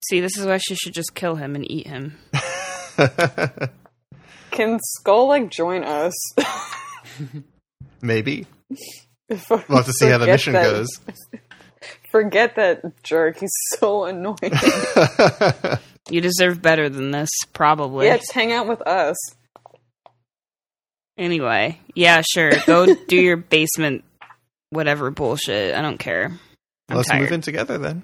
[0.09, 2.17] See, this is why she should just kill him and eat him.
[4.51, 6.13] Can Skull like join us?
[8.01, 8.45] Maybe
[9.29, 10.87] we'll have to see how the mission that- goes.
[12.11, 13.39] Forget that jerk.
[13.39, 14.37] He's so annoying.
[16.07, 18.05] You deserve better than this, probably.
[18.05, 19.15] yeah, just hang out with us.
[21.17, 22.51] Anyway, yeah, sure.
[22.67, 24.03] Go do your basement,
[24.69, 25.73] whatever bullshit.
[25.73, 26.31] I don't care.
[26.89, 27.21] I'm Let's tired.
[27.21, 28.03] move in together then.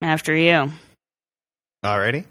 [0.00, 0.70] After you.
[1.84, 2.24] Alrighty.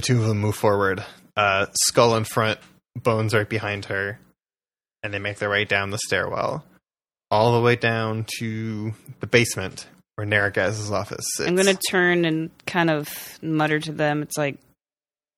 [0.00, 1.04] The two of them move forward.
[1.36, 2.58] Uh, skull in front,
[2.96, 4.18] bones right behind her,
[5.02, 6.64] and they make their way down the stairwell,
[7.30, 11.46] all the way down to the basement where Naragaz's office sits.
[11.46, 13.10] I'm gonna turn and kind of
[13.42, 14.22] mutter to them.
[14.22, 14.56] It's like,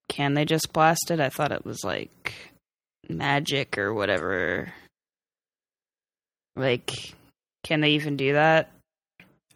[0.08, 1.18] can they just blast it?
[1.18, 2.32] I thought it was like
[3.08, 4.72] magic or whatever.
[6.54, 6.92] Like,
[7.64, 8.70] can they even do that?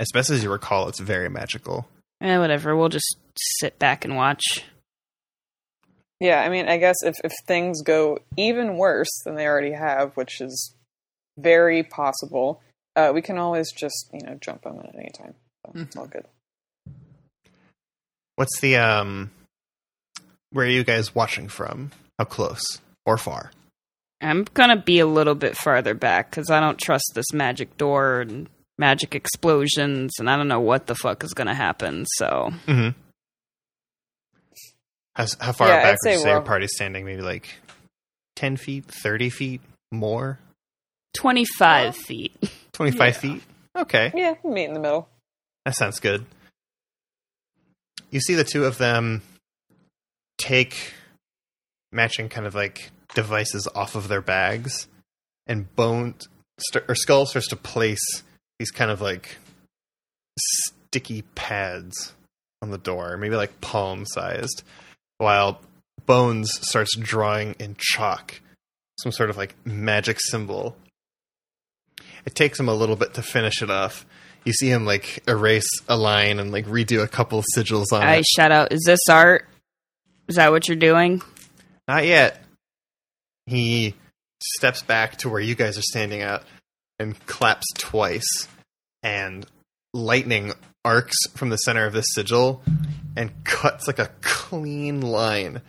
[0.00, 1.86] As best as you recall, it's very magical.
[2.20, 2.74] Eh, whatever.
[2.74, 4.64] We'll just sit back and watch.
[6.20, 10.12] Yeah, I mean, I guess if, if things go even worse than they already have,
[10.16, 10.74] which is
[11.38, 12.62] very possible,
[12.94, 15.34] uh, we can always just, you know, jump them at any time.
[15.66, 16.24] So it's all good.
[18.36, 19.30] What's the um?
[20.52, 21.90] Where are you guys watching from?
[22.18, 22.62] How close
[23.04, 23.50] or far?
[24.22, 28.22] I'm gonna be a little bit farther back because I don't trust this magic door
[28.22, 28.48] and
[28.78, 32.06] magic explosions, and I don't know what the fuck is gonna happen.
[32.16, 32.98] So Mm-hmm.
[35.16, 37.04] How, how far Yeah, I'd back would you say say your we're- party's standing?
[37.04, 37.48] Maybe like
[38.36, 39.60] ten feet, thirty feet,
[39.90, 40.38] more,
[41.16, 42.32] 25 feet.
[42.72, 43.20] twenty-five Yeah.
[43.20, 43.42] feet.
[43.76, 45.08] Okay, Yeah, meet in the middle.
[45.64, 46.24] that sounds good.
[48.10, 49.22] You see the two of them
[50.38, 50.92] take
[51.92, 54.86] matching kind of like devices off of their bags,
[55.46, 56.14] and Bone
[56.58, 58.22] st- or Skull starts to place
[58.58, 59.36] these kind of like
[60.38, 62.12] sticky pads
[62.62, 64.62] on the door, maybe like palm sized,
[65.18, 65.60] while
[66.04, 68.40] Bones starts drawing in chalk
[68.98, 70.76] some sort of like magic symbol.
[72.24, 74.06] It takes him a little bit to finish it off.
[74.44, 78.16] You see him like erase a line and like redo a couple sigils on I
[78.16, 78.26] it.
[78.26, 79.48] shout out, "Is this art?
[80.28, 81.22] Is that what you're doing?"
[81.88, 82.42] Not yet.
[83.46, 83.94] He
[84.42, 86.42] steps back to where you guys are standing at
[86.98, 88.48] and claps twice,
[89.02, 89.46] and
[89.96, 90.52] lightning
[90.84, 92.62] arcs from the center of this sigil
[93.16, 95.62] and cuts like a clean line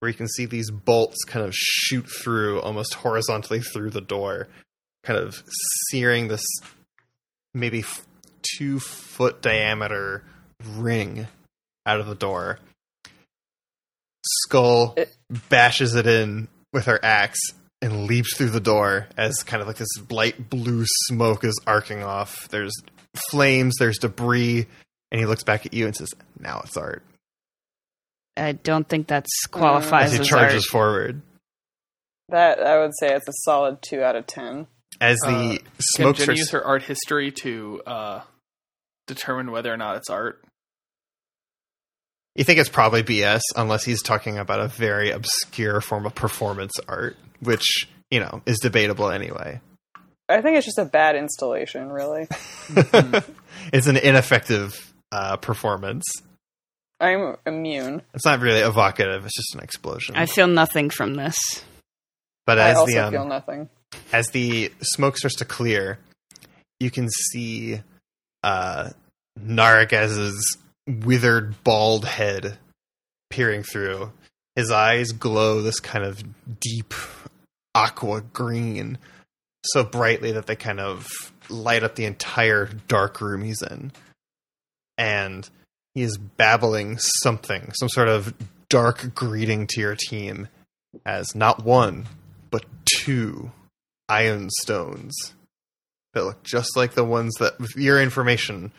[0.00, 4.48] where you can see these bolts kind of shoot through almost horizontally through the door,
[5.04, 5.42] kind of
[5.90, 6.44] searing this
[7.54, 8.06] maybe f-
[8.56, 10.24] two foot diameter
[10.76, 11.28] ring
[11.86, 12.58] out of the door.
[14.24, 15.04] Skull uh,
[15.48, 17.40] bashes it in with her axe
[17.80, 22.02] and leaps through the door as kind of like this light blue smoke is arcing
[22.02, 22.48] off.
[22.48, 22.72] There's
[23.30, 24.66] flames, there's debris,
[25.10, 26.08] and he looks back at you and says,
[26.38, 27.02] "Now it's art."
[28.36, 30.70] I don't think that's qualifies As he as charges art.
[30.70, 31.22] forward,
[32.30, 34.66] That I would say it's a solid two out of ten.
[35.00, 38.20] as Uh, the Can smoke Jen use her art history to uh,
[39.06, 40.42] determine whether or not it's art?
[42.34, 46.72] You think it's probably BS unless he's talking about a very obscure form of performance
[46.88, 49.60] art, which you know is debatable anyway.
[50.28, 52.26] I think it's just a bad installation, really.
[53.72, 56.04] it's an ineffective uh, performance.
[57.00, 58.02] I'm immune.
[58.14, 60.14] It's not really evocative; it's just an explosion.
[60.16, 61.36] I feel nothing from this.
[62.46, 63.68] but I as also the um, feel nothing.
[64.12, 65.98] as the smoke starts to clear,
[66.78, 67.80] you can see
[68.44, 68.90] uh,
[69.38, 72.58] Naragaz's withered, bald head
[73.30, 74.12] peering through.
[74.54, 76.22] His eyes glow this kind of
[76.60, 76.94] deep
[77.74, 78.98] aqua green,
[79.66, 81.08] so brightly that they kind of
[81.48, 83.92] light up the entire dark room he's in.
[84.98, 85.48] And
[85.94, 88.34] he is babbling something, some sort of
[88.68, 90.48] dark greeting to your team,
[91.04, 92.06] as not one,
[92.50, 93.52] but two
[94.10, 95.14] Ioun stones
[96.14, 98.72] that look just like the ones that, with your information,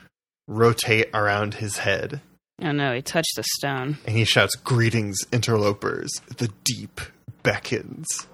[0.48, 2.22] rotate around his head.
[2.62, 3.98] Oh no, he touched a stone.
[4.06, 6.12] And he shouts, Greetings, interlopers.
[6.38, 7.02] The deep
[7.42, 8.28] beckons.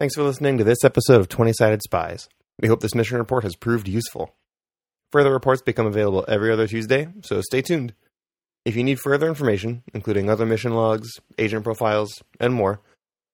[0.00, 2.26] Thanks for listening to this episode of 20 Sided Spies.
[2.58, 4.34] We hope this mission report has proved useful.
[5.12, 7.92] Further reports become available every other Tuesday, so stay tuned.
[8.64, 12.80] If you need further information, including other mission logs, agent profiles, and more,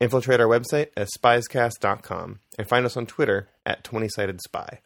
[0.01, 4.81] infiltrate our website at spiescast.com and find us on Twitter at 20 Sided Spy.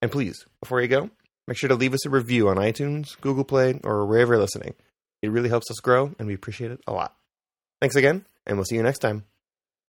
[0.00, 1.08] And please, before you go,
[1.46, 4.74] make sure to leave us a review on iTunes, Google Play, or wherever you're listening.
[5.22, 7.14] It really helps us grow, and we appreciate it a lot.
[7.80, 9.22] Thanks again, and we'll see you next time.